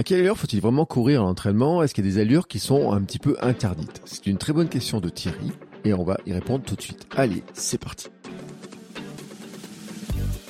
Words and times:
À 0.00 0.02
quelle 0.02 0.20
allure 0.20 0.38
faut-il 0.38 0.62
vraiment 0.62 0.86
courir 0.86 1.20
à 1.20 1.24
l'entraînement? 1.24 1.82
Est-ce 1.82 1.92
qu'il 1.92 2.06
y 2.06 2.08
a 2.08 2.10
des 2.10 2.18
allures 2.18 2.48
qui 2.48 2.58
sont 2.58 2.90
un 2.90 3.02
petit 3.02 3.18
peu 3.18 3.36
interdites? 3.42 4.00
C'est 4.06 4.26
une 4.28 4.38
très 4.38 4.54
bonne 4.54 4.70
question 4.70 4.98
de 4.98 5.10
Thierry 5.10 5.52
et 5.84 5.92
on 5.92 6.04
va 6.04 6.16
y 6.24 6.32
répondre 6.32 6.64
tout 6.64 6.74
de 6.74 6.80
suite. 6.80 7.06
Allez, 7.14 7.42
c'est 7.52 7.76
parti. 7.76 8.08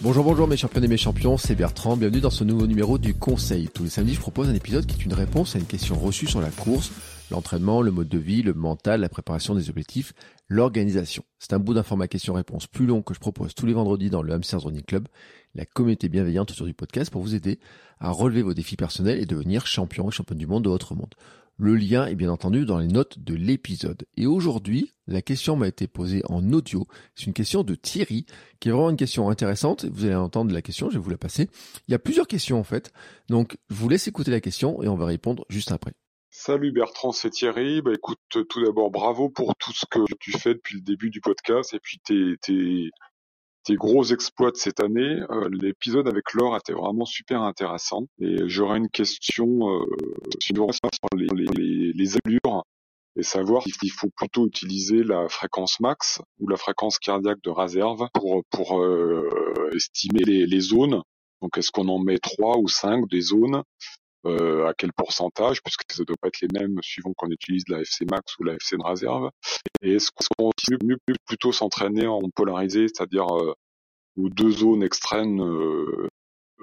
Bonjour, 0.03 0.23
bonjour 0.23 0.47
mes 0.47 0.57
champions 0.57 0.81
et 0.81 0.87
mes 0.87 0.97
champions, 0.97 1.37
c'est 1.37 1.57
Bertrand, 1.57 1.97
bienvenue 1.97 2.21
dans 2.21 2.31
ce 2.31 2.45
nouveau 2.45 2.69
numéro 2.69 2.97
du 2.97 3.13
Conseil. 3.13 3.69
Tous 3.75 3.83
les 3.83 3.91
samedis, 3.91 4.15
je 4.15 4.21
propose 4.21 4.49
un 4.49 4.55
épisode 4.55 4.87
qui 4.87 4.95
est 5.01 5.05
une 5.05 5.15
réponse 5.15 5.57
à 5.57 5.59
une 5.59 5.67
question 5.67 5.97
reçue 5.97 6.29
sur 6.29 6.41
la 6.41 6.51
course, 6.51 6.93
l'entraînement, 7.33 7.83
le 7.83 7.91
mode 7.91 8.09
de 8.09 8.19
vie, 8.19 8.43
le 8.43 8.55
mental, 8.55 9.01
la 9.01 9.09
préparation 9.09 9.57
des 9.57 9.69
objectifs, 9.69 10.13
l'organisation. 10.51 11.23
C'est 11.39 11.55
un 11.55 11.61
bout 11.61 11.75
d'informat 11.75 12.09
question-réponse 12.09 12.67
plus 12.67 12.85
long 12.85 13.03
que 13.03 13.15
je 13.15 13.21
propose 13.21 13.55
tous 13.55 13.67
les 13.67 13.73
vendredis 13.73 14.11
dans 14.11 14.21
le 14.21 14.35
Hamsters 14.35 14.61
Running 14.61 14.83
Club, 14.83 15.09
la 15.55 15.65
communauté 15.65 16.09
bienveillante 16.09 16.51
autour 16.51 16.67
du 16.67 16.75
podcast 16.75 17.11
pour 17.11 17.23
vous 17.23 17.37
aider 17.37 17.61
à 18.01 18.11
relever 18.11 18.43
vos 18.43 18.53
défis 18.53 18.77
personnels 18.77 19.21
et 19.21 19.27
devenir 19.27 19.67
champion 19.67 20.09
et 20.09 20.13
championne 20.13 20.39
du 20.39 20.49
monde 20.49 20.65
de 20.65 20.69
votre 20.69 20.95
monde. 20.95 21.15
Le 21.57 21.77
lien 21.77 22.07
est 22.07 22.15
bien 22.15 22.31
entendu 22.31 22.65
dans 22.65 22.79
les 22.79 22.89
notes 22.89 23.19
de 23.19 23.35
l'épisode. 23.35 24.07
Et 24.17 24.27
aujourd'hui, 24.27 24.93
la 25.07 25.23
question 25.23 25.57
m'a 25.57 25.69
été 25.69 25.87
posée 25.87 26.23
en 26.29 26.53
audio. 26.53 26.89
C'est 27.15 27.27
une 27.27 27.35
question 27.35 27.63
de 27.63 27.75
Thierry, 27.75 28.25
qui 28.59 28.71
est 28.71 28.73
vraiment 28.73 28.91
une 28.91 28.97
question 28.97 29.29
intéressante. 29.29 29.85
Vous 29.85 30.07
allez 30.07 30.15
entendre 30.15 30.53
la 30.53 30.63
question, 30.63 30.89
je 30.89 30.95
vais 30.95 31.05
vous 31.05 31.11
la 31.11 31.19
passer. 31.19 31.49
Il 31.87 31.93
y 31.93 31.95
a 31.95 31.99
plusieurs 31.99 32.27
questions 32.27 32.59
en 32.59 32.65
fait. 32.65 32.91
Donc, 33.29 33.57
je 33.69 33.75
vous 33.77 33.89
laisse 33.89 34.09
écouter 34.09 34.31
la 34.31 34.41
question 34.41 34.83
et 34.83 34.89
on 34.89 34.97
va 34.97 35.05
répondre 35.05 35.45
juste 35.51 35.71
après. 35.71 35.93
Salut 36.33 36.71
Bertrand, 36.71 37.11
c'est 37.11 37.31
Thierry. 37.31 37.83
Bah 37.83 37.91
écoute, 37.93 38.21
tout 38.29 38.65
d'abord 38.65 38.93
bravo 38.93 39.29
pour 39.29 39.57
tout 39.57 39.73
ce 39.73 39.85
que 39.91 39.99
tu 40.21 40.31
fais 40.31 40.55
depuis 40.55 40.77
le 40.77 40.81
début 40.81 41.11
du 41.11 41.21
podcast 41.21 41.75
et 41.75 41.81
puis 41.81 41.99
tes, 41.99 43.77
gros 43.77 44.05
exploits 44.05 44.53
de 44.53 44.57
cette 44.57 44.79
année. 44.79 45.21
Euh, 45.31 45.49
L'épisode 45.51 46.07
avec 46.07 46.33
Laure 46.35 46.57
était 46.57 46.73
vraiment 46.73 47.05
super 47.05 47.43
intéressant. 47.43 48.07
Et 48.21 48.37
j'aurais 48.47 48.79
une 48.79 48.89
question 48.89 49.83
euh, 49.83 49.85
sur 50.41 51.09
les, 51.17 51.27
les, 51.57 51.93
les 51.93 52.17
allures 52.25 52.63
et 53.17 53.25
savoir 53.25 53.65
s'il 53.65 53.91
faut 53.91 54.11
plutôt 54.17 54.47
utiliser 54.47 55.03
la 55.03 55.29
fréquence 55.29 55.81
max 55.81 56.21
ou 56.39 56.47
la 56.47 56.57
fréquence 56.57 57.01
cardiaque 57.01 57.43
de 57.43 57.51
réserve 57.51 58.07
pour, 58.15 58.45
pour 58.51 58.81
euh, 58.81 59.29
estimer 59.75 60.23
les, 60.25 60.47
les 60.47 60.61
zones. 60.61 61.03
Donc 61.43 61.59
est-ce 61.59 61.73
qu'on 61.73 61.89
en 61.89 61.99
met 61.99 62.19
trois 62.19 62.57
ou 62.57 62.69
cinq 62.69 63.09
des 63.09 63.21
zones? 63.21 63.65
Euh, 64.27 64.69
à 64.69 64.75
quel 64.75 64.93
pourcentage, 64.93 65.63
puisque 65.63 65.83
ça 65.91 66.03
ne 66.03 66.05
doit 66.07 66.17
pas 66.21 66.29
être 66.29 66.41
les 66.41 66.49
mêmes 66.53 66.79
suivant 66.83 67.13
qu'on 67.17 67.31
utilise 67.31 67.65
la 67.69 67.81
FC 67.81 68.05
max 68.11 68.37
ou 68.39 68.45
la 68.45 68.55
FC 68.55 68.77
de 68.77 68.85
réserve. 68.85 69.31
Et 69.83 69.95
est-ce 69.95 70.11
qu'on 70.11 70.51
mieux 70.83 70.99
plutôt 71.27 71.53
s'entraîner 71.53 72.07
en 72.07 72.21
polarisé, 72.35 72.87
c'est-à-dire 72.89 73.27
euh, 73.37 73.55
ou 74.17 74.29
deux 74.29 74.51
zones 74.51 74.83
extrêmes 74.83 75.41
euh, 75.41 76.09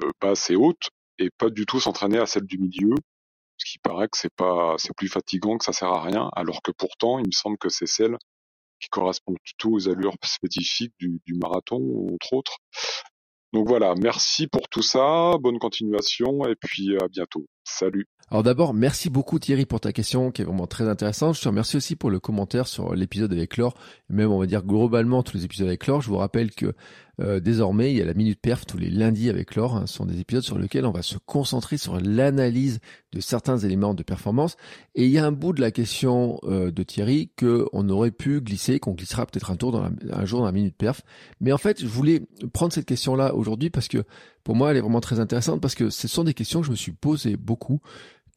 euh, 0.04 0.10
basses 0.22 0.50
et 0.50 0.56
hautes, 0.56 0.90
et 1.20 1.30
pas 1.38 1.50
du 1.50 1.66
tout 1.66 1.80
s'entraîner 1.80 2.20
à 2.20 2.26
celle 2.26 2.46
du 2.46 2.58
milieu, 2.58 2.96
ce 3.58 3.72
qui 3.72 3.80
paraît 3.80 4.08
que 4.08 4.18
c'est 4.18 4.34
pas 4.36 4.76
c'est 4.78 4.96
plus 4.96 5.10
fatigant, 5.10 5.58
que 5.58 5.66
ça 5.66 5.74
sert 5.74 5.90
à 5.90 6.02
rien, 6.02 6.30
alors 6.36 6.62
que 6.62 6.72
pourtant 6.72 7.20
il 7.20 7.26
me 7.26 7.32
semble 7.32 7.58
que 7.58 7.70
c'est 7.70 7.88
celle 7.88 8.18
qui 8.80 8.90
correspond 8.90 9.34
plutôt 9.44 9.72
aux 9.72 9.90
allures 9.90 10.14
spécifiques 10.24 10.94
du, 11.00 11.20
du 11.26 11.34
marathon, 11.34 12.14
entre 12.14 12.34
autres. 12.34 12.58
Donc 13.54 13.68
voilà, 13.68 13.94
merci 14.02 14.48
pour 14.48 14.68
tout 14.70 14.82
ça, 14.82 15.34
bonne 15.40 15.60
continuation 15.60 16.46
et 16.48 16.56
puis 16.56 16.96
à 17.02 17.08
bientôt. 17.08 17.46
Salut. 17.64 18.08
Alors 18.30 18.44
d'abord, 18.44 18.74
merci 18.74 19.10
beaucoup 19.10 19.40
Thierry 19.40 19.66
pour 19.66 19.80
ta 19.80 19.94
question 19.94 20.32
qui 20.32 20.42
est 20.42 20.46
vraiment 20.46 20.68
très 20.68 20.90
intéressante. 20.90 21.38
Je 21.38 21.42
te 21.42 21.48
remercie 21.48 21.78
aussi 21.78 21.96
pour 21.96 22.10
le 22.10 22.20
commentaire 22.20 22.68
sur 22.68 22.94
l'épisode 22.94 23.32
avec 23.32 23.56
Laure, 23.56 23.74
même 24.10 24.30
on 24.30 24.38
va 24.38 24.46
dire 24.46 24.66
globalement 24.66 25.24
tous 25.24 25.38
les 25.38 25.46
épisodes 25.46 25.68
avec 25.68 25.88
Laure. 25.88 26.02
Je 26.02 26.10
vous 26.10 26.18
rappelle 26.18 26.52
que 26.52 26.74
euh, 27.22 27.40
désormais 27.40 27.92
il 27.94 27.98
y 27.98 28.02
a 28.02 28.06
la 28.06 28.14
Minute 28.14 28.40
Perf 28.42 28.66
tous 28.66 28.78
les 28.78 28.90
lundis 28.90 29.30
avec 29.30 29.56
Laure. 29.56 29.78
Hein. 29.78 29.88
Ce 29.88 29.94
sont 29.94 30.06
des 30.06 30.20
épisodes 30.20 30.44
sur 30.44 30.60
lesquels 30.60 30.86
on 30.86 30.92
va 30.92 31.04
se 31.04 31.18
concentrer 31.26 31.78
sur 31.78 32.02
l'analyse 32.02 32.80
de 33.14 33.22
certains 33.22 33.60
éléments 33.60 33.94
de 33.94 34.04
performance. 34.04 34.58
Et 34.94 35.06
il 35.06 35.12
y 35.12 35.18
a 35.18 35.26
un 35.26 35.32
bout 35.32 35.54
de 35.54 35.62
la 35.62 35.72
question 35.72 36.38
euh, 36.44 36.70
de 36.70 36.84
Thierry 36.84 37.32
que 37.38 37.66
on 37.72 37.88
aurait 37.88 38.12
pu 38.12 38.42
glisser, 38.42 38.80
qu'on 38.80 38.92
glissera 38.92 39.26
peut-être 39.26 39.52
un 39.52 39.56
tour 39.56 39.72
dans 39.72 39.90
un 40.12 40.26
jour 40.26 40.42
dans 40.42 40.48
la 40.48 40.52
Minute 40.52 40.76
Perf. 40.76 41.02
Mais 41.40 41.54
en 41.54 41.58
fait, 41.58 41.80
je 41.80 41.88
voulais 41.88 42.24
prendre 42.52 42.74
cette 42.74 42.86
question-là 42.86 43.34
aujourd'hui 43.36 43.70
parce 43.70 43.88
que 43.88 44.04
pour 44.44 44.56
moi 44.56 44.72
elle 44.72 44.78
est 44.78 44.82
vraiment 44.82 45.02
très 45.02 45.20
intéressante 45.20 45.60
parce 45.60 45.76
que 45.76 45.90
ce 45.90 46.08
sont 46.08 46.24
des 46.24 46.34
questions 46.34 46.60
que 46.60 46.68
je 46.68 46.72
me 46.72 46.78
suis 46.78 46.94
posées 46.94 47.36
beaucoup 47.36 47.82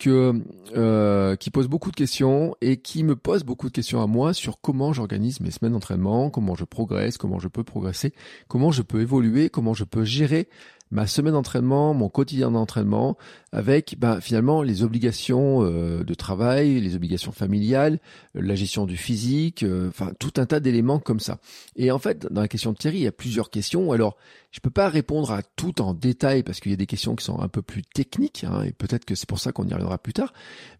euh, 0.06 1.36
qui 1.36 1.50
pose 1.50 1.68
beaucoup 1.68 1.90
de 1.90 1.96
questions 1.96 2.54
et 2.60 2.78
qui 2.78 3.04
me 3.04 3.16
pose 3.16 3.44
beaucoup 3.44 3.68
de 3.68 3.72
questions 3.72 4.02
à 4.02 4.06
moi 4.06 4.32
sur 4.32 4.60
comment 4.60 4.92
j'organise 4.92 5.40
mes 5.40 5.50
semaines 5.50 5.72
d'entraînement, 5.72 6.30
comment 6.30 6.54
je 6.54 6.64
progresse, 6.64 7.18
comment 7.18 7.38
je 7.38 7.48
peux 7.48 7.64
progresser, 7.64 8.12
comment 8.48 8.70
je 8.70 8.82
peux 8.82 9.00
évoluer, 9.00 9.50
comment 9.50 9.74
je 9.74 9.84
peux 9.84 10.04
gérer 10.04 10.48
ma 10.90 11.06
semaine 11.06 11.32
d'entraînement, 11.34 11.94
mon 11.94 12.08
quotidien 12.08 12.50
d'entraînement, 12.50 13.16
avec 13.52 13.96
ben, 13.98 14.20
finalement 14.20 14.62
les 14.62 14.82
obligations 14.82 15.64
euh, 15.64 16.02
de 16.02 16.14
travail, 16.14 16.80
les 16.80 16.96
obligations 16.96 17.32
familiales, 17.32 17.98
la 18.34 18.54
gestion 18.54 18.86
du 18.86 18.96
physique, 18.96 19.62
euh, 19.62 19.88
enfin 19.88 20.12
tout 20.18 20.32
un 20.36 20.46
tas 20.46 20.60
d'éléments 20.60 20.98
comme 20.98 21.20
ça. 21.20 21.38
Et 21.76 21.90
en 21.90 21.98
fait, 21.98 22.26
dans 22.32 22.40
la 22.40 22.48
question 22.48 22.72
de 22.72 22.76
Thierry, 22.76 22.98
il 22.98 23.04
y 23.04 23.08
a 23.08 23.12
plusieurs 23.12 23.50
questions. 23.50 23.92
Alors, 23.92 24.16
je 24.50 24.60
peux 24.60 24.70
pas 24.70 24.88
répondre 24.88 25.30
à 25.30 25.42
tout 25.42 25.80
en 25.80 25.94
détail 25.94 26.42
parce 26.42 26.60
qu'il 26.60 26.72
y 26.72 26.74
a 26.74 26.78
des 26.78 26.86
questions 26.86 27.14
qui 27.14 27.24
sont 27.24 27.40
un 27.40 27.48
peu 27.48 27.62
plus 27.62 27.82
techniques, 27.82 28.44
hein, 28.44 28.62
et 28.62 28.72
peut-être 28.72 29.04
que 29.04 29.14
c'est 29.14 29.28
pour 29.28 29.38
ça 29.38 29.52
qu'on 29.52 29.66
y 29.66 29.72
reviendra 29.72 29.98
plus 29.98 30.12
tard. 30.12 30.32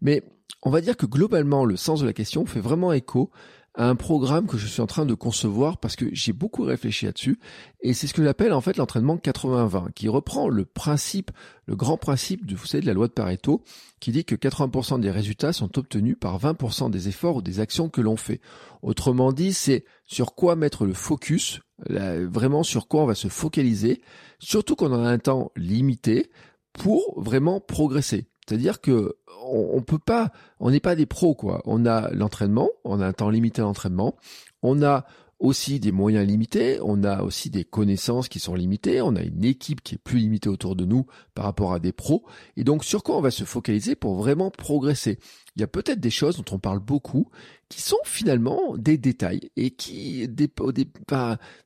Mais 0.03 0.25
on 0.63 0.71
va 0.71 0.81
dire 0.81 0.97
que 0.97 1.07
globalement, 1.07 1.65
le 1.65 1.77
sens 1.77 2.01
de 2.01 2.07
la 2.07 2.13
question 2.13 2.45
fait 2.47 2.61
vraiment 2.61 2.93
écho 2.93 3.31
un 3.77 3.95
programme 3.95 4.47
que 4.47 4.59
je 4.59 4.67
suis 4.67 4.81
en 4.81 4.87
train 4.87 5.07
de 5.07 5.15
concevoir 5.15 5.79
parce 5.79 5.95
que 5.95 6.07
j'ai 6.13 6.33
beaucoup 6.33 6.65
réfléchi 6.65 7.07
là-dessus 7.07 7.39
et 7.81 7.95
c'est 7.95 8.09
ce 8.09 8.15
que 8.15 8.25
j'appelle 8.25 8.53
en 8.53 8.61
fait 8.61 8.77
l'entraînement 8.77 9.17
80-20 9.17 9.93
qui 9.93 10.09
reprend 10.09 10.49
le 10.49 10.65
principe, 10.65 11.31
le 11.67 11.77
grand 11.77 11.97
principe 11.97 12.47
de, 12.47 12.57
vous 12.57 12.67
savez, 12.67 12.85
la 12.85 12.95
loi 12.95 13.07
de 13.07 13.13
Pareto 13.13 13.63
qui 14.01 14.11
dit 14.11 14.25
que 14.25 14.35
80% 14.35 14.99
des 14.99 15.11
résultats 15.11 15.53
sont 15.53 15.79
obtenus 15.79 16.17
par 16.21 16.39
20% 16.41 16.91
des 16.91 17.09
efforts 17.09 17.37
ou 17.37 17.43
des 17.43 17.61
actions 17.61 17.89
que 17.89 18.01
l'on 18.01 18.17
fait. 18.17 18.41
Autrement 18.83 19.33
dit, 19.33 19.53
c'est 19.53 19.85
sur 20.05 20.35
quoi 20.35 20.57
mettre 20.57 20.85
le 20.85 20.95
focus, 20.95 21.61
vraiment 21.89 22.65
sur 22.65 22.89
quoi 22.89 23.03
on 23.03 23.07
va 23.07 23.15
se 23.15 23.29
focaliser, 23.29 24.03
surtout 24.41 24.75
qu'on 24.75 24.93
a 24.93 25.09
un 25.09 25.19
temps 25.19 25.53
limité 25.55 26.31
pour 26.73 27.21
vraiment 27.21 27.61
progresser. 27.61 28.27
C'est-à-dire 28.49 28.81
que 28.81 29.17
on, 29.51 29.83
peut 29.83 29.99
pas, 29.99 30.33
on 30.59 30.71
n'est 30.71 30.81
pas 30.81 30.95
des 30.95 31.07
pros 31.07 31.35
quoi. 31.35 31.63
On 31.65 31.87
a 31.87 32.11
l'entraînement, 32.11 32.71
on 32.85 33.01
a 33.01 33.07
un 33.07 33.13
temps 33.13 33.31
limité 33.31 33.63
à 33.63 33.65
l'entraînement, 33.65 34.17
on 34.63 34.83
a 34.83 35.07
aussi 35.41 35.81
des 35.81 35.91
moyens 35.91 36.27
limités, 36.27 36.79
on 36.83 37.03
a 37.03 37.23
aussi 37.23 37.49
des 37.49 37.65
connaissances 37.65 38.29
qui 38.29 38.39
sont 38.39 38.55
limitées, 38.55 39.01
on 39.01 39.17
a 39.17 39.23
une 39.23 39.45
équipe 39.45 39.83
qui 39.83 39.95
est 39.95 39.99
plus 39.99 40.19
limitée 40.19 40.51
autour 40.51 40.77
de 40.77 40.85
nous 40.85 41.07
par 41.35 41.47
rapport 41.47 41.73
à 41.73 41.79
des 41.79 41.93
pros. 41.93 42.25
Et 42.59 42.65
donc 42.65 42.85
sur 42.85 43.03
quoi 43.03 43.17
on 43.17 43.23
va 43.23 43.31
se 43.31 43.45
focaliser 43.45 43.95
pour 43.95 44.17
vraiment 44.17 44.51
progresser? 44.51 45.19
Il 45.57 45.61
y 45.61 45.65
a 45.65 45.67
peut-être 45.67 45.99
des 45.99 46.11
choses 46.11 46.37
dont 46.37 46.55
on 46.55 46.59
parle 46.59 46.79
beaucoup 46.79 47.29
qui 47.71 47.81
sont 47.81 47.97
finalement 48.05 48.77
des 48.77 48.99
détails 48.99 49.51
et 49.57 49.71
qui, 49.71 50.29
des, 50.29 50.51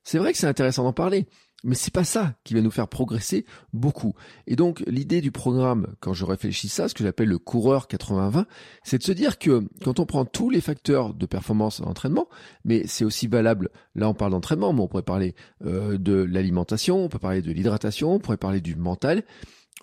c'est 0.03 0.19
vrai 0.19 0.31
que 0.31 0.37
c'est 0.37 0.47
intéressant 0.47 0.83
d'en 0.83 0.93
parler, 0.93 1.27
mais 1.63 1.75
c'est 1.75 1.93
pas 1.93 2.03
ça 2.03 2.35
qui 2.43 2.53
va 2.53 2.61
nous 2.61 2.71
faire 2.71 2.87
progresser 2.87 3.45
beaucoup. 3.73 4.13
Et 4.45 4.55
donc, 4.55 4.83
l'idée 4.87 5.21
du 5.21 5.31
programme, 5.31 5.95
quand 5.99 6.13
je 6.13 6.25
réfléchis 6.25 6.69
ça, 6.69 6.87
ce 6.87 6.93
que 6.93 7.03
j'appelle 7.03 7.29
le 7.29 7.39
coureur 7.39 7.87
80-20, 7.87 8.45
c'est 8.83 8.99
de 8.99 9.03
se 9.03 9.11
dire 9.11 9.39
que 9.39 9.63
quand 9.83 9.99
on 9.99 10.05
prend 10.05 10.25
tous 10.25 10.49
les 10.49 10.61
facteurs 10.61 11.13
de 11.13 11.25
performance 11.25 11.79
en 11.79 11.85
entraînement, 11.85 12.27
mais 12.65 12.85
c'est 12.85 13.05
aussi 13.05 13.27
valable, 13.27 13.69
là 13.95 14.09
on 14.09 14.13
parle 14.13 14.31
d'entraînement, 14.31 14.73
mais 14.73 14.81
on 14.81 14.87
pourrait 14.87 15.03
parler 15.03 15.33
euh, 15.65 15.97
de 15.97 16.13
l'alimentation, 16.13 17.03
on 17.03 17.09
peut 17.09 17.19
parler 17.19 17.41
de 17.41 17.51
l'hydratation, 17.51 18.13
on 18.13 18.19
pourrait 18.19 18.37
parler 18.37 18.61
du 18.61 18.75
mental, 18.75 19.23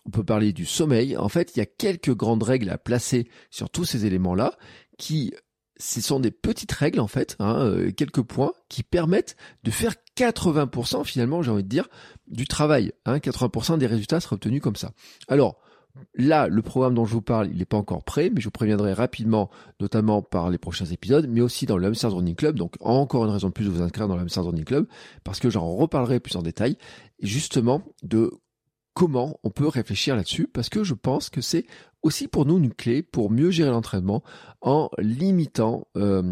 on 0.06 0.10
peut 0.10 0.24
parler 0.24 0.52
du 0.52 0.66
sommeil. 0.66 1.16
En 1.16 1.28
fait, 1.28 1.52
il 1.54 1.58
y 1.58 1.62
a 1.62 1.66
quelques 1.66 2.14
grandes 2.14 2.42
règles 2.42 2.70
à 2.70 2.78
placer 2.78 3.28
sur 3.50 3.70
tous 3.70 3.84
ces 3.84 4.06
éléments-là 4.06 4.56
qui 4.98 5.32
ce 5.82 6.00
sont 6.00 6.20
des 6.20 6.30
petites 6.30 6.72
règles 6.72 7.00
en 7.00 7.08
fait, 7.08 7.36
hein, 7.40 7.56
euh, 7.66 7.90
quelques 7.90 8.22
points 8.22 8.52
qui 8.68 8.82
permettent 8.84 9.36
de 9.64 9.70
faire 9.70 9.94
80% 10.16 11.04
finalement, 11.04 11.42
j'ai 11.42 11.50
envie 11.50 11.64
de 11.64 11.68
dire, 11.68 11.88
du 12.28 12.46
travail. 12.46 12.92
Hein, 13.04 13.18
80% 13.18 13.78
des 13.78 13.86
résultats 13.86 14.20
seraient 14.20 14.34
obtenus 14.34 14.62
comme 14.62 14.76
ça. 14.76 14.92
Alors, 15.28 15.58
Là, 16.14 16.48
le 16.48 16.62
programme 16.62 16.94
dont 16.94 17.04
je 17.04 17.12
vous 17.12 17.20
parle, 17.20 17.48
il 17.50 17.58
n'est 17.58 17.66
pas 17.66 17.76
encore 17.76 18.02
prêt, 18.02 18.30
mais 18.30 18.40
je 18.40 18.46
vous 18.46 18.50
préviendrai 18.50 18.94
rapidement, 18.94 19.50
notamment 19.78 20.22
par 20.22 20.48
les 20.48 20.56
prochains 20.56 20.86
épisodes, 20.86 21.26
mais 21.28 21.42
aussi 21.42 21.66
dans 21.66 21.76
le 21.76 21.86
Hamsters 21.86 22.14
Running 22.14 22.34
Club. 22.34 22.56
Donc, 22.56 22.76
encore 22.80 23.26
une 23.26 23.30
raison 23.30 23.48
de 23.48 23.52
plus 23.52 23.66
de 23.66 23.70
vous 23.70 23.82
inscrire 23.82 24.08
dans 24.08 24.16
le 24.16 24.22
Hamsters 24.22 24.44
Running 24.44 24.64
Club, 24.64 24.86
parce 25.22 25.38
que 25.38 25.50
j'en 25.50 25.68
reparlerai 25.68 26.18
plus 26.18 26.34
en 26.36 26.42
détail, 26.42 26.78
justement, 27.20 27.82
de 28.02 28.30
comment 28.94 29.38
on 29.42 29.50
peut 29.50 29.68
réfléchir 29.68 30.16
là-dessus, 30.16 30.48
parce 30.52 30.68
que 30.68 30.84
je 30.84 30.94
pense 30.94 31.30
que 31.30 31.40
c'est 31.40 31.66
aussi 32.02 32.28
pour 32.28 32.46
nous 32.46 32.58
une 32.58 32.72
clé 32.72 33.02
pour 33.02 33.30
mieux 33.30 33.50
gérer 33.50 33.70
l'entraînement 33.70 34.22
en 34.60 34.90
limitant 34.98 35.86
euh, 35.96 36.22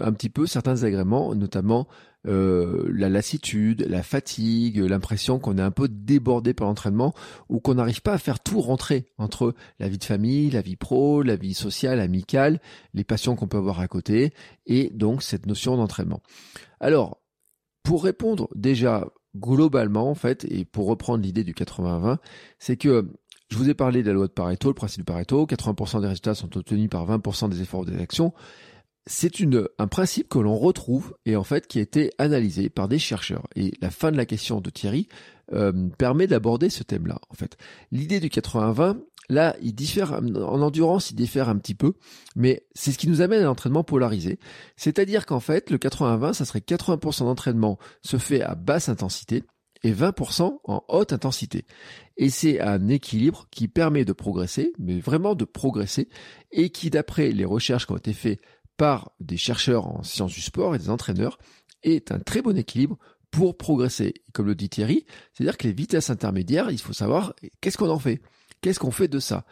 un 0.00 0.12
petit 0.12 0.28
peu 0.28 0.46
certains 0.46 0.82
agréments, 0.82 1.34
notamment 1.34 1.86
euh, 2.26 2.90
la 2.92 3.08
lassitude, 3.08 3.86
la 3.88 4.02
fatigue, 4.02 4.78
l'impression 4.78 5.38
qu'on 5.38 5.56
est 5.56 5.62
un 5.62 5.70
peu 5.70 5.88
débordé 5.88 6.52
par 6.52 6.66
l'entraînement 6.66 7.14
ou 7.48 7.60
qu'on 7.60 7.74
n'arrive 7.74 8.02
pas 8.02 8.12
à 8.12 8.18
faire 8.18 8.40
tout 8.40 8.60
rentrer 8.60 9.06
entre 9.16 9.54
la 9.78 9.88
vie 9.88 9.98
de 9.98 10.04
famille, 10.04 10.50
la 10.50 10.60
vie 10.60 10.76
pro, 10.76 11.22
la 11.22 11.36
vie 11.36 11.54
sociale, 11.54 12.00
amicale, 12.00 12.60
les 12.92 13.04
passions 13.04 13.36
qu'on 13.36 13.48
peut 13.48 13.56
avoir 13.56 13.80
à 13.80 13.88
côté 13.88 14.34
et 14.66 14.90
donc 14.90 15.22
cette 15.22 15.46
notion 15.46 15.76
d'entraînement. 15.76 16.20
Alors, 16.80 17.22
pour 17.82 18.04
répondre 18.04 18.48
déjà 18.54 19.06
globalement 19.36 20.10
en 20.10 20.14
fait 20.14 20.44
et 20.50 20.64
pour 20.64 20.86
reprendre 20.86 21.22
l'idée 21.22 21.44
du 21.44 21.52
80-20, 21.52 22.18
c'est 22.58 22.76
que 22.76 23.08
je 23.48 23.56
vous 23.56 23.68
ai 23.68 23.74
parlé 23.74 24.02
de 24.02 24.08
la 24.08 24.14
loi 24.14 24.26
de 24.28 24.32
Pareto, 24.32 24.68
le 24.68 24.74
principe 24.74 25.00
de 25.00 25.04
Pareto, 25.04 25.44
80% 25.46 26.00
des 26.00 26.06
résultats 26.06 26.34
sont 26.34 26.56
obtenus 26.56 26.88
par 26.88 27.06
20% 27.06 27.48
des 27.48 27.62
efforts 27.62 27.80
ou 27.80 27.84
des 27.84 28.00
actions. 28.00 28.32
C'est 29.06 29.40
une, 29.40 29.66
un 29.78 29.88
principe 29.88 30.28
que 30.28 30.38
l'on 30.38 30.56
retrouve 30.56 31.16
et 31.26 31.34
en 31.34 31.42
fait 31.42 31.66
qui 31.66 31.78
a 31.78 31.82
été 31.82 32.12
analysé 32.18 32.68
par 32.68 32.86
des 32.86 32.98
chercheurs. 32.98 33.48
Et 33.56 33.72
la 33.80 33.90
fin 33.90 34.12
de 34.12 34.16
la 34.16 34.26
question 34.26 34.60
de 34.60 34.70
Thierry 34.70 35.08
euh, 35.52 35.72
permet 35.98 36.26
d'aborder 36.26 36.70
ce 36.70 36.82
thème-là. 36.82 37.20
En 37.30 37.34
fait, 37.34 37.56
l'idée 37.90 38.20
du 38.20 38.28
80-20, 38.28 38.98
là, 39.28 39.56
il 39.62 39.74
diffère 39.74 40.12
en 40.12 40.60
endurance, 40.62 41.10
il 41.10 41.14
diffère 41.16 41.48
un 41.48 41.56
petit 41.56 41.74
peu, 41.74 41.94
mais 42.36 42.66
c'est 42.74 42.92
ce 42.92 42.98
qui 42.98 43.08
nous 43.08 43.20
amène 43.20 43.40
à 43.42 43.46
l'entraînement 43.46 43.84
polarisé. 43.84 44.38
C'est-à-dire 44.76 45.26
qu'en 45.26 45.40
fait, 45.40 45.70
le 45.70 45.78
80-20, 45.78 46.34
ça 46.34 46.44
serait 46.44 46.60
80% 46.60 47.24
d'entraînement 47.24 47.78
se 48.02 48.16
fait 48.16 48.42
à 48.42 48.54
basse 48.54 48.88
intensité 48.88 49.44
et 49.82 49.92
20% 49.92 50.58
en 50.64 50.84
haute 50.88 51.12
intensité. 51.12 51.64
Et 52.16 52.30
c'est 52.30 52.60
un 52.60 52.88
équilibre 52.88 53.46
qui 53.50 53.66
permet 53.68 54.04
de 54.04 54.12
progresser, 54.12 54.72
mais 54.78 55.00
vraiment 55.00 55.34
de 55.34 55.44
progresser, 55.44 56.08
et 56.52 56.70
qui, 56.70 56.90
d'après 56.90 57.30
les 57.32 57.44
recherches 57.44 57.86
qui 57.86 57.92
ont 57.92 57.96
été 57.96 58.12
faites 58.12 58.40
par 58.76 59.12
des 59.20 59.36
chercheurs 59.36 59.86
en 59.86 60.02
sciences 60.02 60.32
du 60.32 60.42
sport 60.42 60.74
et 60.74 60.78
des 60.78 60.90
entraîneurs, 60.90 61.38
est 61.82 62.12
un 62.12 62.18
très 62.18 62.42
bon 62.42 62.56
équilibre 62.56 62.98
pour 63.30 63.56
progresser. 63.56 64.14
comme 64.32 64.46
le 64.46 64.54
dit 64.54 64.68
Thierry, 64.68 65.06
c'est-à-dire 65.32 65.56
que 65.56 65.66
les 65.66 65.72
vitesses 65.72 66.10
intermédiaires, 66.10 66.70
il 66.70 66.80
faut 66.80 66.92
savoir 66.92 67.34
qu'est-ce 67.60 67.78
qu'on 67.78 67.90
en 67.90 67.98
fait, 67.98 68.20
qu'est-ce 68.60 68.80
qu'on 68.80 68.90
fait 68.90 69.08
de 69.08 69.18
ça? 69.18 69.44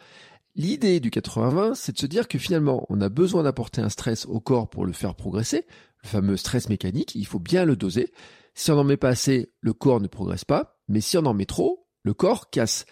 L'idée 0.55 0.99
du 0.99 1.09
80-20, 1.09 1.75
c'est 1.75 1.93
de 1.93 1.99
se 1.99 2.05
dire 2.05 2.27
que 2.27 2.37
finalement, 2.37 2.85
on 2.89 2.99
a 3.01 3.09
besoin 3.09 3.43
d'apporter 3.43 3.81
un 3.81 3.89
stress 3.89 4.25
au 4.25 4.39
corps 4.39 4.69
pour 4.69 4.85
le 4.85 4.91
faire 4.91 5.15
progresser, 5.15 5.65
le 6.03 6.09
fameux 6.09 6.37
stress 6.37 6.69
mécanique, 6.69 7.15
il 7.15 7.25
faut 7.25 7.39
bien 7.39 7.65
le 7.65 7.75
doser. 7.75 8.11
Si 8.55 8.71
on 8.71 8.75
n'en 8.75 8.83
met 8.83 8.97
pas 8.97 9.09
assez, 9.09 9.51
le 9.61 9.73
corps 9.73 10.01
ne 10.01 10.07
progresse 10.07 10.45
pas, 10.45 10.79
mais 10.87 11.01
si 11.01 11.17
on 11.17 11.25
en 11.25 11.33
met 11.33 11.45
trop, 11.45 11.87
le 12.03 12.13
corps 12.13 12.49
casse. 12.49 12.85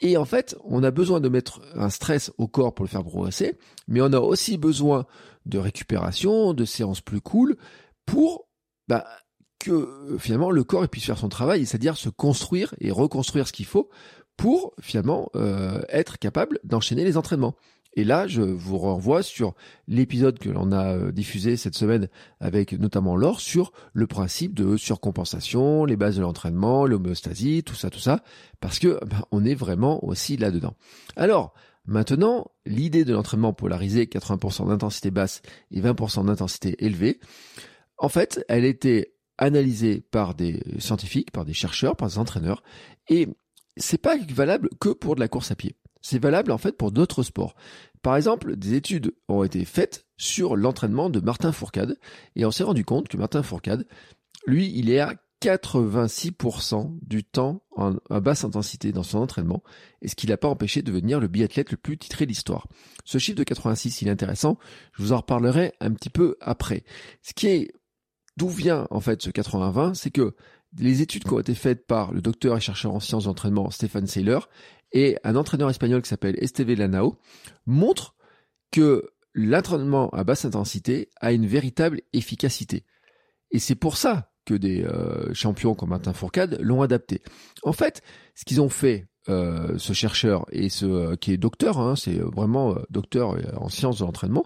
Et 0.00 0.16
en 0.16 0.24
fait, 0.24 0.56
on 0.64 0.82
a 0.82 0.90
besoin 0.90 1.20
de 1.20 1.28
mettre 1.28 1.62
un 1.74 1.88
stress 1.88 2.32
au 2.36 2.48
corps 2.48 2.74
pour 2.74 2.84
le 2.84 2.90
faire 2.90 3.04
progresser, 3.04 3.56
mais 3.86 4.00
on 4.00 4.12
a 4.12 4.18
aussi 4.18 4.58
besoin 4.58 5.06
de 5.46 5.58
récupération, 5.58 6.52
de 6.52 6.64
séances 6.64 7.00
plus 7.00 7.20
cool, 7.20 7.56
pour 8.04 8.48
bah, 8.88 9.06
que 9.64 9.72
euh, 9.72 10.18
finalement 10.18 10.50
le 10.50 10.64
corps 10.64 10.86
puisse 10.88 11.04
faire 11.04 11.18
son 11.18 11.28
travail, 11.28 11.66
c'est-à-dire 11.66 11.96
se 11.96 12.08
construire 12.08 12.74
et 12.80 12.90
reconstruire 12.90 13.48
ce 13.48 13.52
qu'il 13.52 13.66
faut 13.66 13.88
pour 14.36 14.74
finalement 14.80 15.30
euh, 15.36 15.82
être 15.88 16.18
capable 16.18 16.58
d'enchaîner 16.64 17.04
les 17.04 17.16
entraînements. 17.16 17.54
Et 17.96 18.02
là, 18.02 18.26
je 18.26 18.42
vous 18.42 18.78
renvoie 18.78 19.22
sur 19.22 19.54
l'épisode 19.86 20.38
que 20.38 20.48
l'on 20.48 20.72
a 20.72 20.96
euh, 20.96 21.12
diffusé 21.12 21.56
cette 21.56 21.76
semaine 21.76 22.08
avec 22.40 22.72
notamment 22.72 23.16
Laure 23.16 23.40
sur 23.40 23.72
le 23.92 24.06
principe 24.06 24.54
de 24.54 24.76
surcompensation, 24.76 25.84
les 25.84 25.96
bases 25.96 26.16
de 26.16 26.22
l'entraînement, 26.22 26.86
l'homéostasie, 26.86 27.62
tout 27.62 27.76
ça, 27.76 27.90
tout 27.90 28.00
ça, 28.00 28.24
parce 28.60 28.80
que 28.80 28.98
bah, 29.04 29.28
on 29.30 29.44
est 29.44 29.54
vraiment 29.54 30.04
aussi 30.04 30.36
là-dedans. 30.36 30.74
Alors, 31.14 31.54
maintenant, 31.86 32.50
l'idée 32.66 33.04
de 33.04 33.14
l'entraînement 33.14 33.52
polarisé, 33.52 34.06
80% 34.06 34.68
d'intensité 34.68 35.12
basse 35.12 35.42
et 35.70 35.80
20% 35.80 36.26
d'intensité 36.26 36.84
élevée, 36.84 37.20
en 37.98 38.08
fait, 38.08 38.44
elle 38.48 38.64
était 38.64 39.13
analysée 39.38 40.00
par 40.00 40.34
des 40.34 40.62
scientifiques, 40.78 41.30
par 41.30 41.44
des 41.44 41.52
chercheurs, 41.52 41.96
par 41.96 42.08
des 42.08 42.18
entraîneurs, 42.18 42.62
et 43.08 43.28
c'est 43.76 43.98
pas 43.98 44.16
valable 44.16 44.68
que 44.80 44.90
pour 44.90 45.14
de 45.14 45.20
la 45.20 45.28
course 45.28 45.50
à 45.50 45.56
pied. 45.56 45.76
C'est 46.00 46.22
valable 46.22 46.52
en 46.52 46.58
fait 46.58 46.76
pour 46.76 46.92
d'autres 46.92 47.22
sports. 47.22 47.54
Par 48.02 48.16
exemple, 48.16 48.56
des 48.56 48.74
études 48.74 49.14
ont 49.28 49.42
été 49.42 49.64
faites 49.64 50.06
sur 50.16 50.56
l'entraînement 50.56 51.08
de 51.08 51.20
Martin 51.20 51.50
Fourcade 51.50 51.98
et 52.36 52.44
on 52.44 52.50
s'est 52.50 52.62
rendu 52.62 52.84
compte 52.84 53.08
que 53.08 53.16
Martin 53.16 53.42
Fourcade, 53.42 53.86
lui, 54.46 54.70
il 54.76 54.90
est 54.90 55.00
à 55.00 55.14
86% 55.44 56.98
du 57.02 57.22
temps 57.24 57.62
en, 57.76 57.96
à 58.08 58.20
basse 58.20 58.44
intensité 58.44 58.92
dans 58.92 59.02
son 59.02 59.18
entraînement, 59.18 59.62
et 60.00 60.08
ce 60.08 60.14
qui 60.14 60.26
l'a 60.26 60.38
pas 60.38 60.48
empêché 60.48 60.80
de 60.80 60.90
devenir 60.90 61.20
le 61.20 61.28
biathlète 61.28 61.70
le 61.70 61.76
plus 61.76 61.98
titré 61.98 62.24
de 62.24 62.30
l'histoire. 62.30 62.66
Ce 63.04 63.18
chiffre 63.18 63.36
de 63.36 63.44
86, 63.44 64.02
il 64.02 64.08
est 64.08 64.10
intéressant, 64.10 64.58
je 64.92 65.02
vous 65.02 65.12
en 65.12 65.18
reparlerai 65.18 65.74
un 65.80 65.92
petit 65.92 66.08
peu 66.08 66.36
après. 66.40 66.84
Ce 67.22 67.34
qui 67.34 67.48
est, 67.48 67.72
d'où 68.36 68.48
vient 68.48 68.86
en 68.90 69.00
fait 69.00 69.22
ce 69.22 69.30
80-20, 69.30 69.94
c'est 69.94 70.10
que 70.10 70.34
les 70.78 71.02
études 71.02 71.24
qui 71.24 71.32
ont 71.32 71.40
été 71.40 71.54
faites 71.54 71.86
par 71.86 72.12
le 72.12 72.20
docteur 72.20 72.56
et 72.56 72.60
chercheur 72.60 72.94
en 72.94 73.00
sciences 73.00 73.24
d'entraînement 73.24 73.70
Stéphane 73.70 74.06
Seiler 74.06 74.40
et 74.92 75.16
un 75.24 75.36
entraîneur 75.36 75.70
espagnol 75.70 76.02
qui 76.02 76.08
s'appelle 76.08 76.36
Esteve 76.42 76.72
Lanao 76.72 77.18
montrent 77.66 78.14
que 78.70 79.10
l'entraînement 79.34 80.08
à 80.10 80.24
basse 80.24 80.44
intensité 80.44 81.10
a 81.20 81.32
une 81.32 81.46
véritable 81.46 82.00
efficacité. 82.12 82.84
Et 83.50 83.58
c'est 83.58 83.74
pour 83.74 83.96
ça 83.96 84.32
que 84.44 84.54
des 84.54 84.82
euh, 84.82 85.32
champions 85.32 85.74
comme 85.74 85.90
Martin 85.90 86.12
Fourcade 86.12 86.58
l'ont 86.60 86.82
adapté. 86.82 87.22
En 87.62 87.72
fait, 87.72 88.02
ce 88.34 88.44
qu'ils 88.44 88.60
ont 88.60 88.68
fait 88.68 89.06
euh, 89.30 89.78
ce 89.78 89.94
chercheur 89.94 90.44
et 90.52 90.68
ce 90.68 90.84
euh, 90.84 91.16
qui 91.16 91.32
est 91.32 91.38
docteur, 91.38 91.78
hein, 91.78 91.96
c'est 91.96 92.18
vraiment 92.18 92.72
euh, 92.72 92.82
docteur 92.90 93.36
en 93.56 93.70
sciences 93.70 94.00
de 94.00 94.04
l'entraînement, 94.04 94.44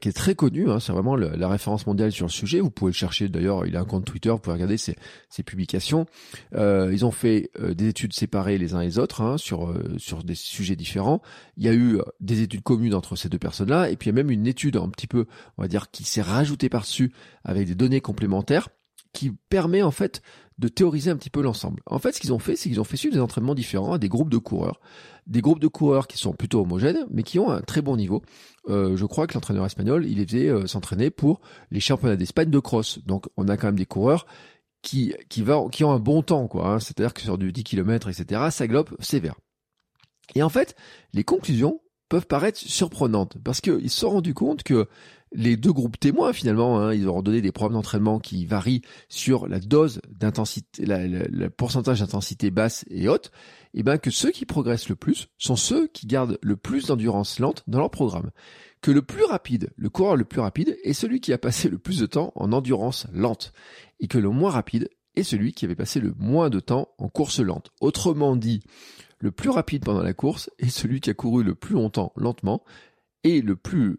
qui 0.00 0.08
est 0.08 0.12
très 0.12 0.34
connu, 0.34 0.68
hein, 0.68 0.80
c'est 0.80 0.90
vraiment 0.90 1.14
la 1.14 1.48
référence 1.48 1.86
mondiale 1.86 2.10
sur 2.10 2.26
le 2.26 2.32
sujet. 2.32 2.58
Vous 2.58 2.70
pouvez 2.70 2.90
le 2.90 2.96
chercher 2.96 3.28
d'ailleurs, 3.28 3.64
il 3.64 3.76
a 3.76 3.80
un 3.80 3.84
compte 3.84 4.04
Twitter, 4.04 4.30
vous 4.30 4.38
pouvez 4.38 4.54
regarder 4.54 4.76
ses, 4.76 4.96
ses 5.28 5.44
publications. 5.44 6.06
ils 6.52 7.04
ont 7.04 7.12
fait 7.12 7.52
des 7.60 7.86
études 7.86 8.12
séparées 8.12 8.58
les 8.58 8.74
uns 8.74 8.80
les 8.80 8.98
autres 8.98 9.20
hein, 9.20 9.38
sur 9.38 9.72
sur 9.98 10.24
des 10.24 10.34
sujets 10.34 10.74
différents. 10.74 11.22
Il 11.56 11.64
y 11.64 11.68
a 11.68 11.74
eu 11.74 12.00
des 12.18 12.42
études 12.42 12.64
communes 12.64 12.94
entre 12.94 13.14
ces 13.14 13.28
deux 13.28 13.38
personnes-là, 13.38 13.88
et 13.88 13.96
puis 13.96 14.10
il 14.10 14.14
y 14.14 14.16
a 14.18 14.20
même 14.20 14.32
une 14.32 14.48
étude 14.48 14.76
un 14.76 14.88
petit 14.88 15.06
peu, 15.06 15.26
on 15.58 15.62
va 15.62 15.68
dire, 15.68 15.92
qui 15.92 16.02
s'est 16.02 16.22
rajoutée 16.22 16.68
par-dessus 16.68 17.12
avec 17.44 17.68
des 17.68 17.76
données 17.76 18.00
complémentaires 18.00 18.68
qui 19.12 19.32
permet 19.48 19.82
en 19.82 19.90
fait 19.90 20.22
de 20.58 20.68
théoriser 20.68 21.10
un 21.10 21.16
petit 21.16 21.30
peu 21.30 21.40
l'ensemble. 21.40 21.80
En 21.86 21.98
fait, 21.98 22.12
ce 22.12 22.20
qu'ils 22.20 22.32
ont 22.32 22.38
fait, 22.38 22.56
c'est 22.56 22.68
qu'ils 22.68 22.80
ont 22.80 22.84
fait 22.84 22.96
suivre 22.96 23.14
des 23.14 23.20
entraînements 23.20 23.54
différents 23.54 23.92
à 23.92 23.98
des 23.98 24.08
groupes 24.08 24.30
de 24.30 24.38
coureurs. 24.38 24.80
Des 25.26 25.40
groupes 25.40 25.60
de 25.60 25.68
coureurs 25.68 26.08
qui 26.08 26.18
sont 26.18 26.32
plutôt 26.32 26.60
homogènes, 26.60 27.06
mais 27.10 27.22
qui 27.22 27.38
ont 27.38 27.50
un 27.50 27.60
très 27.60 27.80
bon 27.80 27.96
niveau. 27.96 28.22
Euh, 28.68 28.96
je 28.96 29.04
crois 29.06 29.26
que 29.26 29.34
l'entraîneur 29.34 29.64
espagnol, 29.66 30.04
il 30.06 30.18
les 30.18 30.26
faisait 30.26 30.48
euh, 30.48 30.66
s'entraîner 30.66 31.10
pour 31.10 31.40
les 31.70 31.80
championnats 31.80 32.16
d'Espagne 32.16 32.50
de 32.50 32.58
cross. 32.58 32.98
Donc, 33.06 33.26
on 33.36 33.48
a 33.48 33.56
quand 33.56 33.68
même 33.68 33.78
des 33.78 33.86
coureurs 33.86 34.26
qui, 34.82 35.14
qui, 35.28 35.42
ont 35.42 35.92
un 35.92 35.98
bon 35.98 36.22
temps, 36.22 36.48
quoi. 36.48 36.68
Hein. 36.68 36.80
C'est-à-dire 36.80 37.14
que 37.14 37.20
sur 37.20 37.38
du 37.38 37.52
10 37.52 37.64
km, 37.64 38.08
etc., 38.08 38.48
ça 38.50 38.66
globe 38.66 38.90
sévère. 39.00 39.36
Et 40.34 40.42
en 40.42 40.48
fait, 40.48 40.74
les 41.12 41.24
conclusions 41.24 41.80
peuvent 42.08 42.26
paraître 42.26 42.58
surprenantes 42.58 43.36
parce 43.44 43.60
qu'ils 43.60 43.90
se 43.90 44.00
sont 44.00 44.10
rendus 44.10 44.34
compte 44.34 44.62
que 44.62 44.88
les 45.32 45.56
deux 45.56 45.72
groupes 45.72 45.98
témoins 45.98 46.32
finalement, 46.32 46.80
hein, 46.80 46.94
ils 46.94 47.06
auront 47.06 47.22
donné 47.22 47.40
des 47.40 47.52
programmes 47.52 47.74
d'entraînement 47.74 48.18
qui 48.18 48.46
varient 48.46 48.82
sur 49.08 49.46
la 49.46 49.60
dose 49.60 50.00
d'intensité, 50.10 50.84
le 50.86 51.48
pourcentage 51.48 52.00
d'intensité 52.00 52.50
basse 52.50 52.84
et 52.90 53.08
haute, 53.08 53.30
et 53.74 53.82
bien 53.82 53.98
que 53.98 54.10
ceux 54.10 54.30
qui 54.30 54.46
progressent 54.46 54.88
le 54.88 54.96
plus 54.96 55.28
sont 55.38 55.56
ceux 55.56 55.86
qui 55.88 56.06
gardent 56.06 56.38
le 56.42 56.56
plus 56.56 56.86
d'endurance 56.86 57.38
lente 57.38 57.64
dans 57.66 57.78
leur 57.78 57.90
programme. 57.90 58.30
Que 58.80 58.90
le 58.90 59.02
plus 59.02 59.24
rapide, 59.24 59.70
le 59.76 59.90
coureur 59.90 60.16
le 60.16 60.24
plus 60.24 60.40
rapide, 60.40 60.78
est 60.84 60.92
celui 60.92 61.20
qui 61.20 61.32
a 61.32 61.38
passé 61.38 61.68
le 61.68 61.78
plus 61.78 61.98
de 61.98 62.06
temps 62.06 62.32
en 62.36 62.52
endurance 62.52 63.06
lente, 63.12 63.52
et 64.00 64.06
que 64.06 64.18
le 64.18 64.30
moins 64.30 64.50
rapide 64.50 64.88
est 65.16 65.24
celui 65.24 65.52
qui 65.52 65.64
avait 65.64 65.74
passé 65.74 66.00
le 66.00 66.14
moins 66.16 66.48
de 66.48 66.60
temps 66.60 66.88
en 66.98 67.08
course 67.08 67.40
lente. 67.40 67.70
Autrement 67.80 68.36
dit, 68.36 68.62
le 69.18 69.32
plus 69.32 69.50
rapide 69.50 69.84
pendant 69.84 70.02
la 70.02 70.14
course 70.14 70.48
est 70.58 70.68
celui 70.68 71.00
qui 71.00 71.10
a 71.10 71.14
couru 71.14 71.42
le 71.42 71.56
plus 71.56 71.74
longtemps 71.74 72.12
lentement, 72.16 72.62
et 73.24 73.40
le 73.42 73.56
plus 73.56 73.98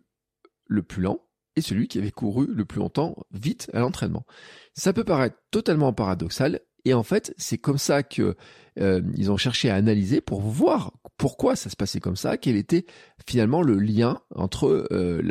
le 0.70 0.84
plus 0.84 1.02
lent 1.02 1.20
est 1.58 1.62
celui 1.62 1.90
qui 1.90 1.98
avait 1.98 2.12
couru 2.12 2.48
le 2.48 2.64
plus 2.64 2.80
longtemps 2.80 3.18
vite 3.32 3.70
à 3.74 3.80
l'entraînement. 3.80 4.26
Ça 4.74 4.94
peut 4.94 5.04
paraître 5.04 5.36
totalement 5.52 5.92
paradoxal, 5.92 6.62
et 6.86 6.94
en 6.94 7.04
fait, 7.04 7.34
c'est 7.38 7.58
comme 7.58 7.78
ça 7.78 8.04
que 8.04 8.38
euh, 8.80 9.02
ils 9.18 9.32
ont 9.32 9.38
cherché 9.38 9.70
à 9.70 9.76
analyser 9.76 10.22
pour 10.22 10.40
voir 10.42 10.94
pourquoi 11.18 11.58
ça 11.58 11.70
se 11.70 11.76
passait 11.76 12.00
comme 12.00 12.16
ça, 12.16 12.38
quel 12.38 12.56
était 12.56 12.86
finalement 13.28 13.62
le 13.62 13.78
lien 13.78 14.22
entre 14.34 14.88
euh, 14.92 15.22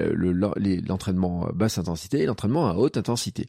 l'entraînement 0.87 1.49
basse 1.55 1.79
intensité 1.79 2.21
et 2.21 2.27
l'entraînement 2.27 2.69
à 2.69 2.75
haute 2.75 2.99
intensité. 2.99 3.47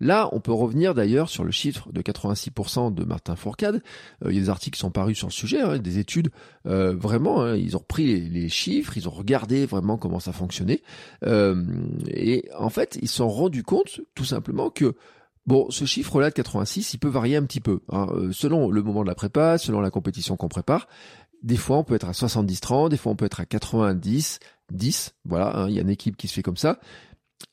Là, 0.00 0.28
on 0.32 0.40
peut 0.40 0.52
revenir 0.52 0.94
d'ailleurs 0.94 1.28
sur 1.28 1.44
le 1.44 1.50
chiffre 1.50 1.90
de 1.92 2.02
86% 2.02 2.92
de 2.92 3.04
Martin 3.04 3.34
Fourcade. 3.34 3.82
Euh, 4.24 4.30
il 4.30 4.36
y 4.36 4.38
a 4.38 4.42
des 4.42 4.50
articles 4.50 4.76
qui 4.76 4.80
sont 4.80 4.90
parus 4.90 5.16
sur 5.16 5.28
le 5.28 5.32
sujet, 5.32 5.60
hein, 5.60 5.78
des 5.78 5.98
études. 5.98 6.30
Euh, 6.66 6.94
vraiment, 6.94 7.42
hein, 7.42 7.56
ils 7.56 7.76
ont 7.76 7.80
repris 7.80 8.28
les, 8.28 8.48
chiffres, 8.48 8.96
ils 8.96 9.08
ont 9.08 9.12
regardé 9.12 9.64
vraiment 9.64 9.96
comment 9.96 10.20
ça 10.20 10.32
fonctionnait. 10.32 10.82
Euh, 11.24 11.64
et 12.08 12.48
en 12.58 12.68
fait, 12.68 12.98
ils 13.00 13.08
se 13.08 13.16
sont 13.16 13.28
rendus 13.28 13.62
compte 13.62 14.00
tout 14.14 14.24
simplement 14.24 14.70
que 14.70 14.94
Bon, 15.46 15.70
ce 15.70 15.84
chiffre-là 15.84 16.30
de 16.30 16.34
86, 16.34 16.94
il 16.94 16.98
peut 16.98 17.06
varier 17.06 17.36
un 17.36 17.44
petit 17.44 17.60
peu, 17.60 17.78
hein, 17.88 18.08
selon 18.32 18.68
le 18.68 18.82
moment 18.82 19.04
de 19.04 19.06
la 19.06 19.14
prépa, 19.14 19.58
selon 19.58 19.80
la 19.80 19.92
compétition 19.92 20.36
qu'on 20.36 20.48
prépare. 20.48 20.88
Des 21.44 21.56
fois, 21.56 21.78
on 21.78 21.84
peut 21.84 21.94
être 21.94 22.08
à 22.08 22.10
70-30, 22.10 22.88
des 22.88 22.96
fois, 22.96 23.12
on 23.12 23.14
peut 23.14 23.26
être 23.26 23.38
à 23.38 23.44
90-10. 23.44 25.12
Voilà, 25.24 25.66
il 25.68 25.74
y 25.76 25.78
a 25.78 25.82
une 25.82 25.88
équipe 25.88 26.16
qui 26.16 26.26
se 26.26 26.34
fait 26.34 26.42
comme 26.42 26.56
ça. 26.56 26.80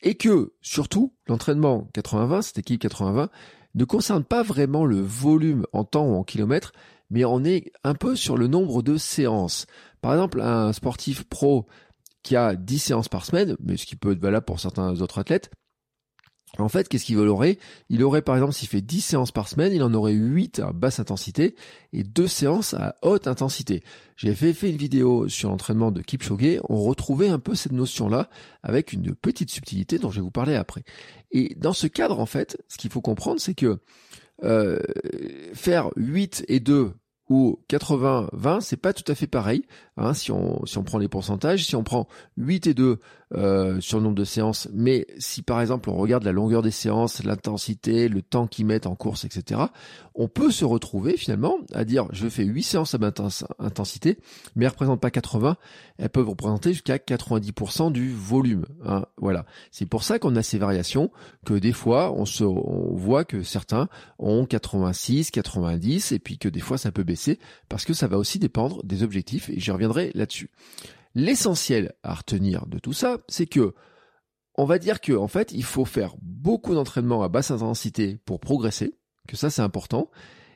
Et 0.01 0.15
que, 0.15 0.53
surtout, 0.61 1.13
l'entraînement 1.27 1.89
80-20, 1.93 2.41
cette 2.41 2.59
équipe 2.59 2.83
80-20, 2.83 3.29
ne 3.75 3.85
concerne 3.85 4.23
pas 4.23 4.43
vraiment 4.43 4.85
le 4.85 5.01
volume 5.01 5.65
en 5.73 5.83
temps 5.83 6.05
ou 6.05 6.15
en 6.15 6.23
kilomètres, 6.23 6.73
mais 7.09 7.25
on 7.25 7.43
est 7.43 7.71
un 7.83 7.95
peu 7.95 8.15
sur 8.15 8.37
le 8.37 8.47
nombre 8.47 8.81
de 8.81 8.97
séances. 8.97 9.65
Par 10.01 10.13
exemple, 10.13 10.41
un 10.41 10.73
sportif 10.73 11.23
pro 11.23 11.65
qui 12.21 12.35
a 12.35 12.55
10 12.55 12.79
séances 12.79 13.09
par 13.09 13.25
semaine, 13.25 13.55
mais 13.59 13.77
ce 13.77 13.85
qui 13.85 13.95
peut 13.95 14.13
être 14.13 14.21
valable 14.21 14.45
pour 14.45 14.59
certains 14.59 15.01
autres 15.01 15.19
athlètes, 15.19 15.51
en 16.59 16.69
fait, 16.69 16.87
qu'est-ce 16.87 17.05
qu'il 17.05 17.17
aurait? 17.17 17.57
Il 17.89 18.03
aurait 18.03 18.21
par 18.21 18.35
exemple, 18.35 18.53
s'il 18.53 18.67
fait 18.67 18.81
10 18.81 19.01
séances 19.01 19.31
par 19.31 19.47
semaine, 19.47 19.73
il 19.73 19.81
en 19.81 19.93
aurait 19.93 20.13
8 20.13 20.59
à 20.59 20.71
basse 20.71 20.99
intensité 20.99 21.55
et 21.93 22.03
2 22.03 22.27
séances 22.27 22.75
à 22.75 22.95
haute 23.01 23.27
intensité. 23.27 23.83
J'ai 24.17 24.35
fait, 24.35 24.69
une 24.69 24.77
vidéo 24.77 25.27
sur 25.27 25.49
l'entraînement 25.49 25.91
de 25.91 26.01
Kipchoge, 26.01 26.59
on 26.69 26.81
retrouvait 26.81 27.29
un 27.29 27.39
peu 27.39 27.55
cette 27.55 27.71
notion-là 27.71 28.29
avec 28.61 28.93
une 28.93 29.15
petite 29.15 29.49
subtilité 29.49 29.97
dont 29.97 30.11
je 30.11 30.17
vais 30.17 30.21
vous 30.21 30.31
parler 30.31 30.55
après. 30.55 30.83
Et 31.31 31.55
dans 31.57 31.73
ce 31.73 31.87
cadre, 31.87 32.19
en 32.19 32.27
fait, 32.27 32.61
ce 32.67 32.77
qu'il 32.77 32.91
faut 32.91 33.01
comprendre, 33.01 33.39
c'est 33.39 33.55
que 33.55 33.79
euh, 34.43 34.79
faire 35.53 35.89
8 35.95 36.45
et 36.47 36.59
2 36.59 36.93
ou 37.29 37.59
80-20, 37.69 38.61
c'est 38.61 38.77
pas 38.77 38.93
tout 38.93 39.09
à 39.11 39.15
fait 39.15 39.27
pareil. 39.27 39.63
Hein, 39.97 40.13
si, 40.13 40.31
on, 40.31 40.65
si 40.65 40.77
on 40.77 40.83
prend 40.83 40.97
les 40.97 41.07
pourcentages, 41.07 41.65
si 41.65 41.75
on 41.75 41.83
prend 41.83 42.07
8 42.37 42.67
et 42.67 42.73
2 42.73 42.99
euh, 43.35 43.81
sur 43.81 43.97
le 43.97 44.03
nombre 44.03 44.15
de 44.15 44.25
séances, 44.25 44.67
mais 44.73 45.07
si 45.17 45.41
par 45.41 45.59
exemple 45.59 45.89
on 45.89 45.95
regarde 45.95 46.23
la 46.23 46.31
longueur 46.31 46.61
des 46.61 46.71
séances, 46.71 47.23
l'intensité, 47.23 48.07
le 48.07 48.21
temps 48.21 48.45
qu'ils 48.45 48.65
mettent 48.65 48.85
en 48.85 48.95
course, 48.95 49.25
etc., 49.25 49.61
on 50.13 50.27
peut 50.27 50.51
se 50.51 50.65
retrouver 50.65 51.17
finalement 51.17 51.57
à 51.73 51.83
dire 51.83 52.07
je 52.11 52.27
fais 52.27 52.43
8 52.43 52.61
séances 52.61 52.93
à 52.93 52.99
basse 52.99 53.43
intensité, 53.57 54.19
mais 54.55 54.65
elles 54.65 54.69
ne 54.69 54.73
représentent 54.73 55.01
pas 55.01 55.09
80, 55.09 55.57
elles 55.97 56.09
peuvent 56.09 56.29
représenter 56.29 56.73
jusqu'à 56.73 56.97
90% 56.97 57.91
du 57.91 58.13
volume. 58.13 58.65
Hein, 58.85 59.05
voilà. 59.17 59.45
C'est 59.71 59.87
pour 59.87 60.03
ça 60.03 60.19
qu'on 60.19 60.35
a 60.35 60.43
ces 60.43 60.59
variations, 60.59 61.09
que 61.43 61.55
des 61.55 61.73
fois 61.73 62.13
on, 62.13 62.25
se, 62.25 62.43
on 62.43 62.93
voit 62.93 63.25
que 63.25 63.41
certains 63.41 63.89
ont 64.19 64.45
86, 64.45 65.31
90, 65.31 66.11
et 66.11 66.19
puis 66.19 66.37
que 66.37 66.49
des 66.49 66.59
fois 66.59 66.77
ça 66.77 66.91
peut 66.91 67.03
baisser, 67.03 67.12
parce 67.69 67.85
que 67.85 67.93
ça 67.93 68.07
va 68.07 68.17
aussi 68.17 68.39
dépendre 68.39 68.83
des 68.83 69.03
objectifs, 69.03 69.49
et 69.49 69.59
j'y 69.59 69.71
reviendrai 69.71 70.11
là-dessus. 70.13 70.49
L'essentiel 71.15 71.93
à 72.03 72.13
retenir 72.15 72.65
de 72.65 72.79
tout 72.79 72.93
ça, 72.93 73.19
c'est 73.27 73.45
que 73.45 73.73
on 74.55 74.65
va 74.65 74.77
dire 74.77 75.01
que 75.01 75.13
en 75.13 75.27
fait, 75.27 75.51
il 75.51 75.63
faut 75.63 75.85
faire 75.85 76.15
beaucoup 76.21 76.75
d'entraînement 76.75 77.23
à 77.23 77.29
basse 77.29 77.51
intensité 77.51 78.17
pour 78.25 78.39
progresser, 78.39 78.95
que 79.27 79.35
ça 79.35 79.49
c'est 79.49 79.61
important, 79.61 80.09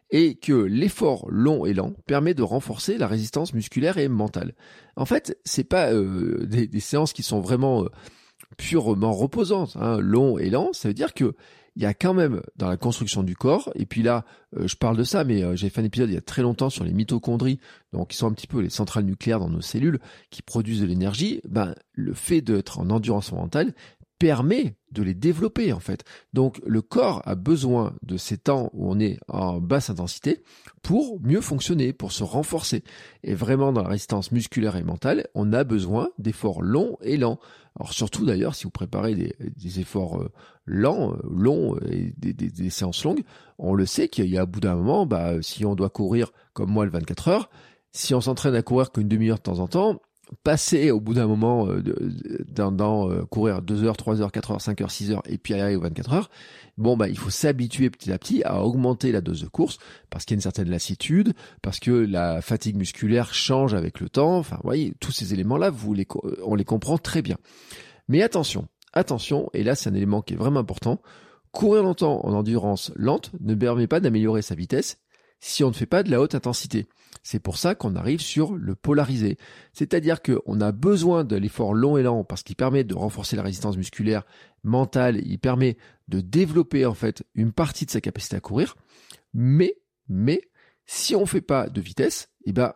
et 0.10 0.36
que 0.36 0.54
l'effort 0.54 1.28
long 1.30 1.66
et 1.66 1.74
lent 1.74 1.94
permet 2.06 2.34
de 2.34 2.44
renforcer 2.44 2.98
la 2.98 3.08
résistance 3.08 3.54
musculaire 3.54 3.98
et 3.98 4.08
mentale. 4.08 4.56
En 4.96 5.06
fait, 5.06 5.38
c'est 5.44 5.64
pas 5.64 5.92
euh, 5.92 6.46
des, 6.46 6.80
séances 6.80 7.14
qui 7.14 7.24
sont 7.24 7.42
vraiment 7.42 7.84
euh, 7.84 7.90
purement 8.58 9.14
reposantes, 9.14 9.76
hein, 9.80 10.00
long 10.00 10.38
et 10.38 10.50
lent. 10.50 10.72
Ça 10.74 10.88
veut 10.88 10.94
dire 10.94 11.14
que 11.14 11.36
il 11.78 11.84
y 11.84 11.86
a 11.86 11.94
quand 11.94 12.16
même 12.16 12.42
dans 12.56 12.70
la 12.70 12.76
construction 12.76 13.22
du 13.22 13.36
corps, 13.36 13.72
et 13.76 13.86
puis 13.86 14.02
là, 14.02 14.26
euh, 14.58 14.68
je 14.68 14.76
parle 14.76 14.98
de 14.98 15.04
ça, 15.04 15.24
mais 15.24 15.44
euh, 15.44 15.56
j'ai 15.56 15.70
fait 15.70 15.80
un 15.80 15.84
épisode 15.84 16.10
il 16.10 16.16
y 16.16 16.18
a 16.18 16.22
très 16.22 16.42
longtemps 16.42 16.72
sur 16.72 16.84
les 16.84 16.92
mitochondries, 16.92 17.60
donc 17.94 18.08
qui 18.08 18.18
sont 18.18 18.26
un 18.26 18.34
petit 18.34 18.48
peu 18.48 18.62
les 18.62 18.72
centrales 18.72 19.04
nucléaires 19.04 19.40
dans 19.40 19.52
nos 19.52 19.62
cellules, 19.62 20.00
qui 20.32 20.42
produisent 20.42 20.82
de 20.82 20.88
l'énergie, 20.88 21.40
ben, 21.48 21.76
le 21.94 22.16
fait 22.16 22.42
d'être 22.42 22.80
en 22.80 22.90
endurance 22.90 23.32
mentale 23.32 23.76
permet 24.20 24.76
de 24.92 25.04
les 25.04 25.14
développer 25.14 25.74
en 25.74 25.80
fait. 25.80 26.04
Donc 26.34 26.62
le 26.66 26.82
corps 26.82 27.22
a 27.26 27.36
besoin 27.36 27.94
de 28.04 28.18
ces 28.18 28.38
temps 28.38 28.70
où 28.74 28.90
on 28.90 29.00
est 29.00 29.20
en 29.28 29.60
basse 29.60 29.90
intensité 29.90 30.44
pour 30.82 31.20
mieux 31.22 31.42
fonctionner, 31.42 31.94
pour 31.94 32.12
se 32.12 32.24
renforcer. 32.24 32.84
Et 33.24 33.34
vraiment 33.34 33.74
dans 33.74 33.84
la 33.84 33.90
résistance 33.90 34.32
musculaire 34.32 34.76
et 34.76 34.84
mentale, 34.84 35.28
on 35.36 35.54
a 35.54 35.64
besoin 35.64 36.10
d'efforts 36.18 36.62
longs 36.62 36.98
et 37.02 37.18
lents. 37.18 37.40
Alors 37.80 37.94
surtout 37.94 38.26
d'ailleurs 38.26 38.56
si 38.56 38.64
vous 38.64 38.72
préparez 38.72 39.14
des, 39.14 39.80
efforts 39.80 40.22
euh, 40.22 40.32
lents, 40.66 41.14
euh, 41.14 41.18
longs 41.30 41.78
et 41.90 42.14
des, 42.18 42.70
séances 42.70 43.04
longues, 43.04 43.24
on 43.60 43.74
le 43.74 43.86
sait 43.86 44.08
qu'il 44.08 44.26
y 44.26 44.38
a 44.38 44.42
à 44.42 44.46
bout 44.46 44.60
d'un 44.60 44.76
moment, 44.76 45.06
bah, 45.06 45.42
si 45.42 45.66
on 45.66 45.76
doit 45.76 45.90
courir 45.90 46.32
comme 46.54 46.72
moi 46.72 46.86
le 46.86 46.92
24 46.92 47.28
heures, 47.28 47.50
si 47.92 48.14
on 48.14 48.22
s'entraîne 48.22 48.56
à 48.56 48.62
courir 48.62 48.92
qu'une 48.92 49.08
demi-heure 49.08 49.38
de 49.38 49.44
temps 49.44 49.60
en 49.60 49.68
temps, 49.68 50.02
passer 50.44 50.92
au 50.92 51.00
bout 51.00 51.14
d'un 51.14 51.28
moment 51.28 51.68
euh, 51.68 51.82
dans, 52.50 53.10
euh, 53.10 53.24
courir 53.26 53.62
2 53.62 53.84
heures, 53.84 53.98
3 53.98 54.22
heures, 54.22 54.32
4 54.32 54.52
heures, 54.52 54.62
5 54.62 54.82
heures, 54.82 54.92
6 54.92 55.12
heures 55.12 55.24
et 55.28 55.38
puis 55.38 55.54
aller 55.54 55.76
aux 55.76 55.82
24 55.82 56.14
heures, 56.14 56.30
bon 56.78 56.98
bah 56.98 57.08
il 57.08 57.18
faut 57.18 57.30
s'habituer 57.30 57.90
petit 57.90 58.12
à 58.12 58.18
petit 58.18 58.44
à 58.44 58.62
augmenter 58.64 59.12
la 59.12 59.22
dose 59.22 59.42
de 59.42 59.48
course 59.48 59.78
parce 60.10 60.26
qu'il 60.26 60.36
y 60.36 60.38
a 60.38 60.40
une 60.40 60.42
certaine 60.42 60.70
lassitude, 60.70 61.34
parce 61.62 61.80
que 61.80 61.92
la 61.92 62.42
fatigue 62.42 62.76
musculaire 62.76 63.34
change 63.34 63.74
avec 63.74 64.00
le 64.00 64.10
temps, 64.10 64.38
enfin 64.38 64.58
vous 64.58 64.68
voyez, 64.68 64.94
tous 65.00 65.12
ces 65.12 65.34
éléments-là, 65.34 65.70
vous 65.70 65.94
les, 65.94 66.08
on 66.44 66.56
les 66.56 66.66
comprend 66.66 66.98
très 66.98 67.22
bien. 67.22 67.38
Mais 68.08 68.22
attention, 68.22 68.68
attention, 68.94 69.50
et 69.54 69.64
là 69.64 69.76
c'est 69.76 69.90
un 69.90 69.94
élément 69.94 70.22
qui 70.22 70.34
est 70.34 70.38
vraiment 70.38 70.60
important, 70.60 71.02
courir 71.52 71.84
longtemps 71.84 72.26
en 72.26 72.34
endurance 72.34 72.92
lente 72.96 73.32
ne 73.40 73.56
permet 73.56 73.88
pas 73.88 74.00
d'améliorer 74.00 74.42
sa 74.42 74.56
vitesse 74.56 75.00
si 75.40 75.64
on 75.64 75.70
ne 75.70 75.74
fait 75.74 75.86
pas 75.86 76.04
de 76.04 76.12
la 76.12 76.22
haute 76.22 76.36
intensité. 76.36 76.88
C'est 77.24 77.40
pour 77.40 77.58
ça 77.58 77.76
qu'on 77.76 77.96
arrive 77.96 78.22
sur 78.22 78.54
le 78.54 78.76
polarisé. 78.76 79.38
C'est-à-dire 79.74 80.22
qu'on 80.22 80.62
a 80.62 80.72
besoin 80.72 81.24
de 81.24 81.36
l'effort 81.36 81.74
long 81.74 81.98
et 81.98 82.04
lent 82.04 82.24
parce 82.24 82.44
qu'il 82.44 82.56
permet 82.56 82.84
de 82.84 82.96
renforcer 82.96 83.36
la 83.36 83.44
résistance 83.44 83.78
musculaire 83.78 84.24
mentale, 84.64 85.22
il 85.26 85.40
permet 85.40 85.78
de 86.08 86.22
développer 86.22 86.86
en 86.86 86.94
fait 86.94 87.24
une 87.36 87.52
partie 87.52 87.86
de 87.86 87.92
sa 87.92 88.02
capacité 88.02 88.38
à 88.38 88.40
courir. 88.40 88.76
Mais, 89.34 89.76
mais, 90.08 90.42
si 90.86 91.16
on 91.16 91.22
ne 91.22 91.26
fait 91.26 91.42
pas 91.42 91.68
de 91.68 91.82
vitesse, 91.82 92.30
eh 92.46 92.54
ben, 92.54 92.74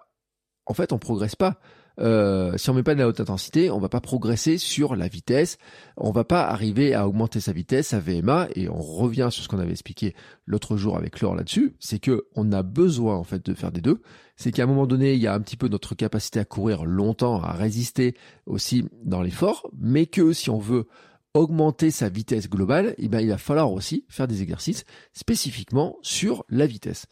en 0.65 0.73
fait, 0.73 0.91
on 0.91 0.99
progresse 0.99 1.35
pas. 1.35 1.59
Euh, 2.01 2.57
si 2.57 2.69
on 2.69 2.73
met 2.73 2.83
pas 2.83 2.95
de 2.95 2.99
la 2.99 3.07
haute 3.07 3.19
intensité, 3.19 3.69
on 3.69 3.79
va 3.79 3.89
pas 3.89 4.01
progresser 4.01 4.57
sur 4.57 4.95
la 4.95 5.07
vitesse, 5.07 5.57
on 5.97 6.11
va 6.11 6.23
pas 6.23 6.43
arriver 6.47 6.93
à 6.93 7.07
augmenter 7.07 7.39
sa 7.39 7.53
vitesse 7.53 7.93
à 7.93 7.99
VMA 7.99 8.47
et 8.55 8.69
on 8.69 8.81
revient 8.81 9.27
sur 9.31 9.43
ce 9.43 9.47
qu'on 9.47 9.59
avait 9.59 9.71
expliqué 9.71 10.15
l'autre 10.45 10.77
jour 10.77 10.97
avec 10.97 11.21
Laure 11.21 11.35
là-dessus, 11.35 11.75
c'est 11.79 11.99
que 11.99 12.25
on 12.35 12.51
a 12.51 12.63
besoin 12.63 13.15
en 13.15 13.23
fait 13.23 13.45
de 13.45 13.53
faire 13.53 13.71
des 13.71 13.81
deux. 13.81 14.01
C'est 14.35 14.51
qu'à 14.51 14.63
un 14.63 14.67
moment 14.67 14.87
donné, 14.87 15.13
il 15.13 15.19
y 15.19 15.27
a 15.27 15.33
un 15.33 15.39
petit 15.39 15.57
peu 15.57 15.67
notre 15.67 15.93
capacité 15.93 16.39
à 16.39 16.45
courir 16.45 16.85
longtemps, 16.85 17.41
à 17.41 17.53
résister 17.53 18.15
aussi 18.47 18.85
dans 19.03 19.21
l'effort, 19.21 19.69
mais 19.77 20.07
que 20.07 20.33
si 20.33 20.49
on 20.49 20.57
veut 20.57 20.87
augmenter 21.33 21.91
sa 21.91 22.09
vitesse 22.09 22.49
globale, 22.49 22.95
eh 22.97 23.07
ben, 23.07 23.21
il 23.21 23.29
va 23.29 23.37
falloir 23.37 23.71
aussi 23.71 24.05
faire 24.09 24.27
des 24.27 24.41
exercices 24.41 24.85
spécifiquement 25.13 25.97
sur 26.01 26.45
la 26.49 26.65
vitesse. 26.65 27.05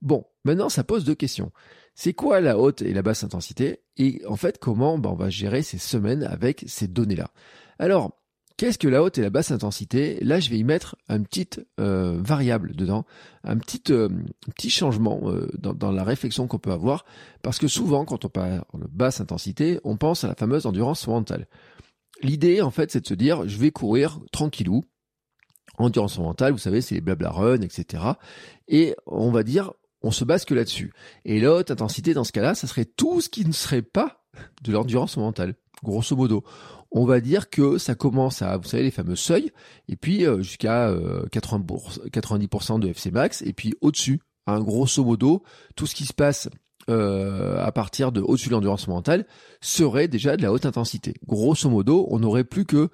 Bon, 0.00 0.24
maintenant 0.44 0.68
ça 0.68 0.84
pose 0.84 1.04
deux 1.04 1.14
questions. 1.14 1.52
C'est 1.94 2.14
quoi 2.14 2.40
la 2.40 2.58
haute 2.58 2.82
et 2.82 2.92
la 2.92 3.02
basse 3.02 3.24
intensité 3.24 3.82
Et 3.96 4.22
en 4.26 4.36
fait, 4.36 4.58
comment 4.58 4.98
ben, 4.98 5.10
on 5.10 5.14
va 5.14 5.30
gérer 5.30 5.62
ces 5.62 5.78
semaines 5.78 6.22
avec 6.24 6.64
ces 6.66 6.88
données-là? 6.88 7.30
Alors, 7.78 8.20
qu'est-ce 8.56 8.78
que 8.78 8.88
la 8.88 9.02
haute 9.02 9.18
et 9.18 9.22
la 9.22 9.30
basse 9.30 9.50
intensité? 9.50 10.18
Là, 10.22 10.38
je 10.40 10.50
vais 10.50 10.58
y 10.58 10.64
mettre 10.64 10.96
une 11.08 11.24
petite 11.24 11.66
euh, 11.80 12.18
variable 12.22 12.74
dedans, 12.74 13.06
un 13.42 13.56
petit, 13.58 13.82
euh, 13.90 14.08
changement 14.68 15.20
euh, 15.24 15.48
dans, 15.58 15.72
dans, 15.72 15.90
la 15.90 16.04
réflexion 16.04 16.46
qu'on 16.46 16.58
peut 16.58 16.72
avoir, 16.72 17.04
parce 17.42 17.58
que 17.58 17.68
souvent, 17.68 18.04
quand 18.04 18.24
on 18.24 18.28
parle 18.28 18.62
de 18.74 18.86
basse 18.86 19.20
intensité, 19.20 19.80
on 19.84 19.96
pense 19.96 20.24
à 20.24 20.28
la 20.28 20.34
fameuse 20.34 20.66
endurance 20.66 21.06
mentale. 21.06 21.48
L'idée, 22.22 22.60
en 22.60 22.70
fait, 22.70 22.90
c'est 22.90 23.00
de 23.00 23.06
se 23.06 23.14
dire, 23.14 23.48
je 23.48 23.56
vais 23.56 23.70
courir 23.70 24.20
tranquillou, 24.30 24.84
endurance 25.78 26.18
mentale, 26.18 26.52
vous 26.52 26.58
savez, 26.58 26.82
c'est 26.82 26.96
les 26.96 27.00
blabla 27.00 27.30
run, 27.30 27.62
etc. 27.62 28.04
Et 28.68 28.94
on 29.06 29.30
va 29.30 29.42
dire, 29.42 29.72
on 30.02 30.10
se 30.10 30.24
base 30.24 30.44
que 30.44 30.54
là-dessus. 30.54 30.92
Et 31.24 31.40
la 31.40 31.52
haute 31.52 31.70
intensité, 31.70 32.14
dans 32.14 32.24
ce 32.24 32.32
cas-là, 32.32 32.54
ça 32.54 32.66
serait 32.66 32.84
tout 32.84 33.20
ce 33.20 33.28
qui 33.28 33.44
ne 33.44 33.52
serait 33.52 33.82
pas 33.82 34.24
de 34.62 34.72
l'endurance 34.72 35.16
mentale, 35.16 35.54
grosso 35.82 36.16
modo. 36.16 36.44
On 36.92 37.04
va 37.04 37.20
dire 37.20 37.50
que 37.50 37.78
ça 37.78 37.94
commence 37.94 38.42
à, 38.42 38.56
vous 38.56 38.68
savez, 38.68 38.82
les 38.82 38.90
fameux 38.90 39.16
seuils, 39.16 39.52
et 39.88 39.96
puis 39.96 40.26
euh, 40.26 40.42
jusqu'à 40.42 40.90
90% 40.90 42.74
euh, 42.74 42.78
de 42.78 42.88
FC 42.88 43.10
max, 43.10 43.42
et 43.42 43.52
puis 43.52 43.74
au-dessus, 43.80 44.20
hein, 44.46 44.60
grosso 44.60 45.04
modo, 45.04 45.42
tout 45.76 45.86
ce 45.86 45.94
qui 45.94 46.04
se 46.04 46.12
passe 46.12 46.48
euh, 46.88 47.62
à 47.62 47.70
partir 47.72 48.10
de 48.10 48.20
au-dessus 48.20 48.48
de 48.48 48.54
l'endurance 48.54 48.88
mentale 48.88 49.26
serait 49.60 50.08
déjà 50.08 50.36
de 50.36 50.42
la 50.42 50.50
haute 50.50 50.64
intensité. 50.66 51.14
Grosso 51.26 51.68
modo, 51.68 52.06
on 52.10 52.18
n'aurait 52.18 52.42
plus 52.42 52.64
que 52.64 52.88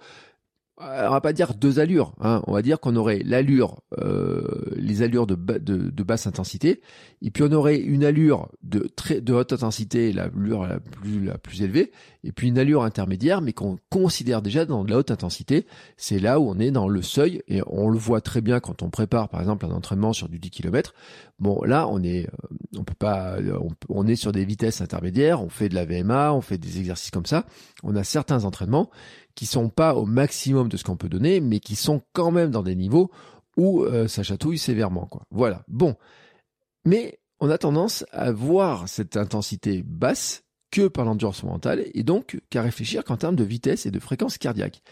on 0.78 1.10
va 1.10 1.20
pas 1.22 1.32
dire 1.32 1.54
deux 1.54 1.78
allures, 1.78 2.12
hein. 2.20 2.42
on 2.46 2.52
va 2.52 2.60
dire 2.60 2.80
qu'on 2.80 2.96
aurait 2.96 3.20
l'allure, 3.24 3.80
euh, 3.98 4.44
les 4.76 5.00
allures 5.00 5.26
de, 5.26 5.34
basse 5.34 6.26
intensité, 6.26 6.82
et 7.22 7.30
puis 7.30 7.42
on 7.44 7.52
aurait 7.52 7.78
une 7.78 8.04
allure 8.04 8.48
de 8.62 8.80
très 8.94 9.22
de 9.22 9.32
haute 9.32 9.54
intensité, 9.54 10.12
l'allure 10.12 10.66
la 10.66 10.78
plus 10.78 11.24
la 11.24 11.38
plus 11.38 11.62
élevée, 11.62 11.92
et 12.24 12.32
puis 12.32 12.48
une 12.48 12.58
allure 12.58 12.82
intermédiaire, 12.82 13.40
mais 13.40 13.54
qu'on 13.54 13.78
considère 13.88 14.42
déjà 14.42 14.66
dans 14.66 14.84
la 14.84 14.98
haute 14.98 15.10
intensité. 15.10 15.66
C'est 15.96 16.18
là 16.18 16.38
où 16.40 16.50
on 16.50 16.58
est 16.58 16.70
dans 16.70 16.88
le 16.88 17.00
seuil, 17.00 17.42
et 17.48 17.62
on 17.66 17.88
le 17.88 17.98
voit 17.98 18.20
très 18.20 18.42
bien 18.42 18.60
quand 18.60 18.82
on 18.82 18.90
prépare, 18.90 19.30
par 19.30 19.40
exemple, 19.40 19.64
un 19.64 19.70
entraînement 19.70 20.12
sur 20.12 20.28
du 20.28 20.38
10 20.38 20.50
km. 20.50 20.92
Bon, 21.38 21.62
là, 21.64 21.88
euh, 21.88 23.58
on 23.88 24.06
est 24.06 24.16
sur 24.16 24.32
des 24.32 24.44
vitesses 24.44 24.80
intermédiaires, 24.80 25.42
on 25.42 25.48
fait 25.48 25.68
de 25.68 25.74
la 25.74 25.84
VMA, 25.84 26.32
on 26.32 26.40
fait 26.42 26.58
des 26.58 26.78
exercices 26.78 27.10
comme 27.10 27.26
ça. 27.26 27.46
On 27.82 27.96
a 27.96 28.04
certains 28.04 28.44
entraînements 28.44 28.90
qui 29.36 29.46
sont 29.46 29.68
pas 29.68 29.94
au 29.94 30.06
maximum 30.06 30.68
de 30.68 30.76
ce 30.76 30.82
qu'on 30.82 30.96
peut 30.96 31.08
donner, 31.08 31.40
mais 31.40 31.60
qui 31.60 31.76
sont 31.76 32.02
quand 32.12 32.32
même 32.32 32.50
dans 32.50 32.64
des 32.64 32.74
niveaux 32.74 33.10
où 33.56 33.84
euh, 33.84 34.08
ça 34.08 34.24
chatouille 34.24 34.58
sévèrement. 34.58 35.06
Quoi. 35.06 35.22
Voilà. 35.30 35.62
Bon. 35.68 35.94
Mais 36.84 37.20
on 37.38 37.50
a 37.50 37.58
tendance 37.58 38.04
à 38.12 38.32
voir 38.32 38.88
cette 38.88 39.16
intensité 39.16 39.82
basse 39.84 40.42
que 40.70 40.88
par 40.88 41.04
l'endurance 41.04 41.42
mentale 41.42 41.84
et 41.94 42.02
donc 42.02 42.40
qu'à 42.50 42.62
réfléchir 42.62 43.04
qu'en 43.04 43.16
termes 43.16 43.36
de 43.36 43.44
vitesse 43.44 43.86
et 43.86 43.90
de 43.90 44.00
fréquence 44.00 44.38
cardiaque. 44.38 44.82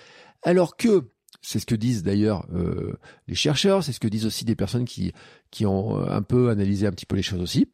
Alors 0.43 0.77
que, 0.77 1.11
c'est 1.41 1.59
ce 1.59 1.67
que 1.67 1.75
disent 1.75 2.03
d'ailleurs 2.03 2.47
euh, 2.55 2.99
les 3.27 3.35
chercheurs, 3.35 3.83
c'est 3.83 3.93
ce 3.93 4.01
que 4.01 4.09
disent 4.09 4.27
aussi 4.27 4.45
des 4.45 4.57
personnes 4.57 4.85
qui, 4.85 5.13
qui 5.51 5.67
ont 5.67 5.99
euh, 5.99 6.07
un 6.11 6.23
peu 6.23 6.51
analysé 6.51 6.87
un 6.87 6.93
petit 6.93 7.07
peu 7.07 7.17
les 7.17 7.23
choses 7.23 7.41
aussi, 7.41 7.67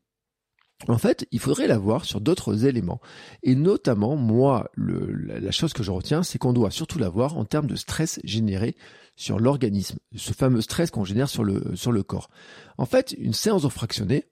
en 0.89 0.99
fait, 0.99 1.27
il 1.31 1.41
faudrait 1.41 1.67
l'avoir 1.67 2.05
sur 2.05 2.21
d'autres 2.21 2.65
éléments. 2.65 3.01
Et 3.43 3.55
notamment, 3.55 4.17
moi, 4.17 4.71
la 4.77 5.51
chose 5.51 5.73
que 5.73 5.83
je 5.83 5.91
retiens, 5.91 6.23
c'est 6.23 6.39
qu'on 6.39 6.53
doit 6.53 6.71
surtout 6.71 6.99
l'avoir 6.99 7.37
en 7.37 7.45
termes 7.45 7.67
de 7.67 7.77
stress 7.77 8.19
généré 8.25 8.77
sur 9.17 9.39
l'organisme, 9.39 9.99
ce 10.17 10.33
fameux 10.33 10.63
stress 10.63 10.91
qu'on 10.91 11.05
génère 11.05 11.29
sur 11.29 11.45
le, 11.45 12.03
corps. 12.03 12.31
En 12.79 12.87
fait, 12.87 13.13
une 13.19 13.35
séance 13.35 13.63
de 13.63 13.69
fractionné, 13.69 14.25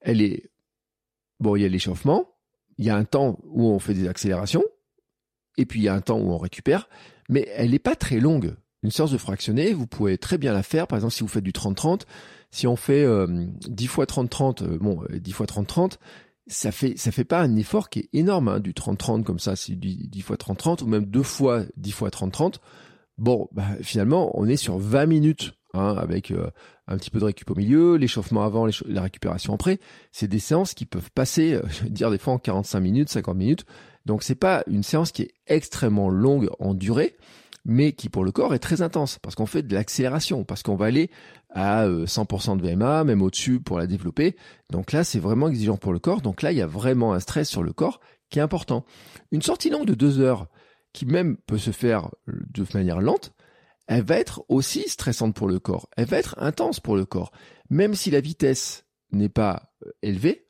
elle 0.00 0.22
est... 0.22 0.50
Bon, 1.40 1.56
il 1.56 1.62
y 1.62 1.64
a 1.66 1.68
l'échauffement, 1.68 2.30
il 2.78 2.86
y 2.86 2.90
a 2.90 2.96
un 2.96 3.04
temps 3.04 3.38
où 3.44 3.66
on 3.66 3.78
fait 3.78 3.92
des 3.92 4.08
accélérations, 4.08 4.64
et 5.58 5.66
puis 5.66 5.80
il 5.80 5.82
y 5.82 5.88
a 5.88 5.94
un 5.94 6.00
temps 6.00 6.18
où 6.18 6.30
on 6.30 6.38
récupère, 6.38 6.88
mais 7.28 7.46
elle 7.54 7.72
n'est 7.72 7.78
pas 7.78 7.96
très 7.96 8.20
longue. 8.20 8.56
Une 8.84 8.90
séance 8.90 9.10
de 9.10 9.18
fractionné, 9.18 9.72
vous 9.72 9.86
pouvez 9.86 10.18
très 10.18 10.36
bien 10.36 10.52
la 10.52 10.62
faire, 10.62 10.86
par 10.86 10.98
exemple 10.98 11.14
si 11.14 11.22
vous 11.22 11.28
faites 11.28 11.42
du 11.42 11.52
30-30, 11.52 12.02
si 12.50 12.66
on 12.66 12.76
fait 12.76 13.02
10 13.02 13.06
euh, 13.06 13.88
fois 13.88 14.04
30-30, 14.04 14.62
euh, 14.62 14.78
bon, 14.78 15.02
10 15.10 15.30
euh, 15.30 15.34
fois 15.34 15.46
30-30, 15.46 15.92
ça 16.46 16.70
fait 16.70 16.92
ça 16.98 17.10
fait 17.10 17.24
pas 17.24 17.40
un 17.40 17.56
effort 17.56 17.88
qui 17.88 18.00
est 18.00 18.08
énorme, 18.12 18.48
hein, 18.48 18.60
du 18.60 18.74
30-30 18.74 19.22
comme 19.22 19.38
ça, 19.38 19.56
c'est 19.56 19.74
du 19.74 20.06
10 20.06 20.20
fois 20.20 20.36
30-30, 20.36 20.82
ou 20.82 20.86
même 20.86 21.06
deux 21.06 21.22
fois 21.22 21.62
10 21.78 21.92
fois 21.92 22.10
30-30. 22.10 22.56
Bon, 23.16 23.48
bah, 23.52 23.64
finalement, 23.80 24.38
on 24.38 24.46
est 24.46 24.56
sur 24.56 24.76
20 24.76 25.06
minutes, 25.06 25.54
hein, 25.72 25.96
avec 25.96 26.30
un 26.86 26.98
petit 26.98 27.08
peu 27.08 27.20
de 27.20 27.24
récup 27.24 27.50
au 27.50 27.54
milieu, 27.54 27.94
l'échauffement 27.96 28.44
avant, 28.44 28.68
la 28.86 29.00
récupération 29.00 29.54
après. 29.54 29.78
C'est 30.12 30.28
des 30.28 30.40
séances 30.40 30.74
qui 30.74 30.84
peuvent 30.84 31.10
passer, 31.14 31.58
je 31.70 31.84
veux 31.84 31.90
dire, 31.90 32.10
des 32.10 32.18
fois 32.18 32.34
en 32.34 32.38
45 32.38 32.80
minutes, 32.80 33.08
50 33.08 33.34
minutes. 33.34 33.64
Donc 34.04 34.22
c'est 34.22 34.34
pas 34.34 34.62
une 34.66 34.82
séance 34.82 35.10
qui 35.10 35.22
est 35.22 35.32
extrêmement 35.46 36.10
longue 36.10 36.50
en 36.58 36.74
durée, 36.74 37.16
mais 37.64 37.92
qui 37.92 38.08
pour 38.08 38.24
le 38.24 38.32
corps 38.32 38.54
est 38.54 38.58
très 38.58 38.82
intense, 38.82 39.18
parce 39.20 39.34
qu'on 39.34 39.46
fait 39.46 39.62
de 39.62 39.74
l'accélération, 39.74 40.44
parce 40.44 40.62
qu'on 40.62 40.76
va 40.76 40.86
aller 40.86 41.10
à 41.50 41.86
100% 41.86 42.52
euh, 42.52 42.56
de 42.56 42.68
VMA, 42.68 43.04
même 43.04 43.22
au-dessus 43.22 43.60
pour 43.60 43.78
la 43.78 43.86
développer. 43.86 44.36
Donc 44.70 44.92
là, 44.92 45.04
c'est 45.04 45.18
vraiment 45.18 45.48
exigeant 45.48 45.76
pour 45.76 45.92
le 45.92 45.98
corps. 45.98 46.20
Donc 46.20 46.42
là, 46.42 46.52
il 46.52 46.58
y 46.58 46.62
a 46.62 46.66
vraiment 46.66 47.14
un 47.14 47.20
stress 47.20 47.48
sur 47.48 47.62
le 47.62 47.72
corps 47.72 48.00
qui 48.28 48.38
est 48.38 48.42
important. 48.42 48.84
Une 49.32 49.42
sortie 49.42 49.70
longue 49.70 49.86
de 49.86 49.94
deux 49.94 50.20
heures, 50.20 50.48
qui 50.92 51.06
même 51.06 51.36
peut 51.46 51.58
se 51.58 51.70
faire 51.70 52.10
de 52.26 52.64
manière 52.74 53.00
lente, 53.00 53.32
elle 53.86 54.02
va 54.02 54.16
être 54.16 54.44
aussi 54.48 54.88
stressante 54.88 55.34
pour 55.34 55.48
le 55.48 55.58
corps. 55.58 55.88
Elle 55.96 56.06
va 56.06 56.18
être 56.18 56.36
intense 56.38 56.80
pour 56.80 56.96
le 56.96 57.04
corps. 57.04 57.32
Même 57.70 57.94
si 57.94 58.10
la 58.10 58.20
vitesse 58.20 58.86
n'est 59.12 59.28
pas 59.28 59.70
euh, 59.84 59.90
élevée, 60.02 60.46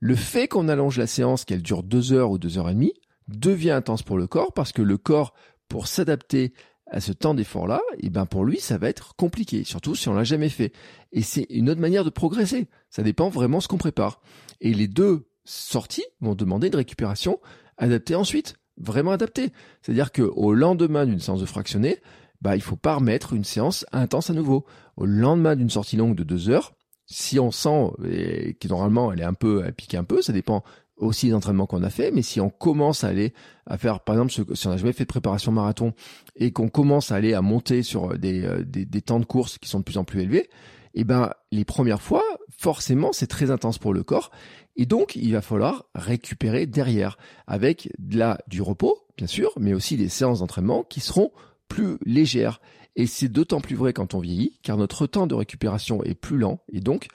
le 0.00 0.14
fait 0.14 0.48
qu'on 0.48 0.68
allonge 0.68 0.98
la 0.98 1.06
séance, 1.06 1.44
qu'elle 1.44 1.62
dure 1.62 1.82
deux 1.82 2.12
heures 2.12 2.30
ou 2.30 2.38
deux 2.38 2.58
heures 2.58 2.68
et 2.70 2.74
demie, 2.74 2.94
devient 3.26 3.72
intense 3.72 4.02
pour 4.02 4.16
le 4.16 4.26
corps 4.26 4.52
parce 4.52 4.72
que 4.72 4.82
le 4.82 4.96
corps 4.96 5.34
pour 5.68 5.86
s'adapter 5.86 6.52
à 6.90 7.00
ce 7.00 7.12
temps 7.12 7.34
d'effort-là, 7.34 7.80
et 7.98 8.06
eh 8.06 8.10
ben 8.10 8.24
pour 8.24 8.44
lui, 8.44 8.60
ça 8.60 8.78
va 8.78 8.88
être 8.88 9.14
compliqué, 9.16 9.62
surtout 9.64 9.94
si 9.94 10.08
on 10.08 10.14
l'a 10.14 10.24
jamais 10.24 10.48
fait. 10.48 10.72
Et 11.12 11.22
c'est 11.22 11.46
une 11.50 11.68
autre 11.68 11.80
manière 11.80 12.04
de 12.04 12.10
progresser. 12.10 12.66
Ça 12.88 13.02
dépend 13.02 13.28
vraiment 13.28 13.60
ce 13.60 13.68
qu'on 13.68 13.76
prépare. 13.76 14.20
Et 14.60 14.72
les 14.72 14.88
deux 14.88 15.28
sorties 15.44 16.04
vont 16.20 16.34
demander 16.34 16.68
une 16.68 16.76
récupération 16.76 17.40
adaptée 17.76 18.14
ensuite, 18.14 18.56
vraiment 18.78 19.12
adaptée. 19.12 19.50
C'est-à-dire 19.82 20.12
que 20.12 20.22
au 20.22 20.54
lendemain 20.54 21.04
d'une 21.04 21.20
séance 21.20 21.40
de 21.40 21.46
fractionné, 21.46 21.98
bah 22.40 22.56
il 22.56 22.62
faut 22.62 22.76
pas 22.76 22.94
remettre 22.94 23.34
une 23.34 23.44
séance 23.44 23.84
intense 23.92 24.30
à 24.30 24.34
nouveau. 24.34 24.64
Au 24.96 25.04
lendemain 25.04 25.56
d'une 25.56 25.70
sortie 25.70 25.96
longue 25.96 26.14
de 26.14 26.24
deux 26.24 26.48
heures, 26.48 26.72
si 27.06 27.38
on 27.38 27.50
sent 27.50 27.90
et 28.08 28.54
qui 28.54 28.68
normalement 28.68 29.12
elle 29.12 29.20
est 29.20 29.24
un 29.24 29.34
peu, 29.34 29.62
elle 29.64 29.74
pique 29.74 29.94
un 29.94 30.04
peu, 30.04 30.22
ça 30.22 30.32
dépend 30.32 30.62
aussi 30.98 31.26
les 31.26 31.34
entraînements 31.34 31.66
qu'on 31.66 31.82
a 31.82 31.90
fait, 31.90 32.10
mais 32.10 32.22
si 32.22 32.40
on 32.40 32.50
commence 32.50 33.04
à 33.04 33.08
aller 33.08 33.32
à 33.66 33.78
faire, 33.78 34.00
par 34.00 34.14
exemple, 34.14 34.56
si 34.56 34.66
on 34.66 34.70
n'a 34.70 34.76
jamais 34.76 34.92
fait 34.92 35.04
de 35.04 35.08
préparation 35.08 35.52
marathon 35.52 35.92
et 36.36 36.52
qu'on 36.52 36.68
commence 36.68 37.12
à 37.12 37.16
aller 37.16 37.34
à 37.34 37.42
monter 37.42 37.82
sur 37.82 38.12
euh, 38.12 38.18
des, 38.18 38.44
euh, 38.44 38.64
des, 38.64 38.84
des, 38.84 39.02
temps 39.02 39.20
de 39.20 39.24
course 39.24 39.58
qui 39.58 39.68
sont 39.68 39.80
de 39.80 39.84
plus 39.84 39.98
en 39.98 40.04
plus 40.04 40.22
élevés, 40.22 40.48
eh 40.94 41.04
ben 41.04 41.30
les 41.52 41.64
premières 41.64 42.02
fois, 42.02 42.24
forcément, 42.56 43.12
c'est 43.12 43.26
très 43.26 43.50
intense 43.50 43.78
pour 43.78 43.92
le 43.92 44.02
corps, 44.02 44.30
et 44.76 44.86
donc 44.86 45.16
il 45.16 45.32
va 45.32 45.42
falloir 45.42 45.86
récupérer 45.94 46.66
derrière 46.66 47.18
avec 47.46 47.90
de 47.98 48.18
la 48.18 48.38
du 48.48 48.62
repos, 48.62 49.06
bien 49.16 49.26
sûr, 49.26 49.52
mais 49.58 49.74
aussi 49.74 49.96
des 49.96 50.08
séances 50.08 50.40
d'entraînement 50.40 50.84
qui 50.84 51.00
seront 51.00 51.32
plus 51.68 51.98
légères. 52.04 52.60
Et 52.96 53.06
c'est 53.06 53.28
d'autant 53.28 53.60
plus 53.60 53.76
vrai 53.76 53.92
quand 53.92 54.14
on 54.14 54.18
vieillit, 54.18 54.58
car 54.62 54.76
notre 54.76 55.06
temps 55.06 55.26
de 55.26 55.34
récupération 55.34 56.02
est 56.02 56.14
plus 56.14 56.38
lent, 56.38 56.60
et 56.72 56.80
donc 56.80 57.08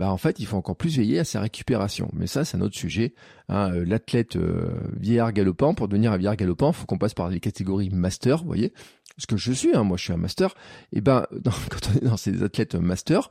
bah 0.00 0.10
en 0.10 0.16
fait 0.16 0.40
il 0.40 0.46
faut 0.46 0.56
encore 0.56 0.76
plus 0.76 0.96
veiller 0.96 1.18
à 1.18 1.24
sa 1.24 1.42
récupération. 1.42 2.08
Mais 2.14 2.26
ça 2.26 2.46
c'est 2.46 2.56
un 2.56 2.62
autre 2.62 2.74
sujet. 2.74 3.12
Hein. 3.50 3.70
Euh, 3.74 3.84
l'athlète 3.84 4.36
euh, 4.36 4.70
vieillard 4.98 5.30
galopant, 5.34 5.74
pour 5.74 5.88
devenir 5.88 6.10
un 6.10 6.16
vieillard 6.16 6.36
galopant, 6.36 6.72
faut 6.72 6.86
qu'on 6.86 6.96
passe 6.96 7.12
par 7.12 7.28
les 7.28 7.38
catégories 7.38 7.90
master, 7.90 8.38
vous 8.38 8.46
voyez. 8.46 8.72
Ce 9.18 9.26
que 9.26 9.36
je 9.36 9.52
suis, 9.52 9.76
hein, 9.76 9.84
moi 9.84 9.98
je 9.98 10.04
suis 10.04 10.12
un 10.14 10.16
master. 10.16 10.54
Et 10.94 11.02
ben 11.02 11.26
quand 11.68 11.90
on 11.90 11.98
est 11.98 12.04
dans 12.06 12.16
ces 12.16 12.42
athlètes 12.42 12.76
master, 12.76 13.28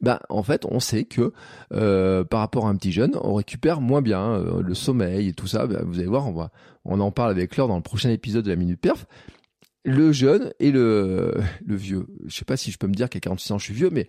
ben 0.00 0.18
en 0.28 0.42
fait 0.42 0.66
on 0.68 0.80
sait 0.80 1.04
que 1.04 1.32
euh, 1.72 2.24
par 2.24 2.40
rapport 2.40 2.66
à 2.66 2.70
un 2.70 2.74
petit 2.74 2.90
jeune, 2.90 3.16
on 3.22 3.34
récupère 3.34 3.80
moins 3.80 4.02
bien 4.02 4.42
le 4.60 4.74
sommeil 4.74 5.28
et 5.28 5.32
tout 5.34 5.46
ça. 5.46 5.68
Ben, 5.68 5.84
vous 5.86 6.00
allez 6.00 6.08
voir, 6.08 6.26
on 6.26 6.32
va 6.32 6.50
on 6.84 6.98
en 6.98 7.12
parle 7.12 7.30
avec 7.30 7.56
Laure 7.56 7.68
dans 7.68 7.76
le 7.76 7.82
prochain 7.82 8.10
épisode 8.10 8.44
de 8.44 8.50
la 8.50 8.56
minute 8.56 8.80
perf 8.80 9.06
le 9.84 10.10
jeune 10.10 10.52
et 10.58 10.72
le, 10.72 11.34
le 11.64 11.76
vieux. 11.76 12.08
Je 12.26 12.34
sais 12.34 12.44
pas 12.44 12.56
si 12.56 12.72
je 12.72 12.76
peux 12.78 12.88
me 12.88 12.94
dire 12.94 13.08
qu'à 13.08 13.20
46 13.20 13.52
ans 13.52 13.58
je 13.58 13.64
suis 13.66 13.74
vieux, 13.74 13.90
mais 13.90 14.08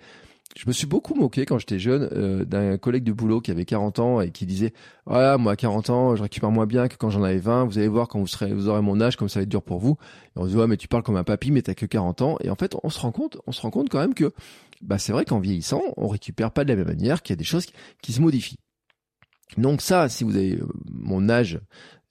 je 0.58 0.64
me 0.68 0.72
suis 0.72 0.88
beaucoup 0.88 1.14
moqué 1.14 1.46
quand 1.46 1.60
j'étais 1.60 1.80
jeune 1.80 2.10
euh, 2.12 2.44
d'un 2.44 2.78
collègue 2.78 3.04
de 3.04 3.14
boulot 3.14 3.40
qui 3.40 3.52
avait 3.52 3.66
40 3.66 4.00
ans 4.00 4.22
et 4.22 4.32
qui 4.32 4.46
disait 4.46 4.74
voilà 5.06 5.38
moi 5.38 5.54
à 5.54 5.56
40 5.56 5.90
ans 5.90 6.16
je 6.16 6.24
récupère 6.24 6.52
moins 6.52 6.66
bien 6.66 6.88
que 6.88 6.96
quand 6.96 7.10
j'en 7.10 7.24
avais 7.24 7.38
20 7.38 7.66
vous 7.66 7.78
allez 7.78 7.88
voir 7.88 8.08
quand 8.08 8.20
vous 8.20 8.68
aurez 8.68 8.82
mon 8.82 9.00
âge 9.00 9.16
comme 9.16 9.30
ça 9.30 9.40
va 9.40 9.44
être 9.44 9.50
dur 9.50 9.62
pour 9.62 9.80
vous 9.80 9.98
et 10.36 10.40
on 10.40 10.46
se 10.46 10.50
dit 10.50 10.56
ouais 10.56 10.68
mais 10.68 10.78
tu 10.78 10.88
parles 10.88 11.04
comme 11.04 11.18
un 11.18 11.24
papy 11.24 11.52
mais 11.52 11.62
t'as 11.62 11.76
que 11.76 11.86
40 11.86 12.22
ans 12.22 12.38
et 12.44 12.50
en 12.50 12.56
fait 12.56 12.76
on 12.84 12.90
se 12.90 13.00
rend 13.00 13.12
compte 13.12 13.38
on 13.46 13.52
se 13.52 13.62
rend 13.62 13.70
compte 13.70 13.90
quand 13.90 14.00
même 14.00 14.16
que 14.16 14.34
bah 14.82 14.98
c'est 14.98 15.12
vrai 15.12 15.24
qu'en 15.24 15.40
vieillissant 15.40 15.84
on 15.98 16.08
récupère 16.08 16.52
pas 16.52 16.64
de 16.64 16.70
la 16.70 16.76
même 16.76 16.88
manière 16.88 17.22
qu'il 17.22 17.34
y 17.34 17.38
a 17.38 17.38
des 17.38 17.44
choses 17.44 17.68
qui 18.02 18.14
se 18.14 18.22
modifient. 18.22 18.60
Donc 19.58 19.82
ça, 19.82 20.10
si 20.10 20.24
vous 20.24 20.36
avez 20.36 20.58
euh, 20.58 20.68
mon 20.92 21.30
âge 21.30 21.60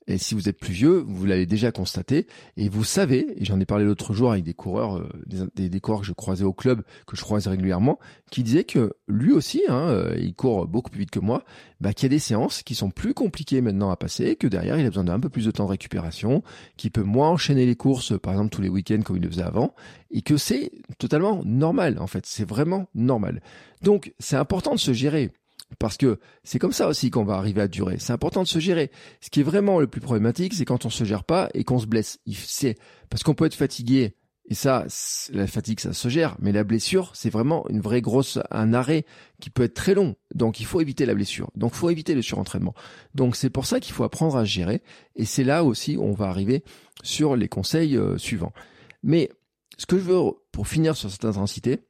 et 0.08 0.16
si 0.16 0.34
vous 0.34 0.48
êtes 0.48 0.58
plus 0.58 0.72
vieux, 0.72 1.04
vous 1.06 1.26
l'avez 1.26 1.44
déjà 1.44 1.70
constaté 1.70 2.26
et 2.56 2.70
vous 2.70 2.82
savez, 2.82 3.26
et 3.36 3.44
j'en 3.44 3.60
ai 3.60 3.66
parlé 3.66 3.84
l'autre 3.84 4.14
jour 4.14 4.32
avec 4.32 4.42
des 4.42 4.54
coureurs, 4.54 4.96
euh, 4.96 5.08
des, 5.54 5.68
des, 5.68 5.80
coureurs 5.80 6.00
que 6.00 6.06
je 6.06 6.12
croisais 6.14 6.44
au 6.44 6.54
club, 6.54 6.82
que 7.06 7.14
je 7.14 7.20
croisais 7.20 7.50
régulièrement, 7.50 7.98
qui 8.30 8.42
disaient 8.42 8.64
que 8.64 8.94
lui 9.06 9.32
aussi, 9.32 9.62
hein, 9.68 9.88
euh, 9.90 10.16
il 10.18 10.34
court 10.34 10.66
beaucoup 10.66 10.90
plus 10.90 11.00
vite 11.00 11.10
que 11.10 11.18
moi, 11.18 11.44
bah, 11.80 11.92
qu'il 11.92 12.04
y 12.04 12.06
a 12.06 12.16
des 12.16 12.18
séances 12.18 12.62
qui 12.62 12.74
sont 12.74 12.90
plus 12.90 13.12
compliquées 13.12 13.60
maintenant 13.60 13.90
à 13.90 13.96
passer, 13.96 14.34
que 14.36 14.46
derrière 14.46 14.78
il 14.78 14.86
a 14.86 14.88
besoin 14.88 15.04
d'un 15.04 15.20
peu 15.20 15.28
plus 15.28 15.44
de 15.44 15.50
temps 15.50 15.66
de 15.66 15.70
récupération, 15.70 16.42
qu'il 16.78 16.90
peut 16.90 17.02
moins 17.02 17.28
enchaîner 17.28 17.66
les 17.66 17.76
courses, 17.76 18.18
par 18.18 18.32
exemple 18.32 18.50
tous 18.50 18.62
les 18.62 18.70
week-ends 18.70 19.02
comme 19.04 19.16
il 19.16 19.22
le 19.22 19.28
faisait 19.28 19.42
avant, 19.42 19.74
et 20.10 20.22
que 20.22 20.38
c'est 20.38 20.72
totalement 20.98 21.42
normal 21.44 21.98
en 22.00 22.06
fait, 22.06 22.24
c'est 22.24 22.48
vraiment 22.48 22.88
normal. 22.94 23.42
Donc 23.82 24.14
c'est 24.18 24.36
important 24.36 24.74
de 24.74 24.80
se 24.80 24.94
gérer. 24.94 25.30
Parce 25.78 25.96
que 25.96 26.18
c'est 26.44 26.58
comme 26.58 26.72
ça 26.72 26.88
aussi 26.88 27.10
qu'on 27.10 27.24
va 27.24 27.34
arriver 27.34 27.60
à 27.60 27.68
durer. 27.68 27.96
C'est 27.98 28.12
important 28.12 28.42
de 28.42 28.48
se 28.48 28.58
gérer. 28.58 28.90
Ce 29.20 29.30
qui 29.30 29.40
est 29.40 29.44
vraiment 29.44 29.80
le 29.80 29.86
plus 29.86 30.00
problématique, 30.00 30.54
c'est 30.54 30.64
quand 30.64 30.86
on 30.86 30.90
se 30.90 31.04
gère 31.04 31.24
pas 31.24 31.48
et 31.54 31.64
qu'on 31.64 31.78
se 31.78 31.86
blesse. 31.86 32.18
C'est 32.32 32.76
parce 33.10 33.22
qu'on 33.22 33.34
peut 33.34 33.44
être 33.44 33.54
fatigué 33.54 34.14
et 34.50 34.54
ça, 34.54 34.86
la 35.30 35.46
fatigue, 35.46 35.78
ça 35.78 35.92
se 35.92 36.08
gère. 36.08 36.36
Mais 36.40 36.52
la 36.52 36.64
blessure, 36.64 37.10
c'est 37.14 37.28
vraiment 37.28 37.68
une 37.68 37.80
vraie 37.80 38.00
grosse, 38.00 38.38
un 38.50 38.72
arrêt 38.72 39.04
qui 39.40 39.50
peut 39.50 39.64
être 39.64 39.74
très 39.74 39.94
long. 39.94 40.16
Donc, 40.34 40.58
il 40.58 40.66
faut 40.66 40.80
éviter 40.80 41.04
la 41.04 41.14
blessure. 41.14 41.50
Donc, 41.54 41.72
il 41.74 41.76
faut 41.76 41.90
éviter 41.90 42.14
le 42.14 42.22
surentraînement. 42.22 42.74
Donc, 43.14 43.36
c'est 43.36 43.50
pour 43.50 43.66
ça 43.66 43.78
qu'il 43.78 43.92
faut 43.92 44.04
apprendre 44.04 44.36
à 44.36 44.44
gérer. 44.44 44.82
Et 45.16 45.26
c'est 45.26 45.44
là 45.44 45.64
aussi 45.64 45.98
où 45.98 46.02
on 46.02 46.12
va 46.12 46.28
arriver 46.28 46.64
sur 47.02 47.36
les 47.36 47.48
conseils 47.48 47.96
euh, 47.96 48.16
suivants. 48.16 48.54
Mais 49.02 49.28
ce 49.76 49.84
que 49.84 49.98
je 49.98 50.02
veux, 50.02 50.18
pour 50.50 50.66
finir 50.66 50.96
sur 50.96 51.10
cette 51.10 51.26
intensité, 51.26 51.80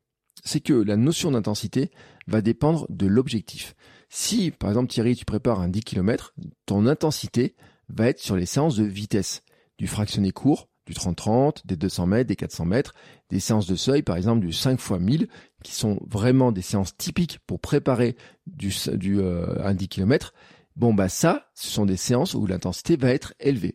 c'est 0.45 0.61
que 0.61 0.73
la 0.73 0.97
notion 0.97 1.31
d'intensité 1.31 1.91
va 2.27 2.41
dépendre 2.41 2.87
de 2.89 3.07
l'objectif. 3.07 3.75
Si, 4.09 4.51
par 4.51 4.71
exemple, 4.71 4.89
Thierry, 4.89 5.17
tu 5.17 5.25
prépares 5.25 5.61
un 5.61 5.69
10 5.69 5.81
km, 5.81 6.35
ton 6.67 6.87
intensité 6.87 7.55
va 7.89 8.09
être 8.09 8.21
sur 8.21 8.37
les 8.37 8.47
séances 8.47 8.77
de 8.77 8.85
vitesse, 8.85 9.43
du 9.79 9.87
fractionné 9.87 10.31
court, 10.33 10.69
du 10.87 10.95
30-30, 10.95 11.67
des 11.67 11.77
200 11.77 12.07
mètres, 12.07 12.29
des 12.29 12.37
400 12.37 12.65
mètres, 12.65 12.95
des 13.31 13.41
séances 13.41 13.67
de 13.67 13.77
seuil, 13.77 14.03
par 14.03 14.17
exemple 14.17 14.45
du 14.45 14.53
5 14.53 14.81
x 14.81 14.91
1000, 14.99 15.29
qui 15.63 15.73
sont 15.73 15.99
vraiment 16.09 16.51
des 16.51 16.63
séances 16.63 16.97
typiques 16.97 17.39
pour 17.47 17.61
préparer 17.61 18.17
du, 18.47 18.73
euh, 19.19 19.63
un 19.63 19.75
10 19.75 19.89
km. 19.89 20.33
Bon 20.77 20.95
bah 20.95 21.09
ça, 21.09 21.51
ce 21.55 21.69
sont 21.69 21.85
des 21.85 21.97
séances 21.97 22.35
où 22.35 22.47
l'intensité 22.47 22.97
va 22.97 23.11
être 23.11 23.35
élevée. 23.41 23.75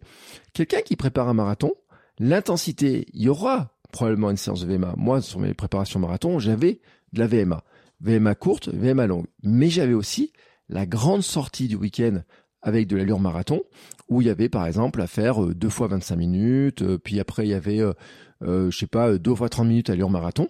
Quelqu'un 0.54 0.82
qui 0.82 0.96
prépare 0.96 1.30
un 1.30 1.34
marathon, 1.34 1.74
l'intensité, 2.18 3.06
il 3.14 3.24
y 3.24 3.30
aura 3.30 3.76
probablement 3.94 4.32
une 4.32 4.38
séance 4.38 4.66
de 4.66 4.74
VMA. 4.74 4.96
Moi, 4.98 5.22
sur 5.22 5.40
mes 5.40 5.54
préparations 5.54 6.00
marathon, 6.00 6.40
j'avais 6.40 6.82
de 7.14 7.20
la 7.20 7.28
VMA. 7.28 7.64
VMA 8.02 8.36
courte, 8.36 8.68
VMA 8.68 9.08
longue. 9.08 9.28
Mais 9.44 9.70
j'avais 9.70 9.94
aussi 9.94 10.34
la 10.68 10.86
grande 10.86 11.22
sortie 11.22 11.70
du 11.70 11.76
week-end 11.76 12.22
avec 12.62 12.88
de 12.88 12.98
l'allure 12.98 13.20
marathon, 13.20 13.62
où 14.10 14.22
il 14.22 14.28
y 14.28 14.30
avait 14.30 14.50
par 14.50 14.66
exemple 14.66 15.02
à 15.02 15.08
faire 15.08 15.44
euh, 15.44 15.54
deux 15.54 15.70
fois 15.70 15.88
25 15.88 16.16
minutes, 16.16 16.82
euh, 16.82 16.98
puis 16.98 17.20
après 17.20 17.46
il 17.46 17.50
y 17.50 17.54
avait, 17.54 17.80
euh, 17.82 18.72
je 18.72 18.78
sais 18.78 18.88
pas, 18.88 19.18
deux 19.18 19.36
fois 19.36 19.50
30 19.50 19.68
minutes 19.68 19.90
allure 19.90 20.10
marathon, 20.10 20.48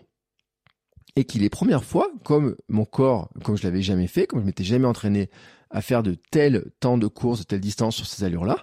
et 1.16 1.26
qui 1.26 1.40
les 1.40 1.50
premières 1.50 1.84
fois, 1.84 2.12
comme 2.24 2.56
mon 2.70 2.86
corps, 2.86 3.30
comme 3.44 3.58
je 3.58 3.64
l'avais 3.64 3.82
jamais 3.82 4.08
fait, 4.08 4.28
comme 4.28 4.42
je 4.42 4.46
m'étais 4.46 4.64
jamais 4.64 4.86
entraîné 4.86 5.30
à 5.72 5.82
faire 5.82 6.04
de 6.04 6.16
tel 6.32 6.66
temps 6.80 7.00
de 7.00 7.08
course, 7.08 7.40
de 7.40 7.46
telle 7.46 7.62
distance 7.62 7.96
sur 7.96 8.06
ces 8.06 8.24
allures-là, 8.24 8.58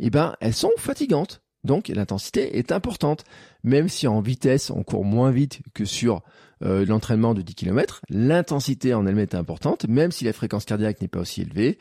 eh 0.00 0.10
ben 0.10 0.34
elles 0.40 0.54
sont 0.54 0.72
fatigantes. 0.76 1.42
Donc 1.66 1.88
l'intensité 1.88 2.58
est 2.58 2.72
importante. 2.72 3.24
Même 3.62 3.88
si 3.88 4.06
en 4.06 4.20
vitesse 4.20 4.70
on 4.70 4.82
court 4.82 5.04
moins 5.04 5.30
vite 5.30 5.60
que 5.74 5.84
sur 5.84 6.22
l'entraînement 6.62 7.34
de 7.34 7.42
10 7.42 7.54
km, 7.54 8.00
l'intensité 8.08 8.94
en 8.94 9.06
elle-même 9.06 9.24
est 9.24 9.34
importante, 9.34 9.86
même 9.88 10.10
si 10.10 10.24
la 10.24 10.32
fréquence 10.32 10.64
cardiaque 10.64 11.02
n'est 11.02 11.08
pas 11.08 11.20
aussi 11.20 11.42
élevée, 11.42 11.78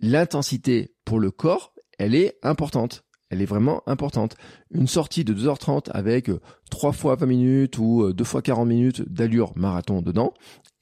l'intensité 0.00 0.92
pour 1.04 1.20
le 1.20 1.30
corps, 1.30 1.72
elle 1.98 2.16
est 2.16 2.36
importante. 2.42 3.04
Elle 3.30 3.42
est 3.42 3.46
vraiment 3.46 3.82
importante. 3.86 4.36
Une 4.70 4.86
sortie 4.86 5.24
de 5.24 5.34
2h30 5.34 5.90
avec 5.90 6.30
3 6.70 6.92
fois 6.92 7.16
20 7.16 7.26
minutes 7.26 7.78
ou 7.78 8.12
2 8.12 8.24
fois 8.24 8.42
40 8.42 8.66
minutes 8.66 9.02
d'allure 9.02 9.52
marathon 9.54 10.00
dedans 10.00 10.32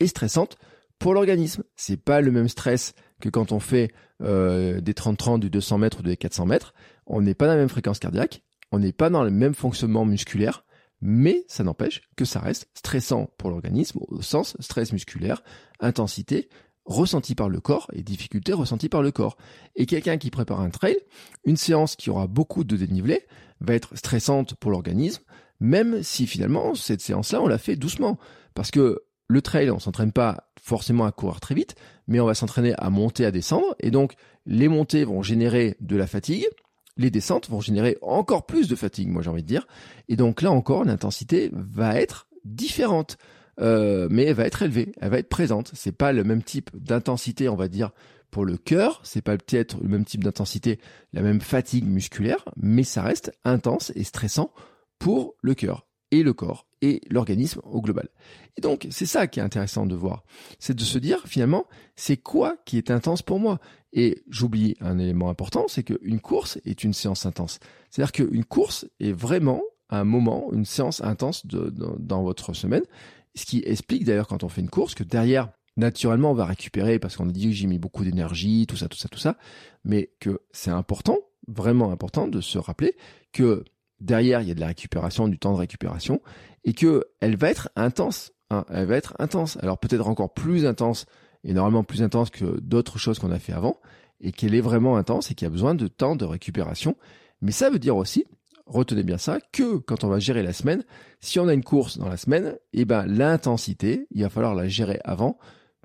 est 0.00 0.06
stressante 0.06 0.56
pour 0.98 1.14
l'organisme. 1.14 1.64
C'est 1.74 1.96
pas 2.02 2.20
le 2.20 2.30
même 2.30 2.48
stress 2.48 2.94
que 3.20 3.28
quand 3.28 3.52
on 3.52 3.60
fait 3.60 3.90
euh, 4.22 4.80
des 4.80 4.92
30-30, 4.92 5.40
du 5.40 5.50
200 5.50 5.78
mètres 5.78 6.00
ou 6.00 6.02
des 6.02 6.16
400 6.16 6.46
mètres. 6.46 6.74
On 7.06 7.20
n'est 7.20 7.34
pas 7.34 7.46
dans 7.46 7.52
la 7.52 7.58
même 7.58 7.68
fréquence 7.68 7.98
cardiaque, 7.98 8.42
on 8.72 8.78
n'est 8.78 8.92
pas 8.92 9.10
dans 9.10 9.22
le 9.22 9.30
même 9.30 9.54
fonctionnement 9.54 10.04
musculaire, 10.04 10.64
mais 11.00 11.44
ça 11.48 11.64
n'empêche 11.64 12.02
que 12.16 12.24
ça 12.24 12.40
reste 12.40 12.68
stressant 12.74 13.30
pour 13.38 13.50
l'organisme 13.50 14.00
au 14.08 14.22
sens 14.22 14.56
stress 14.60 14.92
musculaire, 14.92 15.42
intensité, 15.80 16.48
ressenti 16.84 17.34
par 17.34 17.48
le 17.48 17.60
corps 17.60 17.88
et 17.92 18.02
difficultés 18.02 18.52
ressenties 18.52 18.88
par 18.88 19.02
le 19.02 19.10
corps. 19.10 19.36
Et 19.74 19.86
quelqu'un 19.86 20.18
qui 20.18 20.30
prépare 20.30 20.60
un 20.60 20.70
trail, 20.70 20.96
une 21.44 21.56
séance 21.56 21.96
qui 21.96 22.10
aura 22.10 22.26
beaucoup 22.26 22.64
de 22.64 22.76
dénivelé, 22.76 23.26
va 23.60 23.74
être 23.74 23.96
stressante 23.96 24.54
pour 24.54 24.70
l'organisme, 24.70 25.22
même 25.60 26.02
si 26.02 26.26
finalement 26.26 26.74
cette 26.74 27.00
séance-là, 27.00 27.42
on 27.42 27.48
la 27.48 27.58
fait 27.58 27.76
doucement. 27.76 28.18
Parce 28.54 28.70
que 28.70 29.02
le 29.28 29.42
trail, 29.42 29.70
on 29.70 29.78
s'entraîne 29.78 30.12
pas 30.12 30.48
forcément 30.62 31.04
à 31.04 31.12
courir 31.12 31.40
très 31.40 31.54
vite, 31.54 31.74
mais 32.06 32.20
on 32.20 32.26
va 32.26 32.34
s'entraîner 32.34 32.74
à 32.78 32.90
monter, 32.90 33.24
à 33.24 33.30
descendre, 33.30 33.74
et 33.80 33.90
donc 33.90 34.14
les 34.46 34.68
montées 34.68 35.04
vont 35.04 35.22
générer 35.22 35.76
de 35.80 35.96
la 35.96 36.06
fatigue, 36.06 36.46
les 36.96 37.10
descentes 37.10 37.48
vont 37.50 37.60
générer 37.60 37.98
encore 38.02 38.46
plus 38.46 38.68
de 38.68 38.74
fatigue, 38.74 39.08
moi 39.08 39.22
j'ai 39.22 39.30
envie 39.30 39.42
de 39.42 39.48
dire, 39.48 39.66
et 40.08 40.16
donc 40.16 40.42
là 40.42 40.50
encore, 40.50 40.84
l'intensité 40.84 41.50
va 41.52 42.00
être 42.00 42.28
différente. 42.44 43.18
Euh, 43.58 44.06
mais 44.10 44.24
elle 44.24 44.34
va 44.34 44.44
être 44.44 44.62
élevée, 44.62 44.92
elle 45.00 45.10
va 45.10 45.18
être 45.18 45.30
présente. 45.30 45.70
C'est 45.74 45.96
pas 45.96 46.12
le 46.12 46.24
même 46.24 46.42
type 46.42 46.70
d'intensité, 46.74 47.48
on 47.48 47.56
va 47.56 47.68
dire, 47.68 47.90
pour 48.30 48.44
le 48.44 48.58
cœur. 48.58 49.00
C'est 49.02 49.22
pas 49.22 49.38
peut-être 49.38 49.78
le 49.80 49.88
même 49.88 50.04
type 50.04 50.22
d'intensité, 50.22 50.78
la 51.14 51.22
même 51.22 51.40
fatigue 51.40 51.86
musculaire, 51.86 52.44
mais 52.56 52.82
ça 52.82 53.02
reste 53.02 53.32
intense 53.44 53.92
et 53.94 54.04
stressant 54.04 54.52
pour 54.98 55.36
le 55.40 55.54
cœur 55.54 55.86
et 56.16 56.22
le 56.22 56.32
corps 56.32 56.66
et 56.82 57.00
l'organisme 57.08 57.60
au 57.64 57.80
global. 57.80 58.08
Et 58.56 58.60
donc, 58.60 58.86
c'est 58.90 59.06
ça 59.06 59.26
qui 59.26 59.40
est 59.40 59.42
intéressant 59.42 59.86
de 59.86 59.94
voir. 59.94 60.24
C'est 60.58 60.74
de 60.74 60.82
se 60.82 60.98
dire, 60.98 61.22
finalement, 61.26 61.66
c'est 61.94 62.16
quoi 62.16 62.56
qui 62.64 62.78
est 62.78 62.90
intense 62.90 63.22
pour 63.22 63.38
moi? 63.38 63.60
Et 63.92 64.22
j'oublie 64.28 64.76
un 64.80 64.98
élément 64.98 65.30
important, 65.30 65.66
c'est 65.68 65.82
qu'une 65.82 66.20
course 66.20 66.58
est 66.64 66.84
une 66.84 66.92
séance 66.92 67.24
intense. 67.26 67.58
C'est-à-dire 67.90 68.12
qu'une 68.12 68.44
course 68.44 68.86
est 69.00 69.12
vraiment 69.12 69.62
un 69.88 70.04
moment, 70.04 70.50
une 70.52 70.64
séance 70.64 71.00
intense 71.02 71.46
dans 71.46 72.22
votre 72.22 72.52
semaine. 72.52 72.82
Ce 73.34 73.46
qui 73.46 73.62
explique 73.64 74.04
d'ailleurs 74.04 74.26
quand 74.26 74.44
on 74.44 74.48
fait 74.48 74.60
une 74.60 74.70
course 74.70 74.94
que 74.94 75.04
derrière, 75.04 75.50
naturellement, 75.76 76.30
on 76.32 76.34
va 76.34 76.46
récupérer 76.46 76.98
parce 76.98 77.16
qu'on 77.16 77.28
a 77.28 77.32
dit 77.32 77.52
j'ai 77.52 77.66
mis 77.66 77.78
beaucoup 77.78 78.04
d'énergie, 78.04 78.66
tout 78.66 78.76
ça, 78.76 78.88
tout 78.88 78.98
ça, 78.98 79.08
tout 79.08 79.18
ça, 79.18 79.36
mais 79.84 80.10
que 80.20 80.40
c'est 80.52 80.70
important, 80.70 81.18
vraiment 81.48 81.90
important 81.90 82.28
de 82.28 82.40
se 82.40 82.58
rappeler 82.58 82.96
que 83.32 83.64
derrière, 84.00 84.42
il 84.42 84.48
y 84.48 84.50
a 84.50 84.54
de 84.54 84.60
la 84.60 84.68
récupération, 84.68 85.28
du 85.28 85.38
temps 85.38 85.52
de 85.52 85.58
récupération, 85.58 86.20
et 86.64 86.72
que 86.72 87.04
elle 87.20 87.36
va 87.36 87.50
être 87.50 87.70
intense. 87.76 88.32
Hein, 88.50 88.64
elle 88.70 88.86
va 88.86 88.96
être 88.96 89.14
intense. 89.18 89.56
Alors 89.60 89.78
peut-être 89.78 90.08
encore 90.08 90.32
plus 90.32 90.66
intense, 90.66 91.06
et 91.44 91.52
normalement 91.52 91.84
plus 91.84 92.02
intense 92.02 92.30
que 92.30 92.60
d'autres 92.60 92.98
choses 92.98 93.18
qu'on 93.18 93.32
a 93.32 93.38
fait 93.38 93.52
avant, 93.52 93.80
et 94.20 94.32
qu'elle 94.32 94.54
est 94.54 94.60
vraiment 94.60 94.96
intense 94.96 95.30
et 95.30 95.34
qu'il 95.34 95.46
y 95.46 95.48
a 95.48 95.50
besoin 95.50 95.74
de 95.74 95.88
temps 95.88 96.16
de 96.16 96.24
récupération. 96.24 96.96
Mais 97.42 97.52
ça 97.52 97.70
veut 97.70 97.78
dire 97.78 97.96
aussi 97.96 98.24
retenez 98.66 99.04
bien 99.04 99.18
ça, 99.18 99.38
que 99.52 99.78
quand 99.78 100.04
on 100.04 100.08
va 100.08 100.18
gérer 100.18 100.42
la 100.42 100.52
semaine, 100.52 100.84
si 101.20 101.38
on 101.38 101.48
a 101.48 101.54
une 101.54 101.64
course 101.64 101.98
dans 101.98 102.08
la 102.08 102.16
semaine, 102.16 102.56
eh 102.72 102.84
ben 102.84 103.06
l'intensité, 103.06 104.06
il 104.10 104.22
va 104.22 104.28
falloir 104.28 104.54
la 104.54 104.68
gérer 104.68 105.00
avant 105.04 105.38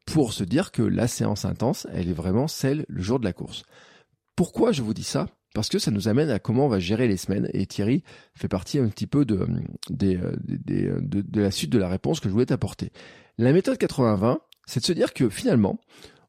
pour 0.05 0.33
se 0.33 0.43
dire 0.43 0.71
que 0.71 0.81
la 0.81 1.07
séance 1.07 1.45
intense, 1.45 1.87
elle 1.93 2.09
est 2.09 2.13
vraiment 2.13 2.47
celle 2.47 2.85
le 2.89 3.01
jour 3.01 3.19
de 3.19 3.25
la 3.25 3.33
course. 3.33 3.63
Pourquoi 4.35 4.71
je 4.71 4.81
vous 4.81 4.93
dis 4.93 5.03
ça? 5.03 5.27
Parce 5.53 5.69
que 5.69 5.79
ça 5.79 5.91
nous 5.91 6.07
amène 6.07 6.29
à 6.29 6.39
comment 6.39 6.65
on 6.65 6.69
va 6.69 6.79
gérer 6.79 7.07
les 7.07 7.17
semaines 7.17 7.49
et 7.53 7.65
Thierry 7.65 8.03
fait 8.35 8.47
partie 8.47 8.79
un 8.79 8.87
petit 8.87 9.07
peu 9.07 9.25
de, 9.25 9.47
de, 9.89 10.17
de, 10.47 11.21
de 11.21 11.41
la 11.41 11.51
suite 11.51 11.71
de 11.71 11.77
la 11.77 11.89
réponse 11.89 12.19
que 12.19 12.29
je 12.29 12.33
voulais 12.33 12.45
t'apporter. 12.45 12.91
La 13.37 13.51
méthode 13.51 13.77
80-20, 13.77 14.37
c'est 14.65 14.79
de 14.79 14.85
se 14.85 14.93
dire 14.93 15.13
que 15.13 15.29
finalement, 15.29 15.79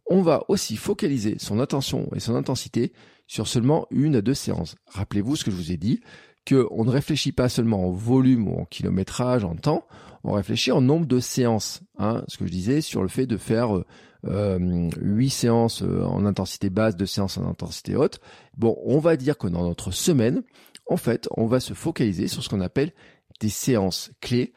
on 0.06 0.22
va 0.22 0.44
aussi 0.48 0.76
focaliser 0.76 1.36
son 1.38 1.60
attention 1.60 2.08
et 2.14 2.20
son 2.20 2.34
intensité 2.34 2.92
sur 3.26 3.46
seulement 3.46 3.86
une 3.90 4.16
à 4.16 4.22
deux 4.22 4.34
séances. 4.34 4.76
Rappelez-vous 4.88 5.36
ce 5.36 5.44
que 5.44 5.50
je 5.50 5.56
vous 5.56 5.72
ai 5.72 5.76
dit, 5.76 6.00
qu'on 6.48 6.84
ne 6.84 6.90
réfléchit 6.90 7.32
pas 7.32 7.48
seulement 7.48 7.86
en 7.86 7.92
volume 7.92 8.48
ou 8.48 8.58
en 8.58 8.64
kilométrage, 8.64 9.44
en 9.44 9.54
temps, 9.54 9.86
on 10.24 10.32
réfléchit 10.32 10.72
en 10.72 10.80
nombre 10.80 11.06
de 11.06 11.20
séances. 11.20 11.82
Hein, 11.98 12.24
ce 12.28 12.36
que 12.36 12.46
je 12.46 12.50
disais 12.52 12.80
sur 12.80 13.02
le 13.02 13.08
fait 13.08 13.26
de 13.26 13.36
faire 13.36 13.84
euh, 14.26 14.88
8 15.00 15.30
séances 15.30 15.82
euh, 15.82 16.04
en 16.04 16.24
intensité 16.26 16.70
basse, 16.70 16.96
2 16.96 17.06
séances 17.06 17.38
en 17.38 17.48
intensité 17.48 17.96
haute. 17.96 18.20
Bon, 18.56 18.76
on 18.84 18.98
va 18.98 19.16
dire 19.16 19.38
que 19.38 19.48
dans 19.48 19.62
notre 19.62 19.90
semaine, 19.90 20.42
en 20.86 20.96
fait, 20.96 21.28
on 21.36 21.46
va 21.46 21.60
se 21.60 21.74
focaliser 21.74 22.28
sur 22.28 22.42
ce 22.42 22.48
qu'on 22.48 22.60
appelle 22.60 22.92
des 23.40 23.48
séances 23.48 24.12
clés, 24.20 24.52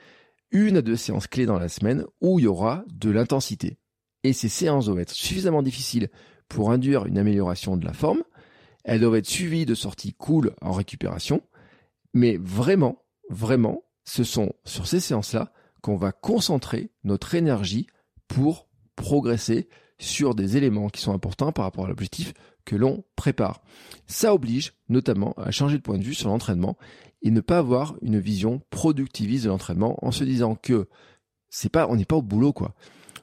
une 0.51 0.77
à 0.77 0.81
deux 0.81 0.95
séances 0.95 1.27
clés 1.27 1.45
dans 1.45 1.59
la 1.59 1.69
semaine 1.69 2.05
où 2.21 2.39
il 2.39 2.43
y 2.43 2.47
aura 2.47 2.83
de 2.93 3.09
l'intensité. 3.09 3.77
Et 4.23 4.33
ces 4.33 4.49
séances 4.49 4.85
doivent 4.85 4.99
être 4.99 5.11
suffisamment 5.11 5.63
difficiles 5.63 6.09
pour 6.47 6.71
induire 6.71 7.05
une 7.05 7.17
amélioration 7.17 7.77
de 7.77 7.85
la 7.85 7.93
forme. 7.93 8.23
Elles 8.83 9.01
doivent 9.01 9.15
être 9.15 9.27
suivies 9.27 9.65
de 9.65 9.75
sorties 9.75 10.13
cool 10.13 10.53
en 10.61 10.71
récupération 10.71 11.41
mais 12.15 12.37
vraiment, 12.37 13.03
vraiment, 13.29 13.83
ce 14.05 14.23
sont 14.23 14.53
sur 14.63 14.87
ces 14.87 15.01
séances-là 15.01 15.51
qu'on 15.81 15.97
va 15.97 16.13
concentrer 16.13 16.91
notre 17.03 17.35
énergie 17.35 17.87
pour 18.27 18.69
progresser 18.95 19.67
sur 19.97 20.35
des 20.35 20.57
éléments 20.57 20.89
qui 20.89 21.01
sont 21.01 21.13
importants 21.13 21.51
par 21.51 21.65
rapport 21.65 21.85
à 21.85 21.87
l'objectif 21.87 22.33
que 22.65 22.75
l'on 22.75 23.03
prépare. 23.15 23.61
Ça 24.07 24.33
oblige 24.33 24.73
notamment 24.89 25.33
à 25.37 25.51
changer 25.51 25.77
de 25.77 25.81
point 25.81 25.97
de 25.97 26.03
vue 26.03 26.15
sur 26.15 26.29
l'entraînement 26.29 26.77
et 27.21 27.31
ne 27.31 27.41
pas 27.41 27.59
avoir 27.59 27.95
une 28.01 28.19
vision 28.19 28.61
productiviste 28.69 29.45
de 29.45 29.49
l'entraînement 29.49 29.97
en 30.05 30.11
se 30.11 30.23
disant 30.23 30.55
que 30.55 30.87
c'est 31.49 31.69
pas, 31.69 31.87
on 31.89 31.95
n'est 31.95 32.05
pas 32.05 32.17
au 32.17 32.21
boulot 32.21 32.53
quoi. 32.53 32.75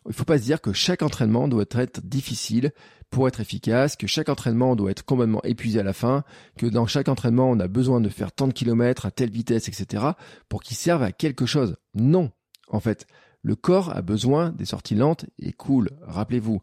Il 0.09 0.15
faut 0.15 0.25
pas 0.25 0.39
se 0.39 0.45
dire 0.45 0.61
que 0.61 0.73
chaque 0.73 1.03
entraînement 1.03 1.47
doit 1.47 1.65
être 1.71 2.01
difficile 2.05 2.73
pour 3.11 3.29
être 3.29 3.41
efficace, 3.41 3.95
que 3.95 4.07
chaque 4.07 4.31
entraînement 4.31 4.75
doit 4.75 4.91
être 4.91 5.05
complètement 5.05 5.43
épuisé 5.45 5.79
à 5.79 5.85
la 5.85 5.93
fin, 5.93 6.25
que 6.57 6.67
dans 6.67 6.87
chaque 6.87 7.09
entraînement 7.09 7.51
on 7.51 7.61
a 7.61 7.69
besoin 7.69 8.01
de 8.01 8.09
faire 8.09 8.33
tant 8.33 8.49
de 8.49 8.53
kilomètres 8.53 9.07
à 9.07 9.11
telle 9.11 9.31
vitesse, 9.31 9.69
etc. 9.69 10.05
pour 10.49 10.63
qu'il 10.63 10.77
serve 10.77 11.03
à 11.03 11.13
quelque 11.13 11.47
chose. 11.47 11.77
Non. 11.95 12.33
En 12.69 12.81
fait, 12.81 13.07
le 13.43 13.57
corps 13.57 13.95
a 13.95 14.03
besoin 14.03 14.51
des 14.51 14.65
sorties 14.65 14.95
lentes 14.95 15.27
et 15.39 15.53
cool. 15.53 15.91
Rappelez-vous, 16.03 16.61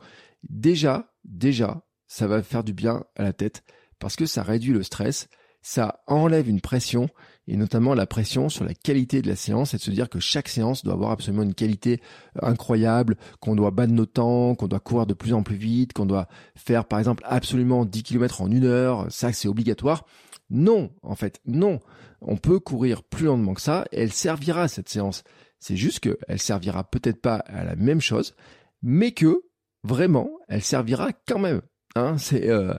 déjà, 0.49 1.11
déjà, 1.25 1.83
ça 2.07 2.27
va 2.27 2.41
faire 2.41 2.63
du 2.63 2.73
bien 2.73 3.03
à 3.15 3.23
la 3.23 3.33
tête 3.33 3.63
parce 3.99 4.15
que 4.15 4.25
ça 4.25 4.43
réduit 4.43 4.73
le 4.73 4.83
stress, 4.83 5.27
ça 5.61 6.01
enlève 6.07 6.47
une 6.47 6.61
pression 6.61 7.09
et 7.47 7.57
notamment 7.57 7.93
la 7.93 8.05
pression 8.05 8.47
sur 8.47 8.63
la 8.63 8.73
qualité 8.73 9.21
de 9.21 9.27
la 9.27 9.35
séance 9.35 9.73
et 9.73 9.77
de 9.77 9.81
se 9.81 9.91
dire 9.91 10.07
que 10.07 10.19
chaque 10.19 10.47
séance 10.47 10.83
doit 10.83 10.93
avoir 10.93 11.11
absolument 11.11 11.43
une 11.43 11.53
qualité 11.53 11.99
euh, 12.37 12.47
incroyable, 12.47 13.17
qu'on 13.39 13.55
doit 13.55 13.71
battre 13.71 13.91
nos 13.91 14.05
temps, 14.05 14.55
qu'on 14.55 14.67
doit 14.67 14.79
courir 14.79 15.05
de 15.05 15.13
plus 15.13 15.33
en 15.33 15.43
plus 15.43 15.55
vite, 15.55 15.93
qu'on 15.93 16.05
doit 16.05 16.27
faire 16.55 16.85
par 16.85 16.99
exemple 16.99 17.23
absolument 17.25 17.85
10 17.85 18.03
km 18.03 18.41
en 18.41 18.51
une 18.51 18.65
heure, 18.65 19.07
ça 19.09 19.33
c'est 19.33 19.47
obligatoire. 19.47 20.05
Non, 20.49 20.91
en 21.03 21.15
fait, 21.15 21.41
non. 21.45 21.79
On 22.21 22.37
peut 22.37 22.59
courir 22.59 23.03
plus 23.03 23.25
lentement 23.25 23.53
que 23.53 23.61
ça 23.61 23.85
et 23.91 24.01
elle 24.01 24.11
servira 24.11 24.67
cette 24.67 24.89
séance. 24.89 25.23
C'est 25.59 25.75
juste 25.75 25.99
qu'elle 25.99 26.39
servira 26.39 26.83
peut-être 26.83 27.21
pas 27.21 27.35
à 27.35 27.63
la 27.63 27.75
même 27.75 28.01
chose, 28.01 28.35
mais 28.81 29.11
que 29.11 29.41
vraiment, 29.83 30.29
elle 30.47 30.63
servira 30.63 31.09
quand 31.27 31.39
même. 31.39 31.61
Hein, 31.95 32.17
c'est 32.17 32.49
euh, 32.49 32.73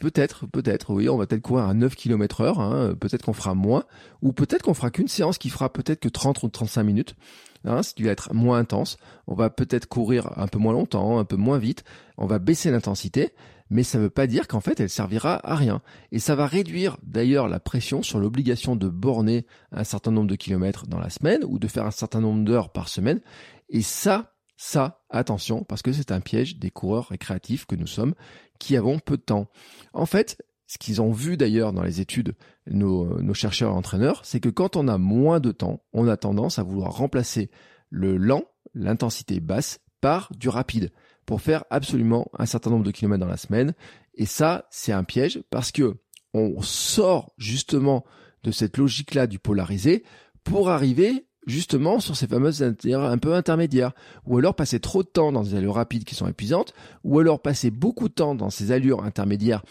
peut-être, 0.00 0.46
peut-être, 0.46 0.92
oui, 0.92 1.08
on 1.08 1.18
va 1.18 1.26
peut-être 1.26 1.42
courir 1.42 1.66
à 1.66 1.74
9 1.74 1.94
km 1.94 2.40
heure, 2.40 2.60
hein, 2.60 2.94
peut-être 2.98 3.24
qu'on 3.24 3.34
fera 3.34 3.54
moins, 3.54 3.84
ou 4.22 4.32
peut-être 4.32 4.62
qu'on 4.62 4.74
fera 4.74 4.90
qu'une 4.90 5.08
séance 5.08 5.36
qui 5.38 5.50
fera 5.50 5.70
peut-être 5.70 6.00
que 6.00 6.08
30 6.08 6.42
ou 6.42 6.48
35 6.48 6.82
minutes, 6.82 7.16
hein, 7.64 7.82
ce 7.82 7.92
qui 7.92 8.02
va 8.02 8.10
être 8.10 8.32
moins 8.32 8.58
intense. 8.58 8.96
On 9.26 9.34
va 9.34 9.50
peut-être 9.50 9.86
courir 9.86 10.30
un 10.38 10.48
peu 10.48 10.58
moins 10.58 10.72
longtemps, 10.72 11.18
un 11.18 11.24
peu 11.24 11.36
moins 11.36 11.58
vite, 11.58 11.84
on 12.16 12.26
va 12.26 12.38
baisser 12.38 12.70
l'intensité, 12.70 13.34
mais 13.70 13.82
ça 13.82 13.98
ne 13.98 14.04
veut 14.04 14.10
pas 14.10 14.26
dire 14.26 14.48
qu'en 14.48 14.60
fait 14.60 14.80
elle 14.80 14.90
servira 14.90 15.40
à 15.48 15.54
rien. 15.54 15.82
Et 16.12 16.18
ça 16.18 16.34
va 16.34 16.46
réduire 16.46 16.98
d'ailleurs 17.02 17.48
la 17.48 17.60
pression 17.60 18.02
sur 18.02 18.18
l'obligation 18.18 18.76
de 18.76 18.88
borner 18.88 19.46
un 19.72 19.84
certain 19.84 20.10
nombre 20.10 20.28
de 20.28 20.36
kilomètres 20.36 20.86
dans 20.86 20.98
la 20.98 21.10
semaine 21.10 21.44
ou 21.44 21.58
de 21.58 21.68
faire 21.68 21.86
un 21.86 21.90
certain 21.90 22.20
nombre 22.20 22.44
d'heures 22.44 22.70
par 22.70 22.88
semaine. 22.88 23.20
Et 23.68 23.82
ça, 23.82 24.34
ça, 24.56 25.04
attention, 25.10 25.64
parce 25.64 25.82
que 25.82 25.92
c'est 25.92 26.12
un 26.12 26.20
piège 26.20 26.58
des 26.58 26.70
coureurs 26.70 27.08
récréatifs 27.08 27.66
que 27.66 27.76
nous 27.76 27.86
sommes, 27.86 28.14
qui 28.58 28.76
avons 28.76 28.98
peu 28.98 29.16
de 29.16 29.22
temps. 29.22 29.48
En 29.92 30.06
fait, 30.06 30.42
ce 30.66 30.78
qu'ils 30.78 31.02
ont 31.02 31.12
vu 31.12 31.36
d'ailleurs 31.36 31.72
dans 31.72 31.82
les 31.82 32.00
études, 32.00 32.34
nos, 32.66 33.20
nos 33.22 33.34
chercheurs 33.34 33.72
et 33.72 33.76
entraîneurs, 33.76 34.24
c'est 34.24 34.40
que 34.40 34.48
quand 34.48 34.76
on 34.76 34.88
a 34.88 34.98
moins 34.98 35.40
de 35.40 35.52
temps, 35.52 35.82
on 35.92 36.08
a 36.08 36.16
tendance 36.16 36.58
à 36.58 36.62
vouloir 36.62 36.96
remplacer 36.96 37.50
le 37.90 38.16
lent, 38.16 38.44
l'intensité 38.74 39.40
basse, 39.40 39.80
par 40.00 40.30
du 40.36 40.48
rapide 40.48 40.92
pour 41.26 41.40
faire 41.40 41.64
absolument 41.70 42.30
un 42.38 42.46
certain 42.46 42.70
nombre 42.70 42.84
de 42.84 42.90
kilomètres 42.90 43.24
dans 43.24 43.30
la 43.30 43.36
semaine. 43.36 43.74
Et 44.14 44.26
ça, 44.26 44.66
c'est 44.70 44.92
un 44.92 45.04
piège 45.04 45.42
parce 45.50 45.72
que 45.72 45.96
on 46.32 46.60
sort 46.62 47.32
justement 47.38 48.04
de 48.42 48.50
cette 48.50 48.76
logique-là 48.76 49.26
du 49.26 49.38
polarisé 49.38 50.04
pour 50.44 50.70
arriver 50.70 51.26
justement 51.46 52.00
sur 52.00 52.16
ces 52.16 52.26
fameuses 52.26 52.62
un 52.62 53.18
peu 53.18 53.34
intermédiaires, 53.34 53.92
ou 54.26 54.38
alors 54.38 54.54
passer 54.54 54.80
trop 54.80 55.02
de 55.02 55.08
temps 55.08 55.32
dans 55.32 55.42
des 55.42 55.54
allures 55.54 55.76
rapides 55.76 56.04
qui 56.04 56.14
sont 56.14 56.26
épuisantes, 56.26 56.74
ou 57.04 57.20
alors 57.20 57.40
passer 57.40 57.70
beaucoup 57.70 58.08
de 58.08 58.14
temps 58.14 58.34
dans 58.34 58.50
ces 58.50 58.72
allures 58.72 59.04
intermédiaires 59.04 59.62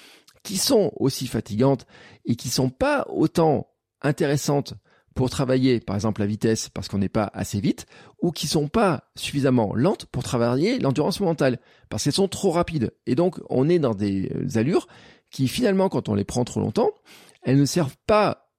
qui 0.44 0.58
sont 0.58 0.91
aussi 0.96 1.28
fatigantes 1.28 1.86
et 2.26 2.36
qui 2.36 2.50
sont 2.50 2.70
pas 2.70 3.06
autant 3.10 3.68
intéressantes 4.02 4.76
pour 5.15 5.30
travailler, 5.30 5.80
par 5.80 5.95
exemple, 5.95 6.21
la 6.21 6.28
vitesse 6.28 6.69
parce 6.69 6.88
qu'on 6.88 6.99
n'est 6.99 7.10
pas 7.10 7.32
assez 7.34 7.60
vite, 7.60 7.86
ou 8.21 8.32
qui 8.32 8.47
sont 8.47 8.67
pas 8.67 9.06
suffisamment 9.15 9.73
lentes 9.73 10.06
pour 10.08 10.23
travailler 10.23 10.78
l'endurance 10.78 11.21
mentale 11.21 11.60
parce 11.89 12.04
qu'elles 12.04 12.13
sont 12.13 12.28
trop 12.28 12.51
rapides. 12.51 12.93
Et 13.08 13.15
donc, 13.15 13.39
on 13.49 13.69
est 13.69 13.80
dans 13.80 13.95
des 13.95 14.30
allures 14.56 14.88
qui, 15.32 15.47
finalement, 15.47 15.89
quand 15.89 16.10
on 16.10 16.15
les 16.15 16.25
prend 16.25 16.43
trop 16.43 16.60
longtemps, 16.60 16.91
elles 17.41 17.58
ne 17.58 17.65
servent 17.65 17.97
pas 18.06 18.51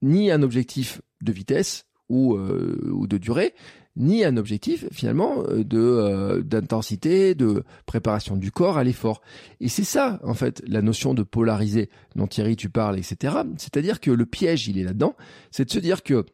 ni 0.00 0.30
un 0.30 0.42
objectif 0.42 1.02
de 1.20 1.32
vitesse 1.32 1.86
ou, 2.08 2.34
euh, 2.34 2.90
ou 2.92 3.06
de 3.06 3.18
durée, 3.18 3.54
ni 4.00 4.24
un 4.24 4.36
objectif 4.36 4.86
finalement 4.90 5.44
euh, 5.48 5.62
euh, 5.74 6.42
d'intensité, 6.42 7.34
de 7.34 7.62
préparation 7.86 8.36
du 8.36 8.50
corps 8.50 8.78
à 8.78 8.84
l'effort. 8.84 9.20
Et 9.60 9.68
c'est 9.68 9.84
ça 9.84 10.18
en 10.24 10.34
fait 10.34 10.62
la 10.66 10.82
notion 10.82 11.14
de 11.14 11.22
polariser 11.22 11.90
dont 12.16 12.26
Thierry 12.26 12.56
tu 12.56 12.70
parles, 12.70 12.98
etc. 12.98 13.36
C'est-à-dire 13.58 14.00
que 14.00 14.10
le 14.10 14.26
piège 14.26 14.66
il 14.66 14.78
est 14.78 14.84
là-dedans, 14.84 15.14
c'est 15.50 15.66
de 15.66 15.70
se 15.70 15.78
dire 15.78 16.02
que 16.02 16.24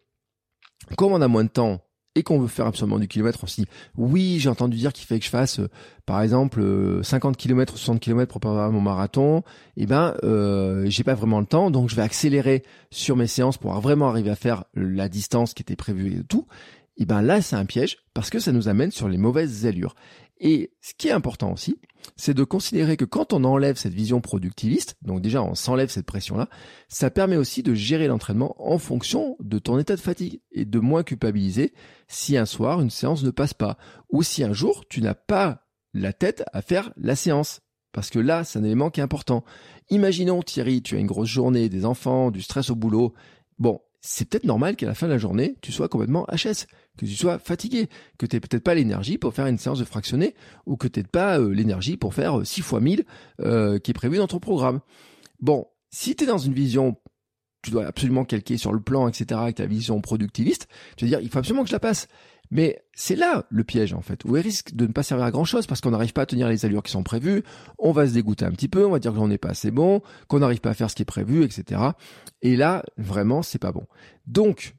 comme 0.97 1.13
on 1.13 1.21
a 1.21 1.29
moins 1.29 1.45
de 1.45 1.49
temps 1.49 1.83
et 2.15 2.23
qu'on 2.23 2.39
veut 2.39 2.49
faire 2.49 2.67
absolument 2.67 2.99
du 2.99 3.09
kilomètre, 3.09 3.41
on 3.43 3.47
se 3.47 3.61
dit 3.61 3.67
oui 3.97 4.39
j'ai 4.39 4.49
entendu 4.49 4.77
dire 4.77 4.93
qu'il 4.93 5.05
fallait 5.05 5.19
que 5.19 5.27
je 5.27 5.31
fasse 5.31 5.59
euh, 5.59 5.69
par 6.07 6.23
exemple 6.23 6.63
50 7.03 7.37
km 7.37 7.75
ou 7.75 7.77
60 7.77 8.01
km 8.01 8.31
pour 8.31 8.41
préparer 8.41 8.71
mon 8.71 8.81
marathon, 8.81 9.39
et 9.77 9.83
eh 9.83 9.87
ben 9.87 10.15
j'ai 10.87 11.03
pas 11.03 11.15
vraiment 11.15 11.41
le 11.41 11.47
temps 11.47 11.73
donc 11.73 11.91
je 11.91 11.97
vais 11.97 12.03
accélérer 12.03 12.63
sur 12.93 13.17
mes 13.17 13.27
séances 13.27 13.59
pour 13.59 13.73
vraiment 13.81 14.09
arriver 14.09 14.31
à 14.31 14.37
faire 14.37 14.65
la 14.75 15.09
distance 15.09 15.53
qui 15.53 15.63
était 15.63 15.77
prévue 15.77 16.21
et 16.21 16.25
tout 16.25 16.47
et 16.97 17.05
ben 17.05 17.23
là 17.23 17.43
c'est 17.43 17.57
un 17.57 17.65
piège 17.65 17.99
parce 18.15 18.31
que 18.31 18.39
ça 18.39 18.53
nous 18.53 18.69
amène 18.69 18.91
sur 18.91 19.09
les 19.09 19.19
mauvaises 19.19 19.67
allures. 19.67 19.95
Et 20.39 20.73
ce 20.83 20.93
qui 20.95 21.09
est 21.09 21.13
important 21.13 21.53
aussi, 21.53 21.81
c'est 22.17 22.35
de 22.35 22.45
considérer 22.45 22.97
que 22.97 23.07
quand 23.07 23.33
on 23.33 23.45
enlève 23.45 23.77
cette 23.77 23.95
vision 23.95 24.21
productiviste, 24.21 24.97
donc 25.03 25.23
déjà 25.23 25.43
on 25.43 25.55
s'enlève 25.55 25.89
cette 25.89 26.05
pression-là, 26.05 26.49
ça 26.89 27.11
permet 27.11 27.37
aussi 27.37 27.63
de 27.63 27.75
gérer 27.75 28.07
l'entraînement 28.07 28.55
en 28.59 28.79
fonction 28.79 29.37
de 29.41 29.59
ton 29.59 29.79
état 29.79 29.97
de 29.97 30.01
fatigue 30.01 30.41
et 30.53 30.67
de 30.67 30.79
moins 30.79 31.05
culpabiliser 31.05 31.73
si 32.07 32.37
un 32.37 32.45
soir 32.45 32.81
une 32.81 32.91
séance 32.91 33.23
ne 33.23 33.31
passe 33.31 33.55
pas 33.55 33.79
ou 34.11 34.23
si 34.23 34.45
un 34.45 34.53
jour 34.53 34.85
tu 34.89 35.01
n'as 35.01 35.15
pas 35.15 35.67
la 35.95 36.13
tête 36.13 36.45
à 36.53 36.61
faire 36.61 36.93
la 36.97 37.17
séance. 37.17 37.61
Parce 37.93 38.11
que 38.11 38.19
là, 38.19 38.45
c'est 38.45 38.59
un 38.59 38.65
élément 38.65 38.91
qui 38.91 39.01
est 39.01 39.03
important. 39.03 39.43
Imaginons, 39.89 40.43
Thierry, 40.43 40.83
tu 40.83 40.97
as 40.97 40.99
une 40.99 41.07
grosse 41.07 41.31
journée, 41.31 41.71
des 41.71 41.87
enfants, 41.87 42.31
du 42.31 42.43
stress 42.43 42.69
au 42.69 42.75
boulot. 42.75 43.15
Bon, 43.59 43.81
c'est 44.03 44.29
peut-être 44.29 44.45
normal 44.45 44.77
qu'à 44.77 44.87
la 44.87 44.95
fin 44.95 45.07
de 45.07 45.13
la 45.13 45.19
journée, 45.19 45.57
tu 45.63 45.73
sois 45.73 45.89
complètement 45.89 46.27
HS, 46.31 46.67
que 46.97 47.07
tu 47.07 47.15
sois 47.15 47.39
fatigué, 47.39 47.89
que 48.19 48.27
tu 48.27 48.41
peut-être 48.41 48.63
pas 48.63 48.75
l'énergie 48.75 49.19
pour 49.19 49.35
faire 49.35 49.47
une 49.47 49.59
séance 49.59 49.79
de 49.79 49.85
fractionné, 49.85 50.35
ou 50.67 50.77
que 50.77 50.89
tu 50.89 51.03
pas 51.05 51.39
euh, 51.39 51.53
l'énergie 51.53 51.97
pour 51.97 52.15
faire 52.15 52.45
6 52.45 52.63
fois 52.63 52.81
1000 52.81 53.05
euh, 53.41 53.79
qui 53.79 53.91
est 53.91 53.95
prévu 53.95 54.19
dans 54.19 54.27
ton 54.27 54.41
programme. 54.41 54.81
Bon, 55.41 55.67
si 55.91 56.17
tu 56.17 56.25
es 56.25 56.27
dans 56.27 56.39
une 56.39 56.55
vision, 56.55 56.97
tu 57.63 57.71
dois 57.71 57.87
absolument 57.87 58.25
calquer 58.25 58.57
sur 58.57 58.73
le 58.73 58.81
plan, 58.81 59.09
etc., 59.09 59.41
avec 59.41 59.57
ta 59.57 59.67
vision 59.67 60.01
productiviste, 60.01 60.69
tu 60.97 61.05
vas 61.05 61.09
dire, 61.09 61.21
il 61.21 61.29
faut 61.29 61.39
absolument 61.39 61.63
que 61.63 61.69
je 61.69 61.75
la 61.75 61.81
passe. 61.81 62.09
Mais 62.51 62.85
c'est 62.95 63.17
là 63.17 63.45
le 63.51 63.65
piège 63.65 63.93
en 63.93 64.03
fait, 64.03 64.25
où 64.25 64.37
elle 64.37 64.45
risque 64.45 64.75
de 64.75 64.87
ne 64.87 64.93
pas 64.93 65.03
servir 65.03 65.27
à 65.27 65.31
grand 65.31 65.45
chose 65.45 65.67
parce 65.67 65.81
qu'on 65.81 65.91
n'arrive 65.91 66.13
pas 66.13 66.23
à 66.23 66.27
tenir 66.27 66.49
les 66.49 66.65
allures 66.65 66.83
qui 66.83 66.93
sont 66.93 67.03
prévues, 67.03 67.43
on 67.79 67.91
va 67.91 68.07
se 68.07 68.13
dégoûter 68.13 68.45
un 68.45 68.53
petit 68.53 68.69
peu, 68.69 68.87
on 68.87 68.91
va 68.91 69.01
dire 69.01 69.13
que 69.13 69.17
l'on 69.17 69.29
n'est 69.29 69.39
pas 69.39 69.49
assez 69.51 69.73
bon, 69.73 70.01
qu'on 70.29 70.39
n'arrive 70.39 70.61
pas 70.61 70.71
à 70.71 70.75
faire 70.75 70.91
ce 70.91 70.95
qui 70.95 71.03
est 71.03 71.07
prévu, 71.07 71.43
etc. 71.43 71.81
Et 72.43 72.55
là, 72.55 72.85
vraiment, 72.99 73.43
c'est 73.43 73.59
pas 73.59 73.73
bon. 73.73 73.87
Donc, 74.27 74.76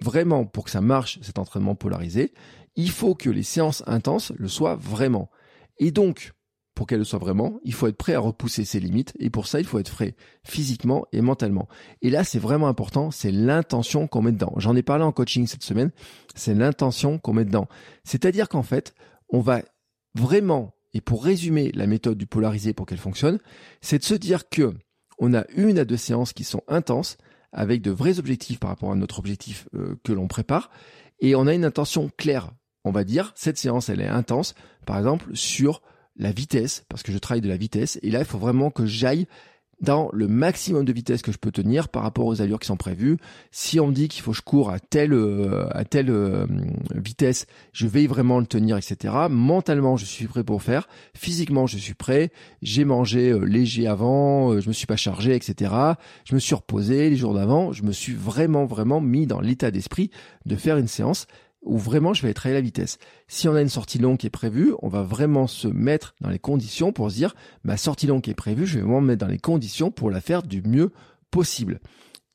vraiment, 0.00 0.44
pour 0.44 0.64
que 0.64 0.70
ça 0.70 0.80
marche, 0.80 1.18
cet 1.22 1.38
entraînement 1.38 1.74
polarisé, 1.74 2.32
il 2.76 2.90
faut 2.90 3.14
que 3.14 3.30
les 3.30 3.42
séances 3.42 3.82
intenses 3.86 4.32
le 4.36 4.48
soient 4.48 4.76
vraiment. 4.76 5.30
Et 5.78 5.90
donc, 5.90 6.32
pour 6.78 6.86
qu'elle 6.86 7.00
le 7.00 7.04
soit 7.04 7.18
vraiment, 7.18 7.58
il 7.64 7.74
faut 7.74 7.88
être 7.88 7.96
prêt 7.96 8.14
à 8.14 8.20
repousser 8.20 8.64
ses 8.64 8.78
limites 8.78 9.12
et 9.18 9.30
pour 9.30 9.48
ça, 9.48 9.58
il 9.58 9.66
faut 9.66 9.80
être 9.80 9.88
frais 9.88 10.14
physiquement 10.44 11.06
et 11.10 11.20
mentalement. 11.20 11.66
Et 12.02 12.10
là, 12.10 12.22
c'est 12.22 12.38
vraiment 12.38 12.68
important, 12.68 13.10
c'est 13.10 13.32
l'intention 13.32 14.06
qu'on 14.06 14.22
met 14.22 14.30
dedans. 14.30 14.52
J'en 14.58 14.76
ai 14.76 14.84
parlé 14.84 15.02
en 15.02 15.10
coaching 15.10 15.48
cette 15.48 15.64
semaine, 15.64 15.90
c'est 16.36 16.54
l'intention 16.54 17.18
qu'on 17.18 17.32
met 17.32 17.44
dedans. 17.44 17.66
C'est-à-dire 18.04 18.48
qu'en 18.48 18.62
fait, 18.62 18.94
on 19.28 19.40
va 19.40 19.62
vraiment, 20.14 20.72
et 20.92 21.00
pour 21.00 21.24
résumer 21.24 21.72
la 21.74 21.88
méthode 21.88 22.16
du 22.16 22.26
polarisé 22.26 22.72
pour 22.74 22.86
qu'elle 22.86 22.98
fonctionne, 22.98 23.40
c'est 23.80 23.98
de 23.98 24.04
se 24.04 24.14
dire 24.14 24.48
que 24.48 24.72
on 25.18 25.34
a 25.34 25.44
une 25.56 25.80
à 25.80 25.84
deux 25.84 25.96
séances 25.96 26.32
qui 26.32 26.44
sont 26.44 26.62
intenses 26.68 27.16
avec 27.52 27.82
de 27.82 27.90
vrais 27.90 28.18
objectifs 28.18 28.58
par 28.58 28.70
rapport 28.70 28.92
à 28.92 28.96
notre 28.96 29.18
objectif 29.18 29.68
euh, 29.74 29.96
que 30.04 30.12
l'on 30.12 30.28
prépare 30.28 30.70
et 31.20 31.34
on 31.34 31.46
a 31.46 31.54
une 31.54 31.64
intention 31.64 32.10
claire. 32.16 32.50
On 32.84 32.90
va 32.90 33.04
dire, 33.04 33.32
cette 33.34 33.58
séance, 33.58 33.88
elle 33.88 34.00
est 34.00 34.08
intense, 34.08 34.54
par 34.86 34.98
exemple, 34.98 35.34
sur 35.34 35.82
la 36.16 36.32
vitesse, 36.32 36.84
parce 36.88 37.02
que 37.02 37.12
je 37.12 37.18
travaille 37.18 37.40
de 37.40 37.48
la 37.48 37.56
vitesse, 37.56 37.98
et 38.02 38.10
là, 38.10 38.20
il 38.20 38.24
faut 38.24 38.38
vraiment 38.38 38.70
que 38.70 38.86
j'aille 38.86 39.26
dans 39.80 40.08
le 40.12 40.26
maximum 40.26 40.84
de 40.84 40.92
vitesse 40.92 41.22
que 41.22 41.32
je 41.32 41.38
peux 41.38 41.52
tenir 41.52 41.88
par 41.88 42.02
rapport 42.02 42.26
aux 42.26 42.42
allures 42.42 42.58
qui 42.58 42.66
sont 42.66 42.76
prévues. 42.76 43.16
Si 43.50 43.78
on 43.78 43.88
me 43.88 43.92
dit 43.92 44.08
qu'il 44.08 44.22
faut 44.22 44.32
que 44.32 44.36
je 44.36 44.42
cours 44.42 44.70
à 44.70 44.80
telle 44.80 45.12
euh, 45.12 45.68
à 45.70 45.84
telle 45.84 46.10
euh, 46.10 46.46
vitesse, 46.94 47.46
je 47.72 47.86
vais 47.86 48.06
vraiment 48.06 48.40
le 48.40 48.46
tenir, 48.46 48.76
etc. 48.76 49.14
Mentalement, 49.30 49.96
je 49.96 50.04
suis 50.04 50.26
prêt 50.26 50.44
pour 50.44 50.62
faire. 50.62 50.88
Physiquement, 51.14 51.66
je 51.66 51.78
suis 51.78 51.94
prêt. 51.94 52.30
J'ai 52.62 52.84
mangé 52.84 53.30
euh, 53.30 53.44
léger 53.44 53.86
avant, 53.86 54.58
je 54.60 54.68
me 54.68 54.72
suis 54.72 54.86
pas 54.86 54.96
chargé, 54.96 55.34
etc. 55.34 55.72
Je 56.24 56.34
me 56.34 56.40
suis 56.40 56.54
reposé 56.54 57.10
les 57.10 57.16
jours 57.16 57.34
d'avant. 57.34 57.72
Je 57.72 57.82
me 57.84 57.92
suis 57.92 58.14
vraiment 58.14 58.66
vraiment 58.66 59.00
mis 59.00 59.26
dans 59.26 59.40
l'état 59.40 59.70
d'esprit 59.70 60.10
de 60.46 60.56
faire 60.56 60.76
une 60.76 60.88
séance 60.88 61.26
où 61.62 61.76
vraiment 61.76 62.14
je 62.14 62.22
vais 62.22 62.34
travailler 62.34 62.60
la 62.60 62.64
vitesse. 62.64 62.98
Si 63.26 63.48
on 63.48 63.54
a 63.54 63.60
une 63.60 63.68
sortie 63.68 63.98
longue 63.98 64.18
qui 64.18 64.26
est 64.26 64.30
prévue, 64.30 64.74
on 64.82 64.88
va 64.88 65.02
vraiment 65.02 65.46
se 65.46 65.68
mettre 65.68 66.14
dans 66.20 66.30
les 66.30 66.38
conditions 66.38 66.92
pour 66.92 67.10
se 67.10 67.16
dire 67.16 67.34
ma 67.64 67.76
sortie 67.76 68.06
longue 68.06 68.22
qui 68.22 68.30
est 68.30 68.34
prévue, 68.34 68.66
je 68.66 68.76
vais 68.76 68.82
vraiment 68.82 69.00
me 69.00 69.08
mettre 69.08 69.24
dans 69.24 69.30
les 69.30 69.38
conditions 69.38 69.90
pour 69.90 70.10
la 70.10 70.20
faire 70.20 70.42
du 70.42 70.62
mieux 70.62 70.92
possible. 71.30 71.80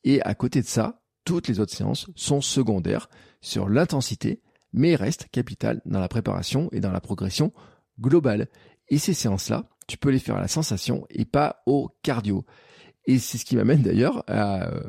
Et 0.04 0.20
à 0.22 0.34
côté 0.34 0.60
de 0.60 0.66
ça, 0.66 1.00
toutes 1.24 1.48
les 1.48 1.58
autres 1.58 1.74
séances 1.74 2.10
sont 2.14 2.40
secondaires 2.40 3.08
sur 3.40 3.68
l'intensité, 3.68 4.42
mais 4.72 4.94
restent 4.94 5.28
capitales 5.30 5.80
dans 5.86 6.00
la 6.00 6.08
préparation 6.08 6.68
et 6.72 6.80
dans 6.80 6.92
la 6.92 7.00
progression 7.00 7.52
globale. 8.00 8.48
Et 8.88 8.98
ces 8.98 9.14
séances-là, 9.14 9.64
tu 9.86 9.96
peux 9.96 10.10
les 10.10 10.18
faire 10.18 10.36
à 10.36 10.40
la 10.40 10.48
sensation 10.48 11.06
et 11.10 11.24
pas 11.24 11.62
au 11.66 11.90
cardio. 12.02 12.44
Et 13.06 13.18
c'est 13.18 13.38
ce 13.38 13.44
qui 13.44 13.56
m'amène 13.56 13.82
d'ailleurs 13.82 14.24
à 14.26 14.68
euh, 14.68 14.82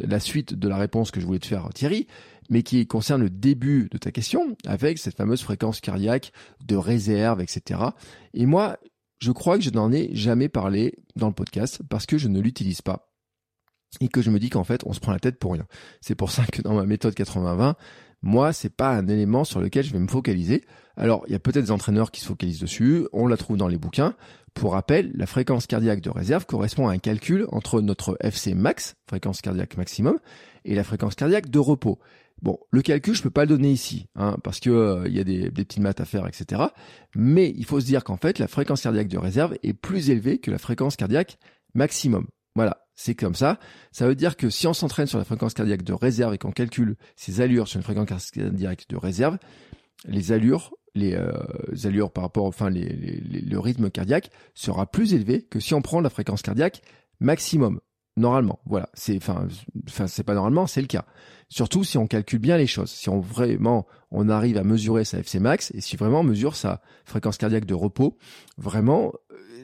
la 0.00 0.20
suite 0.20 0.54
de 0.54 0.68
la 0.68 0.76
réponse 0.76 1.10
que 1.10 1.20
je 1.20 1.26
voulais 1.26 1.38
te 1.38 1.46
faire 1.46 1.68
Thierry, 1.72 2.06
mais 2.50 2.62
qui 2.62 2.86
concerne 2.86 3.22
le 3.22 3.30
début 3.30 3.88
de 3.90 3.98
ta 3.98 4.10
question, 4.10 4.56
avec 4.66 4.98
cette 4.98 5.16
fameuse 5.16 5.42
fréquence 5.42 5.80
cardiaque 5.80 6.32
de 6.64 6.76
réserve, 6.76 7.40
etc. 7.40 7.80
Et 8.34 8.46
moi, 8.46 8.78
je 9.20 9.32
crois 9.32 9.56
que 9.56 9.64
je 9.64 9.70
n'en 9.70 9.92
ai 9.92 10.10
jamais 10.14 10.48
parlé 10.48 10.94
dans 11.16 11.28
le 11.28 11.34
podcast 11.34 11.82
parce 11.88 12.06
que 12.06 12.18
je 12.18 12.28
ne 12.28 12.40
l'utilise 12.40 12.82
pas 12.82 13.12
et 14.00 14.08
que 14.08 14.22
je 14.22 14.30
me 14.30 14.38
dis 14.38 14.50
qu'en 14.50 14.64
fait, 14.64 14.82
on 14.86 14.92
se 14.92 15.00
prend 15.00 15.12
la 15.12 15.18
tête 15.18 15.38
pour 15.38 15.52
rien. 15.52 15.66
C'est 16.00 16.14
pour 16.14 16.30
ça 16.30 16.44
que 16.46 16.62
dans 16.62 16.74
ma 16.74 16.86
méthode 16.86 17.14
80-20, 17.14 17.74
moi, 18.22 18.52
c'est 18.52 18.74
pas 18.74 18.90
un 18.90 19.08
élément 19.08 19.44
sur 19.44 19.60
lequel 19.60 19.84
je 19.84 19.92
vais 19.92 19.98
me 19.98 20.08
focaliser. 20.08 20.64
Alors, 20.96 21.24
il 21.26 21.32
y 21.32 21.36
a 21.36 21.38
peut-être 21.38 21.64
des 21.64 21.70
entraîneurs 21.70 22.10
qui 22.10 22.20
se 22.20 22.26
focalisent 22.26 22.60
dessus, 22.60 23.06
on 23.12 23.26
la 23.26 23.36
trouve 23.36 23.56
dans 23.56 23.68
les 23.68 23.78
bouquins. 23.78 24.14
Pour 24.54 24.72
rappel, 24.72 25.12
la 25.14 25.26
fréquence 25.26 25.66
cardiaque 25.66 26.00
de 26.00 26.10
réserve 26.10 26.46
correspond 26.46 26.88
à 26.88 26.92
un 26.92 26.98
calcul 26.98 27.46
entre 27.50 27.80
notre 27.80 28.16
FC 28.20 28.54
max, 28.54 28.94
fréquence 29.08 29.40
cardiaque 29.40 29.76
maximum, 29.76 30.18
et 30.64 30.74
la 30.74 30.84
fréquence 30.84 31.14
cardiaque 31.14 31.50
de 31.50 31.58
repos. 31.58 31.98
Bon, 32.42 32.58
le 32.70 32.82
calcul, 32.82 33.14
je 33.14 33.22
peux 33.22 33.30
pas 33.30 33.42
le 33.42 33.48
donner 33.48 33.70
ici, 33.70 34.06
hein, 34.16 34.36
parce 34.42 34.60
que 34.60 34.70
euh, 34.70 35.04
il 35.06 35.16
y 35.16 35.20
a 35.20 35.24
des, 35.24 35.50
des 35.50 35.64
petites 35.64 35.82
maths 35.82 36.00
à 36.00 36.04
faire, 36.04 36.26
etc. 36.26 36.62
Mais 37.14 37.52
il 37.56 37.64
faut 37.64 37.80
se 37.80 37.86
dire 37.86 38.04
qu'en 38.04 38.16
fait, 38.16 38.38
la 38.38 38.48
fréquence 38.48 38.82
cardiaque 38.82 39.08
de 39.08 39.18
réserve 39.18 39.56
est 39.62 39.74
plus 39.74 40.10
élevée 40.10 40.38
que 40.38 40.50
la 40.50 40.58
fréquence 40.58 40.96
cardiaque 40.96 41.38
maximum. 41.74 42.26
Voilà, 42.54 42.84
c'est 42.94 43.14
comme 43.14 43.34
ça. 43.34 43.58
Ça 43.92 44.06
veut 44.06 44.14
dire 44.14 44.36
que 44.36 44.50
si 44.50 44.66
on 44.66 44.74
s'entraîne 44.74 45.06
sur 45.06 45.18
la 45.18 45.24
fréquence 45.24 45.54
cardiaque 45.54 45.84
de 45.84 45.92
réserve 45.92 46.34
et 46.34 46.38
qu'on 46.38 46.50
calcule 46.50 46.96
ses 47.16 47.40
allures 47.40 47.68
sur 47.68 47.78
une 47.78 47.84
fréquence 47.84 48.30
cardiaque 48.30 48.86
de 48.88 48.96
réserve, 48.96 49.38
les 50.04 50.32
allures, 50.32 50.74
les, 50.94 51.14
euh, 51.14 51.32
allures 51.84 52.10
par 52.10 52.24
rapport, 52.24 52.44
enfin 52.44 52.70
le 52.70 53.58
rythme 53.58 53.90
cardiaque 53.90 54.30
sera 54.54 54.86
plus 54.86 55.14
élevé 55.14 55.42
que 55.42 55.60
si 55.60 55.74
on 55.74 55.82
prend 55.82 56.00
la 56.00 56.10
fréquence 56.10 56.42
cardiaque 56.42 56.82
maximum. 57.20 57.80
Normalement, 58.18 58.60
voilà, 58.66 58.90
c'est 58.92 59.16
enfin, 59.16 59.48
enfin 59.88 60.06
c'est 60.06 60.22
pas 60.22 60.34
normalement, 60.34 60.66
c'est 60.66 60.82
le 60.82 60.86
cas. 60.86 61.06
Surtout 61.48 61.82
si 61.82 61.96
on 61.96 62.06
calcule 62.06 62.40
bien 62.40 62.58
les 62.58 62.66
choses, 62.66 62.90
si 62.90 63.08
on 63.08 63.20
vraiment 63.20 63.86
on 64.10 64.28
arrive 64.28 64.58
à 64.58 64.64
mesurer 64.64 65.04
sa 65.04 65.20
FC 65.20 65.40
max 65.40 65.72
et 65.74 65.80
si 65.80 65.96
vraiment 65.96 66.20
on 66.20 66.24
mesure 66.24 66.54
sa 66.54 66.82
fréquence 67.06 67.38
cardiaque 67.38 67.64
de 67.64 67.72
repos, 67.74 68.18
vraiment 68.58 69.12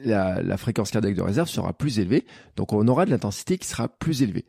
la, 0.03 0.41
la 0.41 0.57
fréquence 0.57 0.89
cardiaque 0.89 1.13
de 1.13 1.21
réserve 1.21 1.47
sera 1.47 1.73
plus 1.73 1.99
élevée, 1.99 2.25
donc 2.55 2.73
on 2.73 2.87
aura 2.87 3.05
de 3.05 3.11
l'intensité 3.11 3.59
qui 3.59 3.67
sera 3.67 3.87
plus 3.87 4.23
élevée. 4.23 4.45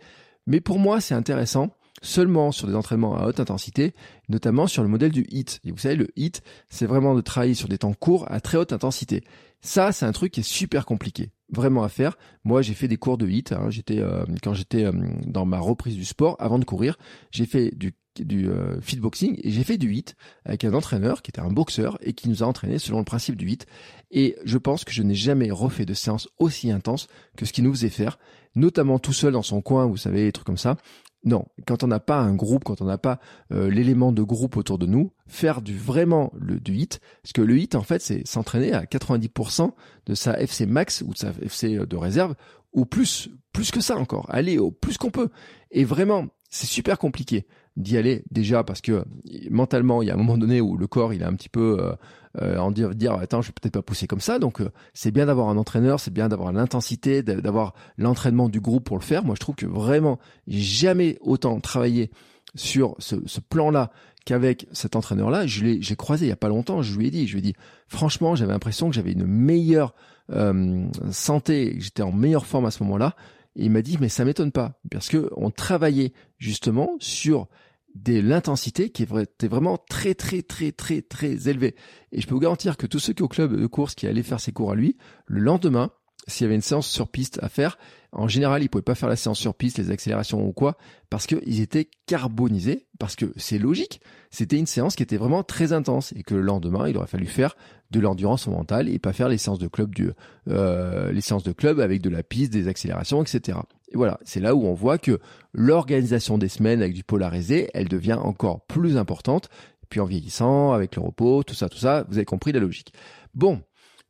Mais 0.47 0.61
pour 0.61 0.79
moi, 0.79 1.03
c'est 1.03 1.15
intéressant 1.15 1.71
seulement 2.03 2.53
sur 2.53 2.67
des 2.67 2.75
entraînements 2.75 3.17
à 3.17 3.27
haute 3.27 3.41
intensité, 3.41 3.95
notamment 4.29 4.67
sur 4.67 4.83
le 4.83 4.89
modèle 4.89 5.13
du 5.13 5.27
HIT. 5.31 5.61
Et 5.65 5.71
vous 5.71 5.79
savez, 5.79 5.97
le 5.97 6.09
HIT, 6.17 6.43
c'est 6.69 6.87
vraiment 6.87 7.15
de 7.15 7.21
travailler 7.21 7.55
sur 7.55 7.69
des 7.69 7.79
temps 7.79 7.93
courts 7.93 8.27
à 8.31 8.41
très 8.41 8.59
haute 8.59 8.73
intensité. 8.73 9.23
Ça, 9.61 9.93
c'est 9.93 10.07
un 10.07 10.13
truc 10.13 10.33
qui 10.33 10.41
est 10.41 10.45
super 10.45 10.87
compliqué, 10.87 11.31
vraiment 11.51 11.83
à 11.83 11.91
faire. 11.91 12.17
Moi, 12.45 12.63
j'ai 12.63 12.75
fait 12.75 12.89
des 12.89 12.97
cours 12.97 13.19
de 13.19 13.29
HIT. 13.29 13.53
Hein. 13.53 13.69
J'étais 13.69 13.99
euh, 13.99 14.25
quand 14.43 14.55
j'étais 14.55 14.85
euh, 14.85 14.93
dans 15.27 15.45
ma 15.45 15.59
reprise 15.59 15.97
du 15.97 16.07
sport 16.07 16.37
avant 16.39 16.59
de 16.59 16.65
courir, 16.65 16.97
j'ai 17.31 17.47
fait 17.47 17.71
du 17.77 17.93
du 18.19 18.49
euh, 18.49 18.81
fitboxing 18.81 19.39
et 19.43 19.51
j'ai 19.51 19.65
fait 19.65 19.79
du 19.79 19.93
HIT 19.93 20.17
avec 20.45 20.65
un 20.65 20.75
entraîneur 20.75 21.23
qui 21.23 21.31
était 21.31 21.41
un 21.41 21.51
boxeur 21.51 21.97
et 22.03 22.13
qui 22.13 22.29
nous 22.29 22.43
a 22.43 22.47
entraîné 22.47 22.79
selon 22.79 22.99
le 22.99 23.05
principe 23.05 23.37
du 23.37 23.49
HIT. 23.49 23.67
Et 24.11 24.37
je 24.45 24.59
pense 24.59 24.85
que 24.85 24.93
je 24.93 25.03
n'ai 25.03 25.15
jamais 25.15 25.51
refait 25.51 25.87
de 25.87 25.95
séance 25.95 26.29
aussi 26.39 26.71
intense 26.71 27.07
que 27.37 27.47
ce 27.47 27.53
qu'il 27.53 27.65
nous 27.65 27.73
faisait 27.73 27.89
faire, 27.89 28.19
notamment 28.57 28.99
tout 28.99 29.13
seul 29.13 29.33
dans 29.33 29.43
son 29.43 29.63
coin, 29.63 29.87
vous 29.87 29.97
savez, 29.97 30.25
des 30.25 30.33
trucs 30.33 30.47
comme 30.47 30.59
ça. 30.59 30.77
Non, 31.25 31.45
quand 31.67 31.83
on 31.83 31.87
n'a 31.87 32.01
pas 32.01 32.19
un 32.19 32.35
groupe, 32.35 32.65
quand 32.65 32.81
on 32.81 32.87
n'a 32.87 32.97
pas 32.97 33.21
euh, 33.53 33.69
l'élément 33.69 34.11
de 34.11 34.23
groupe 34.23 34.57
autour 34.57 34.79
de 34.79 34.87
nous, 34.87 35.13
faire 35.27 35.61
du 35.61 35.77
vraiment 35.77 36.33
le 36.35 36.59
du 36.59 36.75
hit, 36.75 37.01
parce 37.23 37.33
que 37.33 37.43
le 37.43 37.59
hit 37.59 37.75
en 37.75 37.83
fait 37.83 38.01
c'est 38.01 38.27
s'entraîner 38.27 38.73
à 38.73 38.85
90% 38.85 39.71
de 40.07 40.15
sa 40.15 40.41
FC 40.41 40.65
max 40.65 41.03
ou 41.07 41.13
de 41.13 41.19
sa 41.19 41.33
FC 41.43 41.77
de 41.77 41.97
réserve 41.97 42.35
ou 42.73 42.87
plus, 42.87 43.29
plus 43.53 43.71
que 43.71 43.81
ça 43.81 43.97
encore, 43.97 44.27
aller 44.31 44.59
au 44.59 44.71
plus 44.71 44.97
qu'on 44.97 45.11
peut. 45.11 45.29
Et 45.71 45.85
vraiment, 45.85 46.27
c'est 46.49 46.67
super 46.67 46.99
compliqué 46.99 47.47
d'y 47.77 47.97
aller 47.97 48.25
déjà 48.31 48.65
parce 48.65 48.81
que 48.81 49.05
mentalement 49.51 50.03
il 50.03 50.09
y 50.09 50.11
a 50.11 50.15
un 50.15 50.19
moment 50.19 50.37
donné 50.37 50.61
où 50.61 50.77
le 50.77 50.87
corps 50.87 51.15
il 51.15 51.23
est 51.23 51.27
un 51.27 51.35
petit 51.35 51.49
peu 51.49 51.79
euh, 51.81 51.93
euh, 52.41 52.59
en 52.59 52.71
dire, 52.71 52.95
dire 52.95 53.15
attends 53.15 53.43
je 53.43 53.49
vais 53.49 53.55
peut-être 53.61 53.75
pas 53.75 53.83
pousser 53.83 54.07
comme 54.07 54.21
ça. 54.21 54.39
Donc 54.39 54.61
euh, 54.61 54.71
c'est 54.95 55.11
bien 55.11 55.27
d'avoir 55.27 55.49
un 55.49 55.57
entraîneur 55.57 56.01
c'est 56.01 56.13
bien 56.13 56.29
d'avoir 56.29 56.53
l'intensité 56.53 57.23
d'avoir 57.23 57.75
l'entraînement 57.97 58.49
du 58.49 58.61
groupe 58.61 58.85
pour 58.85 58.99
le 58.99 59.03
faire. 59.03 59.25
Moi 59.25 59.35
je 59.35 59.41
trouve 59.41 59.55
que 59.55 59.67
vraiment 59.67 60.19
jamais 60.47 61.19
autant 61.21 61.61
travaillé 61.61 62.11
sur 62.55 62.97
ce, 62.99 63.17
ce 63.27 63.41
plan 63.41 63.71
là 63.71 63.91
qu'avec 64.25 64.67
cet 64.73 64.97
entraîneur 64.97 65.31
là 65.31 65.47
je 65.47 65.65
l'ai 65.65 65.83
j'ai 65.83 65.97
croisé 65.97 66.27
il 66.27 66.29
y 66.29 66.33
a 66.33 66.37
pas 66.37 66.49
longtemps 66.49 66.83
je 66.83 66.97
lui 66.99 67.07
ai 67.07 67.11
dit 67.11 67.27
je 67.27 67.33
lui 67.33 67.39
ai 67.39 67.43
dit 67.43 67.55
franchement 67.89 68.35
j'avais 68.35 68.53
l'impression 68.53 68.89
que 68.89 68.95
j'avais 68.95 69.13
une 69.13 69.27
meilleure 69.27 69.95
euh, 70.33 70.87
santé 71.11 71.77
j'étais 71.79 72.03
en 72.03 72.13
meilleure 72.13 72.47
forme 72.47 72.67
à 72.67 72.71
ce 72.71 72.83
moment 72.83 72.99
là 72.99 73.17
il 73.57 73.71
m'a 73.71 73.83
dit 73.83 73.99
mais 74.01 74.09
ça 74.09 74.25
m'étonne 74.25 74.53
pas 74.53 74.81
parce 74.91 75.09
que 75.09 75.31
on 75.37 75.51
travaillait 75.51 76.13
justement 76.39 76.97
sur 77.01 77.49
de 77.95 78.21
l'intensité 78.21 78.91
qui 78.91 79.03
était 79.03 79.49
vraiment 79.49 79.79
très 79.89 80.15
très 80.15 80.43
très 80.43 80.73
très 80.73 81.03
très 81.03 81.49
élevée. 81.49 81.75
Et 82.13 82.21
je 82.21 82.27
peux 82.27 82.35
vous 82.35 82.41
garantir 82.41 82.77
que 82.77 82.87
tous 82.87 83.01
ceux 83.01 83.13
qui 83.13 83.23
au 83.23 83.29
club 83.29 83.59
de 83.59 83.67
course 83.67 83.95
qui 83.95 84.07
allaient 84.07 84.23
faire 84.23 84.41
ses 84.41 84.53
cours 84.53 84.73
à 84.73 84.75
lui, 84.75 84.97
le 85.27 85.41
lendemain, 85.41 85.91
s'il 86.27 86.45
y 86.45 86.47
avait 86.47 86.55
une 86.55 86.63
séance 86.63 86.87
sur 86.87 87.09
piste 87.09 87.39
à 87.43 87.49
faire, 87.49 87.79
en 88.13 88.27
général, 88.27 88.63
ils 88.63 88.69
pouvaient 88.69 88.83
pas 88.83 88.97
faire 88.97 89.09
la 89.09 89.17
séance 89.17 89.39
sur 89.39 89.55
piste, 89.55 89.79
les 89.79 89.91
accélérations 89.91 90.45
ou 90.45 90.53
quoi, 90.53 90.77
parce 91.11 91.27
qu'ils 91.27 91.61
étaient 91.61 91.89
carbonisés, 92.07 92.87
parce 92.99 93.15
que 93.15 93.33
c'est 93.37 93.59
logique. 93.59 94.01
C'était 94.31 94.59
une 94.59 94.67
séance 94.67 94.97
qui 94.97 95.03
était 95.03 95.17
vraiment 95.17 95.45
très 95.45 95.73
intense 95.73 96.13
et 96.17 96.25
que 96.25 96.35
le 96.35 96.41
lendemain, 96.41 96.89
il 96.89 96.97
aurait 96.97 97.07
fallu 97.07 97.27
faire 97.27 97.57
de 97.93 98.01
l'endurance 98.01 98.49
mentale 98.49 98.89
et 98.89 98.99
pas 98.99 99.13
faire 99.13 99.29
les 99.29 99.39
séances 99.39 99.59
de 99.61 99.69
club 99.69 99.95
du, 99.95 100.11
euh, 100.49 101.13
les 101.13 101.21
séances 101.21 101.45
de 101.45 101.53
club 101.53 101.79
avec 101.79 102.03
de 102.03 102.11
la 102.11 102.25
piste, 102.25 102.53
des 102.53 102.67
accélérations, 102.67 103.23
etc. 103.23 103.59
Et 103.93 103.97
voilà, 103.97 104.19
c'est 104.25 104.41
là 104.41 104.55
où 104.57 104.65
on 104.67 104.75
voit 104.75 104.99
que 104.99 105.21
l'organisation 105.53 106.37
des 106.37 106.49
semaines 106.49 106.83
avec 106.83 106.95
du 106.95 107.05
polarisé, 107.05 107.71
elle 107.75 107.89
devient 107.89 108.19
encore 108.21 108.61
plus 108.63 108.97
importante. 108.97 109.51
Puis 109.89 110.01
en 110.01 110.05
vieillissant, 110.05 110.73
avec 110.73 110.95
le 110.95 111.03
repos, 111.03 111.43
tout 111.43 111.55
ça, 111.55 111.69
tout 111.69 111.79
ça, 111.79 112.05
vous 112.09 112.17
avez 112.17 112.25
compris 112.25 112.53
la 112.53 112.61
logique. 112.61 112.93
Bon, 113.35 113.63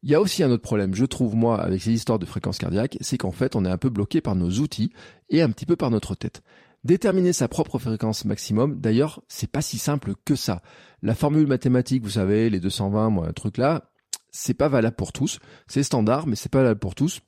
il 0.02 0.10
y 0.10 0.14
a 0.14 0.20
aussi 0.20 0.42
un 0.42 0.50
autre 0.50 0.62
problème, 0.62 0.94
je 0.94 1.04
trouve, 1.04 1.34
moi, 1.34 1.60
avec 1.60 1.82
ces 1.82 1.92
histoires 1.92 2.18
de 2.18 2.26
fréquence 2.26 2.58
cardiaque, 2.58 2.96
c'est 3.00 3.18
qu'en 3.18 3.32
fait, 3.32 3.54
on 3.54 3.64
est 3.64 3.70
un 3.70 3.78
peu 3.78 3.90
bloqué 3.90 4.20
par 4.20 4.34
nos 4.34 4.50
outils 4.50 4.92
et 5.28 5.42
un 5.42 5.50
petit 5.50 5.66
peu 5.66 5.76
par 5.76 5.90
notre 5.90 6.14
tête. 6.14 6.42
Déterminer 6.84 7.34
sa 7.34 7.48
propre 7.48 7.78
fréquence 7.78 8.24
maximum, 8.24 8.80
d'ailleurs, 8.80 9.22
c'est 9.28 9.50
pas 9.50 9.60
si 9.60 9.76
simple 9.76 10.14
que 10.24 10.34
ça. 10.34 10.62
La 11.02 11.14
formule 11.14 11.46
mathématique, 11.46 12.02
vous 12.02 12.10
savez, 12.10 12.48
les 12.48 12.60
220, 12.60 13.10
moi, 13.10 13.28
un 13.28 13.32
truc 13.32 13.58
là, 13.58 13.90
c'est 14.30 14.54
pas 14.54 14.68
valable 14.68 14.96
pour 14.96 15.12
tous. 15.12 15.38
C'est 15.66 15.82
standard, 15.82 16.26
mais 16.26 16.36
c'est 16.36 16.50
pas 16.50 16.62
valable 16.62 16.80
pour 16.80 16.94
tous. 16.94 17.20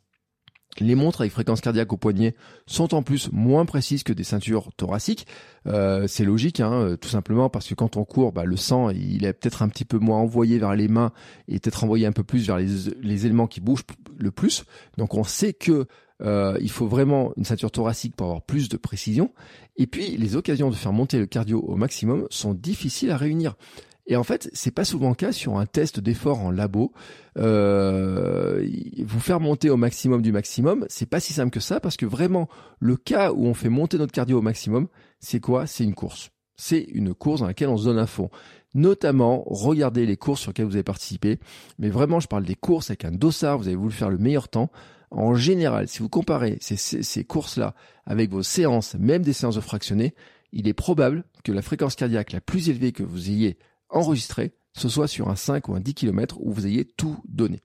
Les 0.80 0.94
montres 0.94 1.20
avec 1.20 1.32
fréquence 1.32 1.60
cardiaque 1.60 1.92
au 1.92 1.98
poignet 1.98 2.34
sont 2.66 2.94
en 2.94 3.02
plus 3.02 3.30
moins 3.30 3.66
précises 3.66 4.02
que 4.02 4.12
des 4.12 4.24
ceintures 4.24 4.70
thoraciques. 4.76 5.26
Euh, 5.66 6.06
c'est 6.08 6.24
logique, 6.24 6.60
hein, 6.60 6.72
euh, 6.72 6.96
tout 6.96 7.10
simplement 7.10 7.50
parce 7.50 7.68
que 7.68 7.74
quand 7.74 7.96
on 7.96 8.04
court, 8.04 8.32
bah, 8.32 8.44
le 8.44 8.56
sang 8.56 8.88
il 8.90 9.24
est 9.26 9.34
peut-être 9.34 9.62
un 9.62 9.68
petit 9.68 9.84
peu 9.84 9.98
moins 9.98 10.18
envoyé 10.18 10.58
vers 10.58 10.74
les 10.74 10.88
mains 10.88 11.12
et 11.46 11.58
peut-être 11.58 11.84
envoyé 11.84 12.06
un 12.06 12.12
peu 12.12 12.24
plus 12.24 12.46
vers 12.46 12.56
les, 12.56 13.26
éléments 13.26 13.46
qui 13.46 13.60
bougent 13.60 13.84
le 14.18 14.30
plus. 14.30 14.64
Donc 14.96 15.14
on 15.14 15.24
sait 15.24 15.52
que 15.52 15.86
euh, 16.22 16.56
il 16.60 16.70
faut 16.70 16.86
vraiment 16.86 17.32
une 17.36 17.44
ceinture 17.44 17.70
thoracique 17.70 18.16
pour 18.16 18.28
avoir 18.28 18.42
plus 18.42 18.68
de 18.68 18.78
précision. 18.78 19.30
Et 19.76 19.86
puis 19.86 20.16
les 20.16 20.36
occasions 20.36 20.70
de 20.70 20.74
faire 20.74 20.92
monter 20.92 21.18
le 21.18 21.26
cardio 21.26 21.60
au 21.60 21.76
maximum 21.76 22.26
sont 22.30 22.54
difficiles 22.54 23.10
à 23.10 23.18
réunir. 23.18 23.56
Et 24.06 24.16
en 24.16 24.24
fait, 24.24 24.50
c'est 24.52 24.72
pas 24.72 24.84
souvent 24.84 25.10
le 25.10 25.14
cas 25.14 25.32
sur 25.32 25.58
un 25.58 25.66
test 25.66 26.00
d'effort 26.00 26.40
en 26.40 26.50
labo. 26.50 26.92
Euh, 27.38 28.66
vous 29.04 29.20
faire 29.20 29.40
monter 29.40 29.70
au 29.70 29.76
maximum 29.76 30.22
du 30.22 30.32
maximum, 30.32 30.86
c'est 30.88 31.06
pas 31.06 31.20
si 31.20 31.32
simple 31.32 31.50
que 31.50 31.60
ça 31.60 31.78
parce 31.78 31.96
que 31.96 32.06
vraiment, 32.06 32.48
le 32.80 32.96
cas 32.96 33.32
où 33.32 33.46
on 33.46 33.54
fait 33.54 33.68
monter 33.68 33.98
notre 33.98 34.12
cardio 34.12 34.38
au 34.38 34.42
maximum, 34.42 34.88
c'est 35.20 35.40
quoi? 35.40 35.66
C'est 35.66 35.84
une 35.84 35.94
course. 35.94 36.30
C'est 36.56 36.82
une 36.92 37.14
course 37.14 37.40
dans 37.40 37.46
laquelle 37.46 37.68
on 37.68 37.76
se 37.76 37.84
donne 37.84 37.98
un 37.98 38.06
fond. 38.06 38.28
Notamment, 38.74 39.44
regardez 39.46 40.06
les 40.06 40.16
courses 40.16 40.40
sur 40.40 40.50
lesquelles 40.50 40.66
vous 40.66 40.76
avez 40.76 40.82
participé. 40.82 41.38
Mais 41.78 41.88
vraiment, 41.88 42.20
je 42.20 42.26
parle 42.26 42.44
des 42.44 42.54
courses 42.54 42.90
avec 42.90 43.04
un 43.04 43.12
dossard, 43.12 43.58
vous 43.58 43.68
avez 43.68 43.76
voulu 43.76 43.92
faire 43.92 44.10
le 44.10 44.18
meilleur 44.18 44.48
temps. 44.48 44.70
En 45.10 45.34
général, 45.34 45.88
si 45.88 45.98
vous 45.98 46.08
comparez 46.08 46.58
ces, 46.60 47.24
courses-là 47.24 47.74
avec 48.06 48.30
vos 48.30 48.42
séances, 48.42 48.94
même 48.94 49.22
des 49.22 49.34
séances 49.34 49.56
de 49.56 49.60
fractionnées, 49.60 50.14
il 50.52 50.68
est 50.68 50.74
probable 50.74 51.24
que 51.44 51.52
la 51.52 51.60
fréquence 51.60 51.96
cardiaque 51.96 52.32
la 52.32 52.40
plus 52.40 52.70
élevée 52.70 52.92
que 52.92 53.02
vous 53.02 53.28
ayez 53.28 53.58
enregistré, 53.92 54.54
ce 54.74 54.88
soit 54.88 55.08
sur 55.08 55.28
un 55.28 55.36
5 55.36 55.68
ou 55.68 55.74
un 55.74 55.80
10 55.80 55.94
km 55.94 56.38
où 56.40 56.52
vous 56.52 56.66
ayez 56.66 56.84
tout 56.84 57.18
donné. 57.28 57.62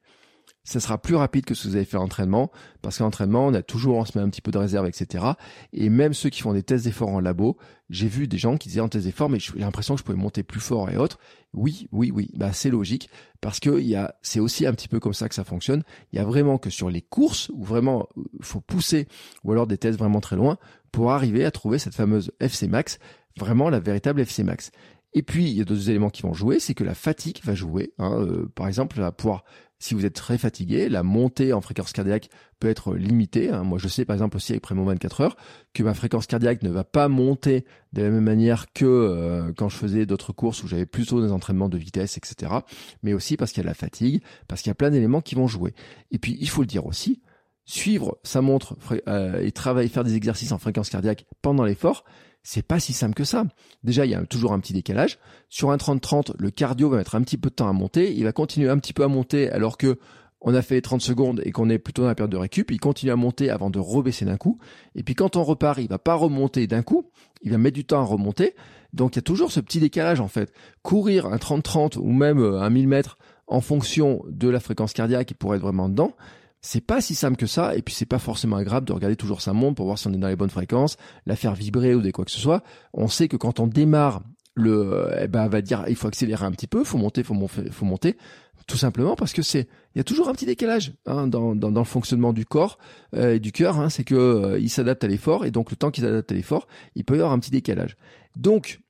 Ça 0.68 0.82
sera 0.82 0.98
plus 0.98 1.16
rapide 1.16 1.46
que 1.46 1.54
ce 1.54 1.64
que 1.64 1.70
vous 1.70 1.76
avez 1.78 1.86
fait 1.86 1.96
l'entraînement, 1.96 2.52
parce 2.82 2.98
qu'en 2.98 3.06
entraînement, 3.06 3.48
on 3.48 3.54
a 3.54 3.62
toujours, 3.62 3.96
on 3.96 4.04
se 4.04 4.18
met 4.18 4.24
un 4.24 4.30
petit 4.30 4.42
peu 4.42 4.52
de 4.52 4.58
réserve, 4.58 4.86
etc. 4.86 5.24
Et 5.72 5.88
même 5.88 6.14
ceux 6.14 6.30
qui 6.30 6.42
font 6.42 6.52
des 6.52 6.62
tests 6.62 6.84
d'effort 6.84 7.08
en 7.08 7.22
labo, 7.22 7.58
j'ai 7.90 8.10
vu 8.10 8.28
des 8.28 8.38
gens 8.38 8.58
qui 8.58 8.68
disaient 8.68 8.82
en 8.82 8.90
test 8.90 9.06
d'effort, 9.06 9.30
mais 9.30 9.40
j'ai 9.40 9.54
l'impression 9.60 9.96
que 9.96 10.00
je 10.00 10.04
pouvais 10.04 10.18
monter 10.18 10.44
plus 10.44 10.60
fort 10.60 10.90
et 10.90 10.98
autres. 10.98 11.20
Oui, 11.54 11.88
oui, 11.94 12.12
oui, 12.14 12.32
bah 12.34 12.52
c'est 12.52 12.70
logique, 12.70 13.10
parce 13.40 13.62
que 13.62 13.80
il 13.80 13.88
y 13.88 13.96
a, 13.96 14.16
c'est 14.22 14.42
aussi 14.42 14.66
un 14.66 14.74
petit 14.74 14.90
peu 14.90 15.00
comme 15.00 15.14
ça 15.14 15.30
que 15.30 15.36
ça 15.36 15.46
fonctionne. 15.46 15.84
Il 16.12 16.18
y 16.18 16.20
a 16.20 16.26
vraiment 16.26 16.58
que 16.58 16.70
sur 16.70 16.90
les 16.90 17.02
courses 17.02 17.50
où 17.54 17.64
vraiment 17.64 18.10
euh, 18.18 18.24
faut 18.42 18.60
pousser, 18.60 19.08
ou 19.46 19.54
alors 19.54 19.68
des 19.68 19.78
tests 19.78 19.98
vraiment 19.98 20.20
très 20.20 20.36
loin, 20.36 20.58
pour 20.92 21.12
arriver 21.12 21.46
à 21.46 21.52
trouver 21.52 21.80
cette 21.80 21.96
fameuse 21.96 22.34
FC 22.42 22.68
max, 22.68 23.00
vraiment 23.38 23.70
la 23.70 23.80
véritable 23.80 24.20
FC 24.20 24.44
max. 24.44 24.72
Et 25.14 25.24
puis, 25.24 25.46
il 25.46 25.58
y 25.58 25.62
a 25.62 25.64
d'autres 25.64 25.90
éléments 25.90 26.10
qui 26.10 26.22
vont 26.22 26.34
jouer, 26.34 26.60
c'est 26.60 26.74
que 26.74 26.84
la 26.84 26.94
fatigue 26.94 27.40
va 27.44 27.56
jouer. 27.56 27.94
Hein. 27.98 28.20
Euh, 28.20 28.52
par 28.54 28.68
exemple, 28.68 29.02
pouvoir, 29.18 29.44
si 29.80 29.94
vous 29.94 30.06
êtes 30.06 30.16
très 30.16 30.38
fatigué, 30.38 30.90
la 30.90 31.04
montée 31.04 31.54
en 31.54 31.62
fréquence 31.62 31.92
cardiaque 31.92 32.30
peut 32.60 32.68
être 32.68 32.96
limitée. 32.96 33.50
Hein. 33.50 33.64
Moi, 33.64 33.78
je 33.78 33.88
sais 33.88 34.06
par 34.06 34.16
exemple 34.16 34.38
aussi 34.38 34.52
avec 34.52 34.64
Prémo 34.64 34.84
24 34.86 35.22
heures 35.22 35.38
que 35.74 35.84
ma 35.84 35.94
fréquence 35.94 36.26
cardiaque 36.26 36.64
ne 36.64 36.70
va 36.70 36.84
pas 36.84 37.08
monter 37.08 37.66
de 37.94 38.02
la 38.02 38.10
même 38.10 38.24
manière 38.24 38.72
que 38.74 38.86
euh, 38.86 39.54
quand 39.56 39.70
je 39.70 39.78
faisais 39.78 40.06
d'autres 40.06 40.34
courses 40.34 40.64
où 40.64 40.68
j'avais 40.68 40.88
plutôt 40.88 41.22
des 41.22 41.32
entraînements 41.32 41.70
de 41.70 41.78
vitesse, 41.78 42.18
etc. 42.18 42.52
Mais 43.04 43.14
aussi 43.14 43.38
parce 43.38 43.52
qu'il 43.52 43.60
y 43.60 43.62
a 43.62 43.66
de 43.66 43.70
la 43.70 43.76
fatigue, 43.76 44.22
parce 44.48 44.62
qu'il 44.62 44.70
y 44.70 44.72
a 44.72 44.76
plein 44.76 44.90
d'éléments 44.90 45.22
qui 45.22 45.36
vont 45.36 45.48
jouer. 45.48 45.74
Et 46.12 46.18
puis, 46.18 46.38
il 46.40 46.50
faut 46.50 46.62
le 46.62 46.68
dire 46.68 46.86
aussi, 46.88 47.22
suivre 47.66 48.18
sa 48.24 48.42
montre 48.42 48.76
euh, 49.08 49.42
et 49.42 49.52
travailler, 49.52 49.90
faire 49.90 50.04
des 50.04 50.16
exercices 50.16 50.52
en 50.52 50.58
fréquence 50.58 50.90
cardiaque 50.90 51.26
pendant 51.42 51.66
l'effort, 51.66 52.04
c'est 52.50 52.66
pas 52.66 52.80
si 52.80 52.94
simple 52.94 53.14
que 53.14 53.26
ça. 53.26 53.44
Déjà, 53.84 54.06
il 54.06 54.12
y 54.12 54.16
a 54.16 54.26
toujours 54.26 54.54
un 54.54 54.60
petit 54.62 54.72
décalage. 54.72 55.20
Sur 55.50 55.72
un 55.72 55.76
30-30, 55.76 56.32
le 56.40 56.50
cardio 56.50 56.88
va 56.88 56.96
mettre 56.96 57.16
un 57.16 57.22
petit 57.22 57.36
peu 57.36 57.50
de 57.50 57.56
temps 57.56 57.68
à 57.68 57.74
monter. 57.74 58.16
Il 58.16 58.24
va 58.24 58.32
continuer 58.32 58.70
un 58.70 58.80
petit 58.80 58.94
peu 58.94 59.04
à 59.04 59.10
monter 59.10 59.50
alors 59.52 59.78
que 59.78 60.00
on 60.40 60.54
a 60.54 60.62
fait 60.62 60.76
les 60.76 60.82
30 60.82 61.02
secondes 61.02 61.42
et 61.44 61.52
qu'on 61.52 61.70
est 61.70 61.78
plutôt 61.78 62.04
dans 62.04 62.08
la 62.08 62.16
période 62.16 62.32
de 62.32 62.38
récup, 62.38 62.72
il 62.72 62.80
continue 62.80 63.12
à 63.12 63.18
monter 63.18 63.50
avant 63.50 63.70
de 63.70 63.80
rebaisser 63.80 64.24
d'un 64.24 64.38
coup. 64.38 64.60
Et 64.96 65.04
puis 65.04 65.14
quand 65.14 65.36
on 65.36 65.44
repart, 65.44 65.80
il 65.80 65.90
va 65.90 66.00
pas 66.00 66.14
remonter 66.14 66.68
d'un 66.68 66.84
coup, 66.84 67.10
il 67.42 67.52
va 67.52 67.58
mettre 67.58 67.76
du 67.76 67.84
temps 67.84 68.00
à 68.00 68.06
remonter. 68.06 68.56
Donc 68.94 69.16
il 69.16 69.18
y 69.18 69.20
a 69.20 69.24
toujours 69.24 69.52
ce 69.52 69.60
petit 69.60 69.82
décalage 69.82 70.22
en 70.22 70.30
fait. 70.30 70.54
Courir 70.84 71.26
un 71.26 71.36
30-30 71.36 71.98
ou 71.98 72.14
même 72.14 72.40
euh, 72.40 72.62
un 72.62 72.70
1000 72.70 72.88
mètres 72.88 73.18
en 73.48 73.60
fonction 73.60 74.24
de 74.30 74.48
la 74.48 74.62
fréquence 74.62 74.94
cardiaque 74.94 75.28
qui 75.28 75.34
pourrait 75.34 75.58
être 75.58 75.64
vraiment 75.64 75.90
dedans, 75.90 76.14
c'est 76.68 76.82
pas 76.82 77.00
si 77.00 77.16
simple 77.16 77.38
que 77.38 77.46
ça, 77.46 77.78
et 77.78 77.82
puis 77.82 77.96
c'est 77.96 78.06
pas 78.06 78.20
forcément 78.20 78.58
agréable 78.58 78.86
de 78.86 78.92
regarder 78.92 79.16
toujours 79.16 79.40
sa 79.40 79.54
montre 79.54 79.76
pour 79.76 79.86
voir 79.86 79.98
si 79.98 80.06
on 80.08 80.14
est 80.14 80.18
dans 80.18 80.28
les 80.28 80.36
bonnes 80.36 80.50
fréquences, 80.50 80.98
la 81.26 81.38
faire 81.38 81.56
vibrer 81.56 81.96
ou 81.96 82.02
des 82.02 82.12
quoi 82.12 82.26
que 82.26 82.32
ce 82.32 82.40
soit. 82.40 82.62
On 82.92 83.08
sait 83.08 83.30
que 83.30 83.38
quand 83.38 83.62
on 83.62 83.68
démarre 83.68 84.22
le, 84.54 85.10
eh 85.18 85.30
ben, 85.30 85.48
va 85.48 85.62
dire, 85.62 85.86
il 85.88 85.96
faut 85.96 86.10
accélérer 86.10 86.46
un 86.46 86.52
petit 86.52 86.68
peu, 86.68 86.84
faut 86.84 86.98
monter, 86.98 87.24
faut, 87.24 87.36
monter, 87.36 87.72
faut 87.72 87.86
monter, 87.86 88.18
tout 88.68 88.76
simplement 88.76 89.16
parce 89.16 89.32
que 89.32 89.42
c'est, 89.42 89.70
il 89.96 90.00
y 90.00 90.02
a 90.02 90.04
toujours 90.04 90.28
un 90.28 90.34
petit 90.34 90.46
décalage 90.46 90.94
hein, 91.06 91.28
dans, 91.28 91.56
dans, 91.56 91.72
dans, 91.72 91.80
le 91.80 91.86
fonctionnement 91.86 92.34
du 92.34 92.46
corps 92.46 92.80
euh, 93.16 93.36
et 93.36 93.40
du 93.40 93.54
cœur. 93.54 93.80
Hein, 93.80 93.90
c'est 93.90 94.04
que 94.04 94.16
euh, 94.16 94.60
il 94.60 94.70
s'adapte 94.70 95.06
à 95.06 95.08
l'effort 95.08 95.46
et 95.46 95.52
donc 95.52 95.72
le 95.72 95.78
temps 95.78 95.90
qu'il 95.90 96.04
s'adapte 96.04 96.34
à 96.34 96.36
l'effort, 96.36 96.68
il 96.96 97.06
peut 97.06 97.16
y 97.16 97.20
avoir 97.20 97.32
un 97.32 97.40
petit 97.40 97.52
décalage. 97.52 97.96
Donc 98.36 98.82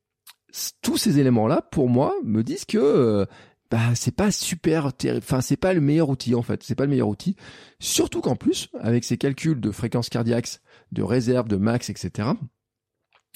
tous 0.81 0.97
ces 0.97 1.19
éléments-là, 1.19 1.61
pour 1.71 1.89
moi, 1.89 2.15
me 2.23 2.41
disent 2.41 2.65
que 2.65 2.79
euh, 2.79 3.25
bah 3.69 3.95
c'est 3.95 4.15
pas 4.15 4.31
super 4.31 4.91
enfin 5.17 5.41
c'est 5.41 5.57
pas 5.57 5.73
le 5.73 5.81
meilleur 5.81 6.09
outil 6.09 6.35
en 6.35 6.41
fait 6.41 6.63
c'est 6.63 6.75
pas 6.75 6.85
le 6.85 6.89
meilleur 6.89 7.09
outil 7.09 7.35
surtout 7.79 8.21
qu'en 8.21 8.35
plus 8.35 8.69
avec 8.79 9.03
ces 9.03 9.17
calculs 9.17 9.59
de 9.59 9.71
fréquence 9.71 10.09
cardiaque 10.09 10.59
de 10.91 11.03
réserve 11.03 11.47
de 11.47 11.57
max 11.57 11.89
etc 11.89 12.29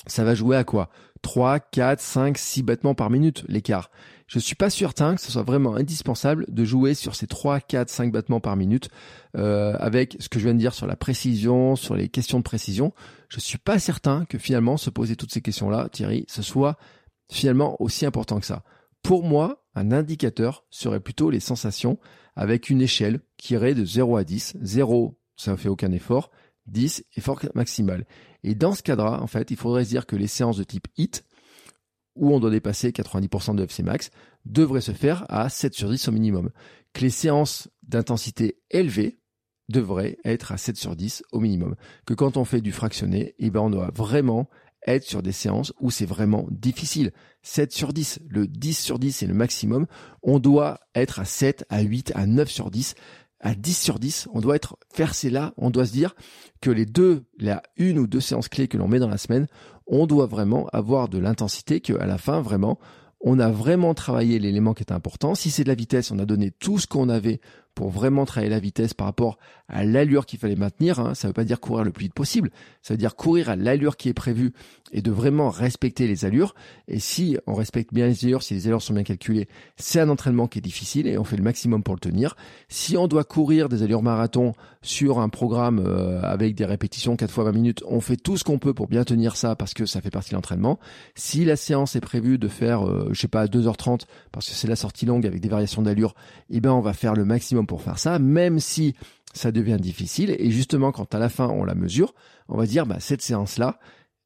ça 0.08 0.24
va 0.24 0.36
jouer 0.36 0.58
à 0.58 0.64
quoi? 0.64 0.90
3, 1.22 1.60
4, 1.60 2.00
5, 2.00 2.38
6 2.38 2.64
battements 2.64 2.96
par 2.96 3.10
minute 3.10 3.44
l'écart. 3.48 3.92
Je 4.26 4.40
suis 4.40 4.56
pas 4.56 4.70
certain 4.70 5.16
que 5.16 5.22
ce 5.22 5.32
soit 5.32 5.44
vraiment 5.44 5.76
indispensable 5.76 6.46
de 6.48 6.64
jouer 6.64 6.94
sur 6.94 7.16
ces 7.16 7.28
3, 7.28 7.60
4, 7.60 7.90
5 7.90 8.12
battements 8.12 8.40
par 8.40 8.56
minute 8.56 8.90
euh, 9.38 9.76
avec 9.78 10.18
ce 10.20 10.30
que 10.30 10.40
je 10.40 10.46
viens 10.46 10.54
de 10.54 10.60
dire 10.60 10.74
sur 10.74 10.88
la 10.88 10.96
précision, 10.96 11.76
sur 11.76 11.96
les 11.96 12.10
questions 12.10 12.40
de 12.40 12.44
précision. 12.44 12.94
Je 13.30 13.40
suis 13.40 13.58
pas 13.58 13.78
certain 13.78 14.26
que 14.26 14.38
finalement 14.38 14.78
se 14.78 14.90
poser 14.90 15.16
toutes 15.16 15.32
ces 15.32 15.42
questions-là, 15.42 15.90
Thierry, 15.92 16.26
ce 16.28 16.42
soit 16.42 16.78
finalement 17.32 17.80
aussi 17.82 18.06
important 18.06 18.40
que 18.40 18.46
ça. 18.46 18.64
Pour 19.04 19.24
moi, 19.24 19.66
un 19.76 19.92
indicateur 19.92 20.66
serait 20.70 21.00
plutôt 21.00 21.30
les 21.30 21.40
sensations 21.40 22.00
avec 22.36 22.70
une 22.70 22.82
échelle 22.82 23.22
qui 23.38 23.54
irait 23.54 23.74
de 23.74 23.86
0 23.86 24.18
à 24.18 24.24
10. 24.24 24.58
0, 24.62 25.20
ça 25.36 25.52
ne 25.52 25.56
fait 25.58 25.70
aucun 25.70 25.92
effort. 25.92 26.32
10, 26.68 27.06
effort 27.18 27.42
maximal. 27.56 28.06
Et 28.44 28.56
dans 28.56 28.74
ce 28.74 28.84
cadre-là, 28.84 29.22
en 29.22 29.28
fait, 29.28 29.52
il 29.52 29.58
faudrait 29.58 29.84
se 29.86 29.90
dire 29.90 30.06
que 30.06 30.16
les 30.16 30.28
séances 30.28 30.58
de 30.58 30.64
type 30.64 30.88
HIT, 30.98 31.24
où 32.16 32.34
on 32.34 32.40
doit 32.40 32.52
dépasser 32.52 32.92
90% 32.92 33.56
de 33.56 33.64
FC 33.64 33.84
max, 33.84 34.12
devraient 34.46 34.82
se 34.82 34.92
faire 34.92 35.26
à 35.30 35.50
7 35.50 35.74
sur 35.74 35.90
10 35.90 36.08
au 36.08 36.12
minimum. 36.12 36.50
Que 36.94 37.02
les 37.02 37.10
séances 37.10 37.70
d'intensité 37.84 38.60
élevée 38.70 39.20
devraient 39.70 40.18
être 40.26 40.52
à 40.52 40.58
7 40.58 40.78
sur 40.78 40.96
10 40.96 41.24
au 41.32 41.40
minimum. 41.40 41.76
Que 42.06 42.14
quand 42.14 42.38
on 42.38 42.46
fait 42.46 42.62
du 42.62 42.72
fractionné, 42.72 43.36
eh 43.40 43.50
ben 43.50 43.62
on 43.62 43.70
doit 43.70 43.92
vraiment 43.94 44.50
être 44.88 45.04
sur 45.04 45.22
des 45.22 45.32
séances 45.32 45.74
où 45.80 45.92
c'est 45.92 46.06
vraiment 46.06 46.48
difficile. 46.50 47.12
7 47.44 47.72
sur 47.72 47.94
10, 47.94 48.20
le 48.28 48.48
10 48.48 48.78
sur 48.78 49.00
10 49.00 49.12
c'est 49.12 49.28
le 49.28 49.34
maximum. 49.34 49.86
On 50.24 50.40
doit 50.40 50.80
être 50.96 51.20
à 51.20 51.26
7, 51.26 51.66
à 51.70 51.82
8, 51.82 52.12
à 52.16 52.26
9 52.26 52.50
sur 52.50 52.72
10. 52.72 52.96
À 53.40 53.56
10 53.56 53.74
sur 53.76 53.98
10, 53.98 54.28
on 54.34 54.40
doit 54.40 54.56
être 54.56 54.78
versé 54.96 55.32
là, 55.32 55.54
on 55.58 55.72
doit 55.72 55.88
se 55.88 55.92
dire 55.92 56.14
que 56.62 56.70
les 56.70 56.86
deux, 56.86 57.26
la 57.40 57.64
une 57.76 57.98
ou 57.98 58.06
deux 58.06 58.20
séances 58.20 58.50
clés 58.50 58.68
que 58.68 58.78
l'on 58.78 58.88
met 58.88 59.00
dans 59.00 59.10
la 59.10 59.18
semaine, 59.18 59.48
on 59.88 60.06
doit 60.06 60.28
vraiment 60.28 60.68
avoir 60.74 61.10
de 61.10 61.18
l'intensité 61.18 61.82
que 61.82 61.94
à 61.94 62.06
la 62.06 62.20
fin 62.20 62.42
vraiment 62.42 62.78
on 63.24 63.40
a 63.40 63.50
vraiment 63.50 63.94
travaillé 63.94 64.40
l'élément 64.40 64.74
qui 64.74 64.84
est 64.84 64.92
important. 64.92 65.36
Si 65.36 65.52
c'est 65.52 65.64
de 65.64 65.70
la 65.70 65.76
vitesse, 65.76 66.12
on 66.12 66.20
a 66.20 66.26
donné 66.26 66.52
tout 66.52 66.80
ce 66.80 66.88
qu'on 66.88 67.10
avait 67.10 67.40
pour 67.76 67.90
vraiment 67.90 68.26
travailler 68.26 68.52
la 68.52 68.60
vitesse 68.60 68.94
par 68.94 69.08
rapport 69.08 69.38
à 69.68 69.84
l'allure 69.84 70.26
qu'il 70.26 70.40
fallait 70.40 70.56
maintenir. 70.56 71.00
Hein. 71.00 71.14
Ça 71.16 71.28
ne 71.28 71.30
veut 71.30 71.34
pas 71.34 71.44
dire 71.44 71.60
courir 71.60 71.84
le 71.84 71.92
plus 71.92 72.04
vite 72.04 72.14
possible, 72.14 72.52
ça 72.82 72.94
veut 72.94 72.98
dire 72.98 73.16
courir 73.16 73.50
à 73.50 73.56
l'allure 73.56 73.98
qui 73.98 74.10
est 74.10 74.14
prévue 74.14 74.54
et 74.92 75.02
de 75.02 75.12
vraiment 75.12 75.50
respecter 75.50 76.08
les 76.08 76.26
allures. 76.26 76.54
Et 76.88 77.00
si 77.00 77.38
on 77.48 77.54
respecte 77.54 77.94
bien 77.94 78.08
les 78.08 78.26
allures, 78.26 78.44
si 78.44 78.54
les 78.54 78.68
allures 78.68 78.82
sont 78.82 78.94
bien 78.94 79.04
calculées, 79.04 79.48
c'est 79.78 80.00
un 80.00 80.10
entraînement 80.10 80.48
qui 80.48 80.60
est 80.60 80.62
difficile 80.62 81.08
et 81.08 81.18
on 81.18 81.24
fait 81.24 81.38
le 81.38 81.44
maximum 81.44 81.84
pour 81.84 81.96
le 81.96 82.00
tenir. 82.00 82.36
Si 82.68 82.98
on 82.98 83.08
doit 83.08 83.24
courir 83.24 83.70
des 83.70 83.84
allures 83.84 84.04
marathon 84.04 84.54
sur 84.82 85.20
un 85.20 85.30
programme 85.30 85.80
euh, 85.80 86.22
avec 86.24 86.56
des 86.56 86.66
répétitions 86.66 87.16
4 87.16 87.32
fois 87.32 87.44
20 87.46 87.52
minutes, 87.54 87.84
on 87.88 88.02
fait 88.02 88.18
tout 88.18 88.38
ce 88.38 88.44
qu'on 88.44 88.60
peut 88.60 88.74
pour 88.74 88.88
bien 88.88 89.04
tenir 89.04 89.36
ça 89.36 89.56
parce 89.56 89.74
que 89.74 89.86
ça 89.86 90.02
fait 90.02 90.10
partie 90.10 90.32
de 90.32 90.36
l'entraînement. 90.36 90.80
Si 91.16 91.46
la 91.46 91.56
séance 91.56 91.96
est 91.96 92.02
prévue 92.02 92.38
de 92.38 92.48
faire, 92.48 92.88
euh, 92.88 93.10
je 93.12 93.22
sais 93.22 93.28
pas, 93.28 93.46
2h30 93.46 94.02
parce 94.32 94.50
que 94.50 94.56
c'est 94.56 94.68
la 94.68 94.76
sortie 94.76 95.06
longue 95.06 95.26
avec 95.26 95.40
des 95.40 95.50
variations 95.50 95.82
d'allure, 95.82 96.16
eh 96.50 96.60
ben 96.60 96.72
on 96.72 96.82
va 96.82 96.94
faire 96.94 97.14
le 97.14 97.26
maximum 97.26 97.66
pour 97.72 97.82
faire 97.82 97.98
ça, 97.98 98.20
même 98.20 98.60
si 98.60 98.96
ça 99.34 99.54
devient 99.54 99.78
difficile. 99.80 100.36
Et 100.38 100.52
justement, 100.52 100.92
quand 100.92 101.16
à 101.16 101.20
la 101.20 101.30
fin 101.30 101.48
on 101.48 101.64
la 101.64 101.74
mesure, 101.74 102.14
on 102.50 102.58
va 102.58 102.66
dire, 102.66 102.86
bah, 102.86 103.00
cette 103.00 103.22
séance-là, 103.22 103.80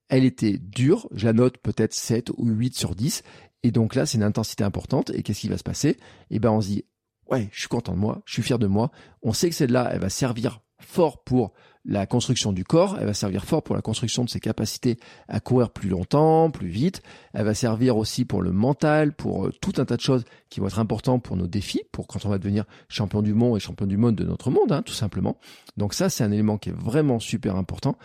elle 0.09 0.25
était 0.25 0.57
dure, 0.57 1.07
je 1.13 1.27
la 1.27 1.33
note 1.33 1.59
peut-être 1.59 1.93
7 1.93 2.31
ou 2.37 2.49
8 2.49 2.75
sur 2.75 2.95
10. 2.95 3.21
Et 3.61 3.69
donc 3.69 3.93
là, 3.93 4.07
c'est 4.07 4.17
une 4.17 4.23
intensité 4.23 4.63
importante. 4.63 5.11
Et 5.11 5.21
qu'est-ce 5.21 5.41
qui 5.41 5.47
va 5.47 5.59
se 5.59 5.63
passer? 5.63 5.97
Eh 6.31 6.39
ben, 6.39 6.49
on 6.49 6.59
se 6.59 6.69
dit, 6.69 6.85
ouais, 7.29 7.47
je 7.51 7.59
suis 7.59 7.67
content 7.67 7.93
de 7.93 7.99
moi, 7.99 8.23
je 8.25 8.33
suis 8.33 8.41
fier 8.41 8.57
de 8.57 8.65
moi. 8.65 8.89
On 9.21 9.31
sait 9.31 9.49
que 9.49 9.55
celle-là, 9.55 9.91
elle 9.93 10.01
va 10.01 10.09
servir 10.09 10.61
fort 10.79 11.23
pour 11.23 11.53
la 11.87 12.07
construction 12.07 12.51
du 12.51 12.63
corps, 12.63 12.97
elle 12.99 13.05
va 13.05 13.13
servir 13.13 13.45
fort 13.45 13.61
pour 13.61 13.75
la 13.75 13.81
construction 13.81 14.23
de 14.23 14.29
ses 14.29 14.39
capacités 14.39 14.97
à 15.27 15.39
courir 15.39 15.69
plus 15.69 15.89
longtemps, 15.89 16.49
plus 16.49 16.67
vite, 16.67 17.03
elle 17.33 17.45
va 17.45 17.53
servir 17.53 17.97
aussi 17.97 18.25
pour 18.25 18.41
le 18.41 18.51
mental, 18.51 19.13
pour 19.13 19.45
euh, 19.45 19.51
tout 19.61 19.73
un 19.77 19.85
tas 19.85 19.95
de 19.95 20.01
choses 20.01 20.25
qui 20.49 20.59
vont 20.59 20.67
être 20.67 20.79
importantes 20.79 21.23
pour 21.23 21.37
nos 21.37 21.47
défis, 21.47 21.83
pour 21.91 22.07
quand 22.07 22.25
on 22.25 22.29
va 22.29 22.39
devenir 22.39 22.65
champion 22.89 23.21
du 23.21 23.33
monde 23.33 23.57
et 23.57 23.59
champion 23.59 23.85
du 23.85 23.97
monde 23.97 24.15
de 24.15 24.23
notre 24.23 24.49
monde, 24.49 24.71
hein, 24.71 24.81
tout 24.81 24.93
simplement. 24.93 25.37
Donc 25.77 25.93
ça, 25.93 26.09
c'est 26.09 26.23
un 26.23 26.31
élément 26.31 26.57
qui 26.57 26.69
est 26.69 26.75
vraiment 26.75 27.19
super 27.19 27.55
important. 27.55 27.97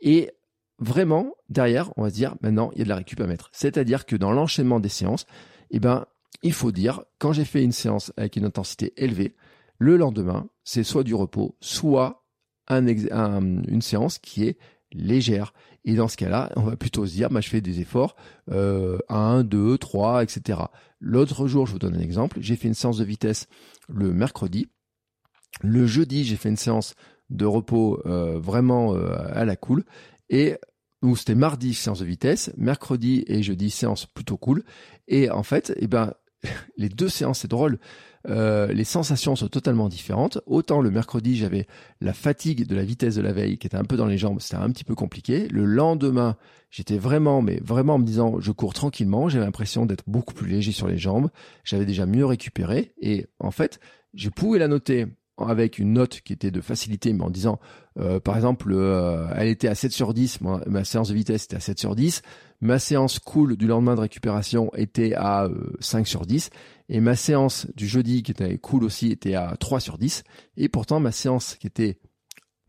Et 0.00 0.30
vraiment, 0.78 1.34
derrière, 1.50 1.90
on 1.96 2.02
va 2.02 2.10
se 2.10 2.14
dire, 2.14 2.36
maintenant, 2.40 2.70
il 2.72 2.78
y 2.78 2.82
a 2.82 2.84
de 2.84 2.88
la 2.88 2.96
récup 2.96 3.20
à 3.20 3.26
mettre. 3.26 3.50
C'est-à-dire 3.52 4.06
que 4.06 4.16
dans 4.16 4.32
l'enchaînement 4.32 4.80
des 4.80 4.88
séances, 4.88 5.26
eh 5.70 5.78
ben, 5.78 6.06
il 6.42 6.52
faut 6.52 6.72
dire, 6.72 7.02
quand 7.18 7.32
j'ai 7.32 7.44
fait 7.44 7.62
une 7.62 7.72
séance 7.72 8.12
avec 8.16 8.36
une 8.36 8.44
intensité 8.44 8.92
élevée, 8.96 9.34
le 9.78 9.96
lendemain, 9.96 10.48
c'est 10.66 10.82
soit 10.82 11.04
du 11.04 11.14
repos, 11.14 11.56
soit 11.60 12.26
un, 12.68 12.86
une 12.86 13.80
séance 13.80 14.18
qui 14.18 14.44
est 14.44 14.58
légère. 14.92 15.54
Et 15.84 15.94
dans 15.94 16.08
ce 16.08 16.16
cas-là, 16.16 16.52
on 16.56 16.62
va 16.62 16.76
plutôt 16.76 17.06
se 17.06 17.12
dire, 17.12 17.30
bah, 17.30 17.40
je 17.40 17.48
fais 17.48 17.60
des 17.60 17.80
efforts, 17.80 18.16
euh, 18.50 18.98
1, 19.08 19.44
2, 19.44 19.78
3, 19.78 20.24
etc. 20.24 20.58
L'autre 20.98 21.46
jour, 21.46 21.66
je 21.66 21.72
vous 21.72 21.78
donne 21.78 21.94
un 21.94 22.00
exemple, 22.00 22.38
j'ai 22.40 22.56
fait 22.56 22.66
une 22.66 22.74
séance 22.74 22.98
de 22.98 23.04
vitesse 23.04 23.46
le 23.88 24.12
mercredi. 24.12 24.68
Le 25.62 25.86
jeudi, 25.86 26.24
j'ai 26.24 26.36
fait 26.36 26.48
une 26.48 26.56
séance 26.56 26.94
de 27.30 27.46
repos 27.46 28.02
euh, 28.04 28.38
vraiment 28.38 28.94
euh, 28.94 29.14
à 29.32 29.44
la 29.44 29.54
cool. 29.54 29.84
Et 30.28 30.56
ou 31.02 31.14
c'était 31.14 31.36
mardi, 31.36 31.74
séance 31.74 32.00
de 32.00 32.04
vitesse, 32.04 32.52
mercredi 32.56 33.24
et 33.28 33.42
jeudi, 33.44 33.70
séance 33.70 34.06
plutôt 34.06 34.36
cool. 34.36 34.64
Et 35.06 35.30
en 35.30 35.44
fait, 35.44 35.72
eh 35.76 35.86
ben, 35.86 36.14
les 36.76 36.88
deux 36.88 37.08
séances, 37.08 37.40
c'est 37.40 37.50
drôle. 37.50 37.78
Euh, 38.28 38.72
les 38.72 38.84
sensations 38.84 39.36
sont 39.36 39.48
totalement 39.48 39.88
différentes. 39.88 40.38
Autant 40.46 40.80
le 40.80 40.90
mercredi, 40.90 41.36
j'avais 41.36 41.66
la 42.00 42.12
fatigue 42.12 42.66
de 42.66 42.74
la 42.74 42.84
vitesse 42.84 43.14
de 43.14 43.22
la 43.22 43.32
veille 43.32 43.58
qui 43.58 43.66
était 43.66 43.76
un 43.76 43.84
peu 43.84 43.96
dans 43.96 44.06
les 44.06 44.18
jambes, 44.18 44.40
c'était 44.40 44.56
un 44.56 44.70
petit 44.70 44.84
peu 44.84 44.94
compliqué. 44.94 45.46
Le 45.48 45.64
lendemain, 45.64 46.36
j'étais 46.70 46.98
vraiment, 46.98 47.40
mais 47.42 47.60
vraiment 47.62 47.94
en 47.94 47.98
me 47.98 48.04
disant, 48.04 48.40
je 48.40 48.50
cours 48.50 48.74
tranquillement, 48.74 49.28
j'avais 49.28 49.44
l'impression 49.44 49.86
d'être 49.86 50.04
beaucoup 50.06 50.34
plus 50.34 50.48
léger 50.48 50.72
sur 50.72 50.88
les 50.88 50.98
jambes, 50.98 51.30
j'avais 51.62 51.86
déjà 51.86 52.06
mieux 52.06 52.26
récupéré, 52.26 52.92
et 53.00 53.26
en 53.38 53.52
fait, 53.52 53.78
je 54.14 54.28
pouvais 54.28 54.58
la 54.58 54.68
noter 54.68 55.06
avec 55.38 55.78
une 55.78 55.92
note 55.92 56.20
qui 56.20 56.32
était 56.32 56.50
de 56.50 56.60
facilité, 56.60 57.12
mais 57.12 57.22
en 57.22 57.30
disant, 57.30 57.58
euh, 57.98 58.20
par 58.20 58.36
exemple, 58.36 58.72
euh, 58.72 59.26
elle 59.34 59.48
était 59.48 59.68
à 59.68 59.74
7 59.74 59.92
sur 59.92 60.14
10, 60.14 60.40
ma 60.66 60.84
séance 60.84 61.08
de 61.08 61.14
vitesse 61.14 61.44
était 61.44 61.56
à 61.56 61.60
7 61.60 61.78
sur 61.78 61.94
10, 61.94 62.22
ma 62.60 62.78
séance 62.78 63.18
cool 63.18 63.56
du 63.56 63.66
lendemain 63.66 63.94
de 63.94 64.00
récupération 64.00 64.70
était 64.74 65.14
à 65.14 65.48
5 65.80 66.00
euh, 66.00 66.04
sur 66.04 66.26
10, 66.26 66.50
et 66.88 67.00
ma 67.00 67.16
séance 67.16 67.66
du 67.74 67.86
jeudi 67.86 68.22
qui 68.22 68.32
était 68.32 68.56
cool 68.58 68.84
aussi 68.84 69.10
était 69.10 69.34
à 69.34 69.56
3 69.58 69.80
sur 69.80 69.98
10, 69.98 70.24
et 70.56 70.68
pourtant 70.68 71.00
ma 71.00 71.12
séance 71.12 71.56
qui 71.56 71.66
était 71.66 71.98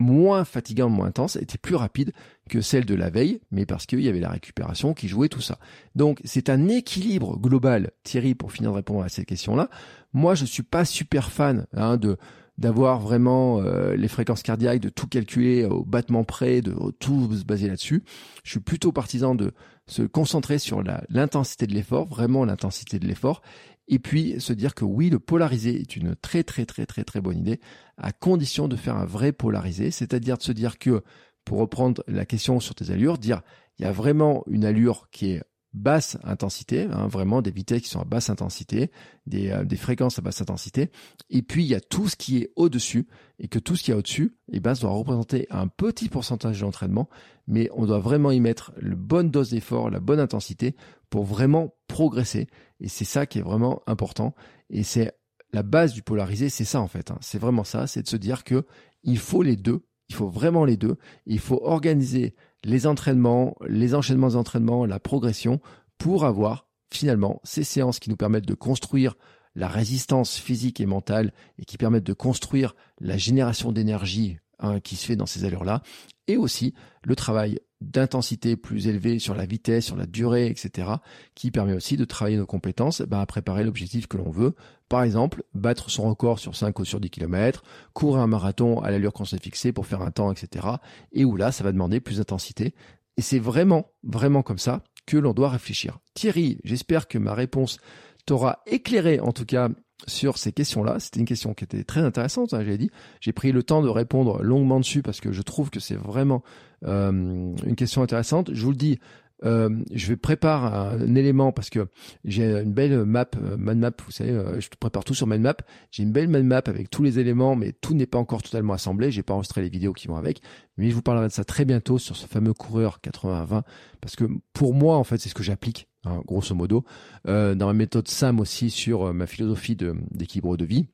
moins 0.00 0.44
fatigante, 0.44 0.92
moins 0.92 1.08
intense, 1.08 1.36
était 1.36 1.58
plus 1.58 1.74
rapide 1.74 2.12
que 2.48 2.60
celle 2.60 2.84
de 2.84 2.94
la 2.94 3.10
veille, 3.10 3.40
mais 3.50 3.66
parce 3.66 3.86
qu'il 3.86 4.00
y 4.00 4.08
avait 4.08 4.20
la 4.20 4.30
récupération 4.30 4.94
qui 4.94 5.08
jouait 5.08 5.28
tout 5.28 5.40
ça. 5.40 5.58
Donc 5.96 6.20
c'est 6.24 6.50
un 6.50 6.68
équilibre 6.68 7.36
global, 7.36 7.90
Thierry, 8.04 8.34
pour 8.34 8.52
finir 8.52 8.70
de 8.70 8.76
répondre 8.76 9.02
à 9.02 9.08
cette 9.08 9.26
question-là. 9.26 9.68
Moi, 10.12 10.34
je 10.34 10.44
suis 10.44 10.62
pas 10.62 10.84
super 10.84 11.30
fan 11.30 11.66
hein, 11.72 11.96
de 11.96 12.16
d'avoir 12.58 12.98
vraiment 12.98 13.62
euh, 13.62 13.94
les 13.94 14.08
fréquences 14.08 14.42
cardiaques, 14.42 14.80
de 14.80 14.88
tout 14.88 15.06
calculer 15.06 15.64
au 15.64 15.84
battement 15.84 16.24
près, 16.24 16.60
de 16.60 16.74
tout 16.98 17.32
se 17.34 17.44
baser 17.44 17.68
là-dessus. 17.68 18.02
Je 18.42 18.50
suis 18.50 18.60
plutôt 18.60 18.90
partisan 18.92 19.34
de 19.34 19.52
se 19.86 20.02
concentrer 20.02 20.58
sur 20.58 20.82
l'intensité 21.08 21.66
de 21.66 21.72
l'effort, 21.72 22.06
vraiment 22.06 22.44
l'intensité 22.44 22.98
de 22.98 23.06
l'effort, 23.06 23.42
et 23.86 23.98
puis 23.98 24.40
se 24.40 24.52
dire 24.52 24.74
que 24.74 24.84
oui, 24.84 25.08
le 25.08 25.18
polariser 25.18 25.80
est 25.80 25.96
une 25.96 26.14
très 26.14 26.42
très 26.42 26.66
très 26.66 26.84
très 26.84 27.04
très 27.04 27.20
bonne 27.20 27.38
idée, 27.38 27.60
à 27.96 28.12
condition 28.12 28.68
de 28.68 28.76
faire 28.76 28.96
un 28.96 29.06
vrai 29.06 29.32
polarisé, 29.32 29.90
c'est-à-dire 29.90 30.36
de 30.36 30.42
se 30.42 30.52
dire 30.52 30.78
que, 30.78 31.02
pour 31.44 31.58
reprendre 31.58 32.02
la 32.06 32.26
question 32.26 32.60
sur 32.60 32.74
tes 32.74 32.90
allures, 32.90 33.18
dire 33.18 33.40
il 33.78 33.84
y 33.84 33.88
a 33.88 33.92
vraiment 33.92 34.42
une 34.48 34.64
allure 34.64 35.08
qui 35.10 35.30
est 35.30 35.42
basse 35.74 36.16
intensité, 36.24 36.88
hein, 36.90 37.08
vraiment 37.08 37.42
des 37.42 37.50
vitesses 37.50 37.82
qui 37.82 37.88
sont 37.88 38.00
à 38.00 38.04
basse 38.04 38.30
intensité, 38.30 38.90
des, 39.26 39.50
euh, 39.50 39.64
des, 39.64 39.76
fréquences 39.76 40.18
à 40.18 40.22
basse 40.22 40.40
intensité. 40.40 40.90
Et 41.30 41.42
puis 41.42 41.64
il 41.64 41.68
y 41.68 41.74
a 41.74 41.80
tout 41.80 42.08
ce 42.08 42.16
qui 42.16 42.38
est 42.38 42.50
au-dessus, 42.56 43.06
et 43.38 43.48
que 43.48 43.58
tout 43.58 43.76
ce 43.76 43.84
qui 43.84 43.90
est 43.90 43.94
au-dessus, 43.94 44.36
eh 44.52 44.60
ben, 44.60 44.74
ça 44.74 44.82
doit 44.82 44.92
représenter 44.92 45.46
un 45.50 45.68
petit 45.68 46.08
pourcentage 46.08 46.60
d'entraînement, 46.60 47.08
mais 47.46 47.68
on 47.74 47.86
doit 47.86 48.00
vraiment 48.00 48.30
y 48.30 48.40
mettre 48.40 48.72
la 48.80 48.94
bonne 48.94 49.30
dose 49.30 49.50
d'effort, 49.50 49.90
la 49.90 50.00
bonne 50.00 50.20
intensité 50.20 50.74
pour 51.10 51.24
vraiment 51.24 51.74
progresser. 51.86 52.48
Et 52.80 52.88
c'est 52.88 53.04
ça 53.04 53.26
qui 53.26 53.38
est 53.38 53.42
vraiment 53.42 53.82
important. 53.86 54.34
Et 54.70 54.82
c'est 54.82 55.12
la 55.52 55.62
base 55.62 55.92
du 55.92 56.02
polarisé, 56.02 56.48
c'est 56.48 56.64
ça 56.64 56.80
en 56.80 56.88
fait. 56.88 57.10
Hein. 57.10 57.18
C'est 57.20 57.38
vraiment 57.38 57.64
ça, 57.64 57.86
c'est 57.86 58.02
de 58.02 58.08
se 58.08 58.16
dire 58.16 58.44
que 58.44 58.66
il 59.02 59.18
faut 59.18 59.42
les 59.42 59.56
deux. 59.56 59.84
Il 60.08 60.14
faut 60.14 60.28
vraiment 60.28 60.64
les 60.64 60.76
deux. 60.76 60.96
Il 61.26 61.38
faut 61.38 61.60
organiser 61.62 62.34
les 62.64 62.86
entraînements, 62.86 63.56
les 63.66 63.94
enchaînements 63.94 64.30
d'entraînements, 64.30 64.86
la 64.86 65.00
progression 65.00 65.60
pour 65.96 66.24
avoir 66.24 66.66
finalement 66.92 67.40
ces 67.44 67.64
séances 67.64 67.98
qui 67.98 68.10
nous 68.10 68.16
permettent 68.16 68.46
de 68.46 68.54
construire 68.54 69.16
la 69.54 69.68
résistance 69.68 70.36
physique 70.36 70.80
et 70.80 70.86
mentale 70.86 71.32
et 71.58 71.64
qui 71.64 71.76
permettent 71.76 72.04
de 72.04 72.12
construire 72.12 72.74
la 73.00 73.16
génération 73.16 73.72
d'énergie 73.72 74.38
hein, 74.60 74.80
qui 74.80 74.96
se 74.96 75.06
fait 75.06 75.16
dans 75.16 75.26
ces 75.26 75.44
allures-là 75.44 75.82
et 76.26 76.36
aussi 76.36 76.74
le 77.04 77.16
travail 77.16 77.58
d'intensité 77.80 78.56
plus 78.56 78.88
élevée 78.88 79.18
sur 79.18 79.34
la 79.34 79.46
vitesse, 79.46 79.86
sur 79.86 79.96
la 79.96 80.06
durée, 80.06 80.48
etc., 80.48 80.88
qui 81.34 81.50
permet 81.50 81.74
aussi 81.74 81.96
de 81.96 82.04
travailler 82.04 82.36
nos 82.36 82.46
compétences 82.46 83.02
ben, 83.02 83.20
à 83.20 83.26
préparer 83.26 83.64
l'objectif 83.64 84.06
que 84.06 84.16
l'on 84.16 84.30
veut. 84.30 84.54
Par 84.88 85.02
exemple, 85.02 85.42
battre 85.54 85.90
son 85.90 86.08
record 86.08 86.38
sur 86.38 86.56
5 86.56 86.78
ou 86.78 86.84
sur 86.84 87.00
10 87.00 87.10
km, 87.10 87.62
courir 87.92 88.22
un 88.22 88.26
marathon 88.26 88.80
à 88.80 88.90
l'allure 88.90 89.12
qu'on 89.12 89.24
s'est 89.24 89.38
fixé 89.38 89.72
pour 89.72 89.86
faire 89.86 90.02
un 90.02 90.10
temps, 90.10 90.32
etc., 90.32 90.66
et 91.12 91.24
où 91.24 91.36
là, 91.36 91.52
ça 91.52 91.64
va 91.64 91.72
demander 91.72 92.00
plus 92.00 92.18
d'intensité. 92.18 92.74
Et 93.16 93.22
c'est 93.22 93.38
vraiment, 93.38 93.90
vraiment 94.02 94.42
comme 94.42 94.58
ça 94.58 94.82
que 95.06 95.16
l'on 95.16 95.34
doit 95.34 95.50
réfléchir. 95.50 95.98
Thierry, 96.14 96.58
j'espère 96.64 97.08
que 97.08 97.18
ma 97.18 97.34
réponse 97.34 97.78
t'aura 98.26 98.60
éclairé, 98.66 99.20
en 99.20 99.32
tout 99.32 99.44
cas, 99.44 99.68
sur 100.06 100.38
ces 100.38 100.52
questions-là. 100.52 101.00
C'était 101.00 101.20
une 101.20 101.26
question 101.26 101.54
qui 101.54 101.64
était 101.64 101.84
très 101.84 102.00
intéressante, 102.00 102.54
hein, 102.54 102.62
j'ai 102.64 102.78
dit. 102.78 102.90
J'ai 103.20 103.32
pris 103.32 103.52
le 103.52 103.62
temps 103.62 103.82
de 103.82 103.88
répondre 103.88 104.42
longuement 104.42 104.78
dessus 104.78 105.02
parce 105.02 105.20
que 105.20 105.32
je 105.32 105.42
trouve 105.42 105.70
que 105.70 105.80
c'est 105.80 105.96
vraiment 105.96 106.42
euh, 106.84 107.10
une 107.10 107.76
question 107.76 108.02
intéressante. 108.02 108.50
Je 108.52 108.62
vous 108.62 108.70
le 108.70 108.76
dis, 108.76 109.00
euh, 109.44 109.70
je 109.92 110.08
vais 110.08 110.16
préparer 110.16 110.96
un, 111.02 111.14
élément 111.14 111.52
parce 111.52 111.70
que 111.70 111.88
j'ai 112.24 112.44
une 112.44 112.72
belle 112.72 113.04
map, 113.04 113.26
euh, 113.36 113.56
map, 113.56 113.90
vous 114.04 114.10
savez, 114.10 114.30
euh, 114.30 114.60
je 114.60 114.68
prépare 114.78 115.04
tout 115.04 115.14
sur 115.14 115.26
map. 115.26 115.54
J'ai 115.90 116.02
une 116.02 116.12
belle 116.12 116.28
map 116.28 116.62
avec 116.66 116.90
tous 116.90 117.02
les 117.02 117.18
éléments, 117.18 117.54
mais 117.56 117.72
tout 117.72 117.94
n'est 117.94 118.06
pas 118.06 118.18
encore 118.18 118.42
totalement 118.42 118.74
assemblé. 118.74 119.10
J'ai 119.10 119.22
pas 119.22 119.34
enregistré 119.34 119.62
les 119.62 119.68
vidéos 119.68 119.92
qui 119.92 120.08
vont 120.08 120.16
avec, 120.16 120.40
mais 120.76 120.90
je 120.90 120.94
vous 120.94 121.02
parlerai 121.02 121.28
de 121.28 121.32
ça 121.32 121.44
très 121.44 121.64
bientôt 121.64 121.98
sur 121.98 122.16
ce 122.16 122.26
fameux 122.26 122.54
coureur 122.54 122.98
80-20 123.02 123.62
parce 124.00 124.16
que 124.16 124.24
pour 124.52 124.74
moi, 124.74 124.96
en 124.96 125.04
fait, 125.04 125.18
c'est 125.18 125.28
ce 125.28 125.34
que 125.34 125.42
j'applique, 125.42 125.88
hein, 126.04 126.22
grosso 126.26 126.54
modo, 126.54 126.84
dans 127.24 127.66
ma 127.66 127.72
méthode 127.72 128.08
SAM 128.08 128.40
aussi 128.40 128.70
sur 128.70 129.12
ma 129.12 129.26
philosophie 129.26 129.76
d'équilibre 129.76 130.56
de 130.56 130.64
vie 130.64 130.88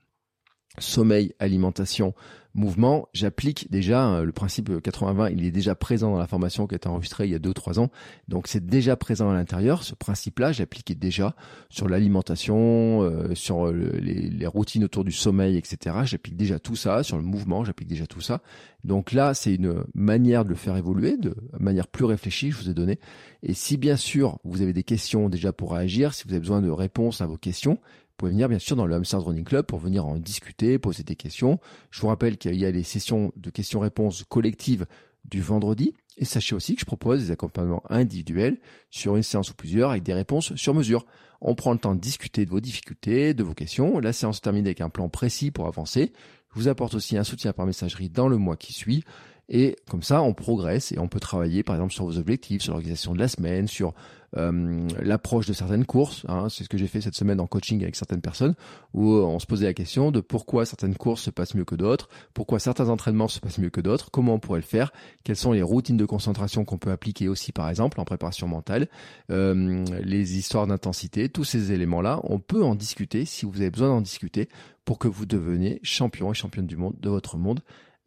sommeil, 0.79 1.35
alimentation, 1.39 2.15
mouvement, 2.55 3.09
j'applique 3.13 3.71
déjà 3.71 4.15
euh, 4.15 4.25
le 4.25 4.33
principe 4.33 4.71
80-20, 4.71 5.33
il 5.33 5.45
est 5.45 5.51
déjà 5.51 5.75
présent 5.75 6.13
dans 6.13 6.19
la 6.19 6.27
formation 6.27 6.67
qui 6.67 6.75
a 6.75 6.77
été 6.77 6.89
enregistrée 6.89 7.27
il 7.27 7.33
y 7.33 7.35
a 7.35 7.39
2-3 7.39 7.81
ans. 7.81 7.91
Donc 8.29 8.47
c'est 8.47 8.65
déjà 8.65 8.97
présent 8.97 9.31
à 9.31 9.35
l'intérieur. 9.35 9.83
Ce 9.83 9.95
principe-là, 9.95 10.53
j'appliquais 10.53 10.95
déjà 10.95 11.35
sur 11.69 11.89
l'alimentation, 11.89 13.03
euh, 13.03 13.35
sur 13.35 13.73
les, 13.73 14.31
les, 14.31 14.47
routines 14.47 14.85
autour 14.85 15.05
du 15.05 15.13
sommeil, 15.13 15.57
etc. 15.57 15.97
J'applique 16.05 16.37
déjà 16.37 16.59
tout 16.59 16.77
ça, 16.77 17.03
sur 17.03 17.17
le 17.17 17.23
mouvement, 17.23 17.65
j'applique 17.65 17.89
déjà 17.89 18.07
tout 18.07 18.21
ça. 18.21 18.41
Donc 18.85 19.13
là, 19.13 19.33
c'est 19.35 19.55
une 19.55 19.85
manière 19.95 20.45
de 20.45 20.51
le 20.51 20.55
faire 20.55 20.77
évoluer, 20.77 21.17
de 21.17 21.35
manière 21.59 21.89
plus 21.89 22.05
réfléchie, 22.05 22.51
je 22.51 22.57
vous 22.57 22.71
ai 22.71 22.75
donné. 22.75 22.99
Et 23.43 23.55
si 23.55 23.77
bien 23.77 23.97
sûr 23.97 24.39
vous 24.45 24.63
avez 24.63 24.73
des 24.73 24.83
questions 24.83 25.29
déjà 25.29 25.53
pour 25.53 25.73
réagir, 25.73 26.15
si 26.15 26.25
vous 26.25 26.33
avez 26.33 26.41
besoin 26.41 26.61
de 26.61 26.71
réponses 26.71 27.21
à 27.21 27.27
vos 27.27 27.37
questions, 27.37 27.79
pouvez 28.17 28.33
venir 28.33 28.49
bien 28.49 28.59
sûr 28.59 28.77
dans 28.77 28.87
le 28.87 28.95
Hamster 28.95 29.21
Running 29.21 29.45
Club 29.45 29.67
pour 29.67 29.79
venir 29.79 30.07
en 30.07 30.17
discuter, 30.17 30.79
poser 30.79 31.03
des 31.03 31.17
questions. 31.17 31.59
Je 31.91 32.01
vous 32.01 32.09
rappelle 32.09 32.39
qu'il 32.39 32.55
y 32.57 32.65
a 32.65 32.71
les 32.71 32.83
sessions 32.83 33.33
de 33.37 33.51
questions-réponses 33.51 34.25
collectives 34.29 34.87
du 35.25 35.41
vendredi. 35.41 35.95
Et 36.17 36.25
sachez 36.25 36.55
aussi 36.55 36.75
que 36.75 36.81
je 36.81 36.87
propose 36.87 37.21
des 37.21 37.31
accompagnements 37.33 37.83
individuels 37.91 38.59
sur 38.91 39.17
une 39.17 39.23
séance 39.23 39.51
ou 39.51 39.55
plusieurs 39.55 39.91
avec 39.91 40.05
des 40.05 40.15
réponses 40.15 40.55
sur 40.55 40.75
mesure. 40.75 41.07
On 41.41 41.55
prend 41.55 41.73
le 41.73 41.79
temps 41.79 41.95
de 41.95 42.01
discuter 42.01 42.45
de 42.45 42.51
vos 42.51 42.61
difficultés, 42.61 43.35
de 43.35 43.43
vos 43.43 43.55
questions. 43.55 43.99
La 43.99 44.13
séance 44.13 44.41
termine 44.41 44.65
avec 44.65 44.81
un 44.81 44.91
plan 44.91 45.09
précis 45.09 45.51
pour 45.51 45.67
avancer. 45.67 46.13
Je 46.55 46.61
vous 46.61 46.69
apporte 46.69 46.95
aussi 46.95 47.17
un 47.17 47.25
soutien 47.25 47.53
par 47.53 47.67
messagerie 47.67 48.11
dans 48.11 48.29
le 48.29 48.37
mois 48.39 48.57
qui 48.57 48.73
suit. 48.73 49.03
Et 49.49 49.77
comme 49.91 50.03
ça, 50.03 50.23
on 50.23 50.33
progresse 50.33 50.93
et 50.93 50.99
on 50.99 51.09
peut 51.09 51.21
travailler, 51.21 51.63
par 51.63 51.77
exemple, 51.77 51.93
sur 51.93 52.05
vos 52.05 52.19
objectifs, 52.19 52.63
sur 52.63 52.73
l'organisation 52.73 53.13
de 53.13 53.19
la 53.19 53.29
semaine, 53.29 53.69
sur 53.69 53.95
euh, 54.37 54.89
l'approche 55.01 55.47
de 55.47 55.53
certaines 55.53 55.85
courses. 55.85 56.25
Hein. 56.29 56.49
C'est 56.49 56.65
ce 56.65 56.69
que 56.69 56.79
j'ai 56.79 56.87
fait 56.87 57.01
cette 57.01 57.15
semaine 57.15 57.41
en 57.41 57.47
coaching 57.47 57.83
avec 57.83 57.95
certaines 57.95 58.21
personnes, 58.21 58.55
où 58.93 59.13
euh, 59.13 59.23
on 59.23 59.39
se 59.39 59.47
posait 59.47 59.67
la 59.67 59.75
question 59.75 60.11
de 60.11 60.21
pourquoi 60.21 60.67
certaines 60.67 60.97
courses 60.97 61.23
se 61.23 61.31
passent 61.31 61.55
mieux 61.55 61.65
que 61.65 61.75
d'autres, 61.75 62.09
pourquoi 62.33 62.59
certains 62.59 62.89
entraînements 62.89 63.29
se 63.29 63.39
passent 63.39 63.59
mieux 63.59 63.71
que 63.71 63.81
d'autres, 63.81 64.11
comment 64.11 64.35
on 64.35 64.39
pourrait 64.41 64.61
le 64.61 64.67
faire, 64.67 64.93
quelles 65.23 65.37
sont 65.37 65.53
les 65.53 65.63
routines 65.63 65.97
de 65.97 66.07
concentration 66.07 66.65
qu'on 66.65 66.79
peut 66.79 66.91
appliquer 66.91 67.29
aussi, 67.29 67.53
par 67.53 67.69
exemple, 67.69 68.01
en 68.01 68.05
préparation 68.05 68.49
mentale, 68.49 68.89
euh, 69.31 69.85
les 70.03 70.37
histoires 70.37 70.67
d'intensité, 70.67 71.29
tous 71.29 71.45
ces 71.45 71.71
éléments-là, 71.71 72.21
on 72.25 72.41
peut 72.41 72.65
en 72.65 72.75
discuter 72.75 73.27
si 73.27 73.47
vous 73.47 73.61
avez 73.61 73.71
besoin 73.71 73.89
d'en 73.89 74.01
discuter 74.01 74.49
pour 74.85 74.99
que 74.99 75.09
vous 75.09 75.27
deveniez 75.27 75.81
champion 75.83 76.33
et 76.33 76.35
championne 76.35 76.67
du 76.67 76.77
monde 76.77 76.95
de 77.01 77.09
votre 77.09 77.37
monde 77.37 77.61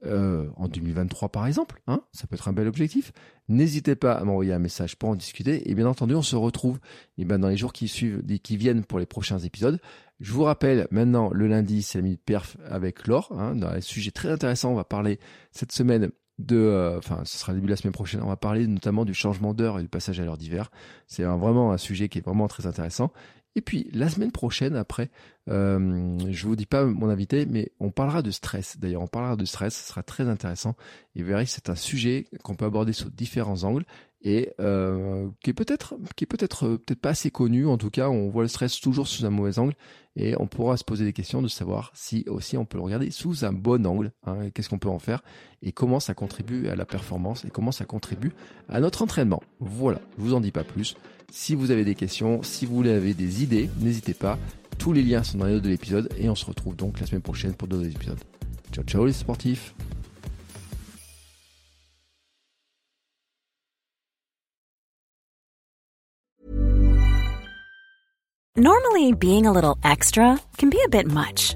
euh, 0.05 0.47
en 0.57 0.67
2023 0.67 1.29
par 1.29 1.47
exemple, 1.47 1.81
hein, 1.87 2.01
ça 2.11 2.27
peut 2.27 2.35
être 2.35 2.47
un 2.47 2.53
bel 2.53 2.67
objectif. 2.67 3.11
N'hésitez 3.49 3.95
pas 3.95 4.13
à 4.13 4.23
m'envoyer 4.23 4.53
un 4.53 4.59
message 4.59 4.95
pour 4.95 5.09
en 5.09 5.15
discuter. 5.15 5.69
Et 5.69 5.75
bien 5.75 5.87
entendu, 5.87 6.13
on 6.13 6.21
se 6.21 6.35
retrouve 6.35 6.77
et 7.17 7.21
eh 7.21 7.25
ben, 7.25 7.39
dans 7.39 7.47
les 7.47 7.57
jours 7.57 7.73
qui 7.73 7.87
suivent, 7.87 8.21
qui 8.43 8.57
viennent 8.57 8.83
pour 8.83 8.99
les 8.99 9.05
prochains 9.05 9.39
épisodes. 9.39 9.79
Je 10.19 10.31
vous 10.31 10.43
rappelle 10.43 10.87
maintenant, 10.91 11.29
le 11.31 11.47
lundi, 11.47 11.81
c'est 11.81 11.97
la 11.99 12.03
minute 12.03 12.21
perf 12.23 12.57
avec 12.69 13.07
Laure. 13.07 13.31
Hein, 13.31 13.61
un 13.61 13.81
sujet 13.81 14.11
très 14.11 14.29
intéressant, 14.31 14.71
on 14.71 14.75
va 14.75 14.83
parler 14.83 15.19
cette 15.51 15.71
semaine 15.71 16.11
de, 16.39 16.57
euh, 16.57 16.97
enfin, 16.97 17.21
ce 17.23 17.37
sera 17.37 17.51
le 17.51 17.57
début 17.57 17.67
de 17.67 17.71
la 17.71 17.77
semaine 17.77 17.93
prochaine. 17.93 18.21
On 18.21 18.27
va 18.27 18.37
parler 18.37 18.67
notamment 18.67 19.05
du 19.05 19.13
changement 19.13 19.53
d'heure 19.53 19.79
et 19.79 19.81
du 19.81 19.89
passage 19.89 20.19
à 20.19 20.25
l'heure 20.25 20.37
d'hiver. 20.37 20.69
C'est 21.07 21.23
vraiment 21.23 21.71
un 21.71 21.77
sujet 21.77 22.09
qui 22.09 22.19
est 22.19 22.25
vraiment 22.25 22.47
très 22.47 22.67
intéressant. 22.67 23.11
Et 23.57 23.61
puis 23.61 23.89
la 23.91 24.07
semaine 24.07 24.31
prochaine, 24.31 24.75
après, 24.75 25.09
euh, 25.49 26.15
je 26.29 26.45
vous 26.45 26.55
dis 26.55 26.67
pas 26.67 26.85
mon 26.85 27.09
invité, 27.09 27.47
mais 27.47 27.71
on 27.79 27.89
parlera 27.89 28.21
de 28.21 28.29
stress. 28.29 28.77
D'ailleurs, 28.77 29.01
on 29.01 29.07
parlera 29.07 29.35
de 29.35 29.45
stress, 29.45 29.75
ce 29.75 29.87
sera 29.89 30.03
très 30.03 30.29
intéressant. 30.29 30.75
Et 31.15 31.23
vous 31.23 31.27
verrez 31.27 31.45
que 31.45 31.49
c'est 31.49 31.71
un 31.71 31.75
sujet 31.75 32.27
qu'on 32.43 32.53
peut 32.53 32.65
aborder 32.65 32.93
sous 32.93 33.09
différents 33.09 33.63
angles 33.63 33.83
et 34.21 34.53
euh, 34.59 35.27
qui 35.43 35.49
est 35.49 35.53
peut-être 35.53 35.95
qui 36.15 36.23
est 36.25 36.27
peut-être 36.27 36.65
euh, 36.65 36.77
peut-être 36.77 36.99
pas 36.99 37.09
assez 37.09 37.29
connu 37.29 37.67
en 37.67 37.77
tout 37.77 37.91
cas 37.91 38.09
on 38.09 38.29
voit 38.29 38.41
le 38.41 38.47
stress 38.47 38.79
toujours 38.79 39.07
sous 39.07 39.25
un 39.27 39.29
mauvais 39.29 39.59
angle 39.59 39.75
et 40.15 40.33
on 40.39 40.47
pourra 40.47 40.75
se 40.75 40.83
poser 40.83 41.05
des 41.05 41.13
questions 41.13 41.43
de 41.43 41.47
savoir 41.47 41.91
si 41.93 42.25
aussi 42.27 42.57
on 42.57 42.65
peut 42.65 42.79
le 42.79 42.83
regarder 42.83 43.11
sous 43.11 43.45
un 43.45 43.53
bon 43.53 43.85
angle 43.85 44.11
hein, 44.25 44.49
qu'est-ce 44.49 44.69
qu'on 44.69 44.79
peut 44.79 44.89
en 44.89 44.97
faire 44.97 45.21
et 45.61 45.71
comment 45.71 45.99
ça 45.99 46.15
contribue 46.15 46.67
à 46.67 46.75
la 46.75 46.85
performance 46.85 47.45
et 47.45 47.51
comment 47.51 47.71
ça 47.71 47.85
contribue 47.85 48.33
à 48.69 48.79
notre 48.79 49.03
entraînement 49.03 49.43
voilà 49.59 50.01
je 50.17 50.23
vous 50.23 50.33
en 50.33 50.41
dis 50.41 50.51
pas 50.51 50.63
plus 50.63 50.95
si 51.31 51.55
vous 51.55 51.71
avez 51.71 51.83
des 51.85 51.95
questions 51.95 52.43
si 52.43 52.65
vous 52.65 52.85
avez 52.87 53.13
des 53.13 53.43
idées 53.43 53.69
n'hésitez 53.79 54.13
pas. 54.13 54.37
Tous 54.77 54.93
les 54.93 55.01
liens 55.01 55.23
sont 55.23 55.39
dans 55.39 55.45
les 55.45 55.53
notes 55.53 55.63
de 55.63 55.69
l'épisode 55.69 56.09
et 56.17 56.29
on 56.29 56.35
se 56.35 56.45
retrouve 56.45 56.75
donc 56.75 56.99
la 56.99 57.07
semaine 57.07 57.21
prochaine 57.21 57.53
pour 57.53 57.67
d'autres 57.67 57.87
épisodes. 57.87 58.19
Ciao 58.71 58.83
ciao 58.83 59.05
les 59.05 59.13
sportifs. 59.13 59.73
Normally, 68.59 69.13
being 69.13 69.45
a 69.45 69.51
little 69.51 69.77
extra 69.83 70.39
can 70.57 70.71
be 70.71 70.79
a 70.83 70.89
bit 70.89 71.05
much, 71.05 71.55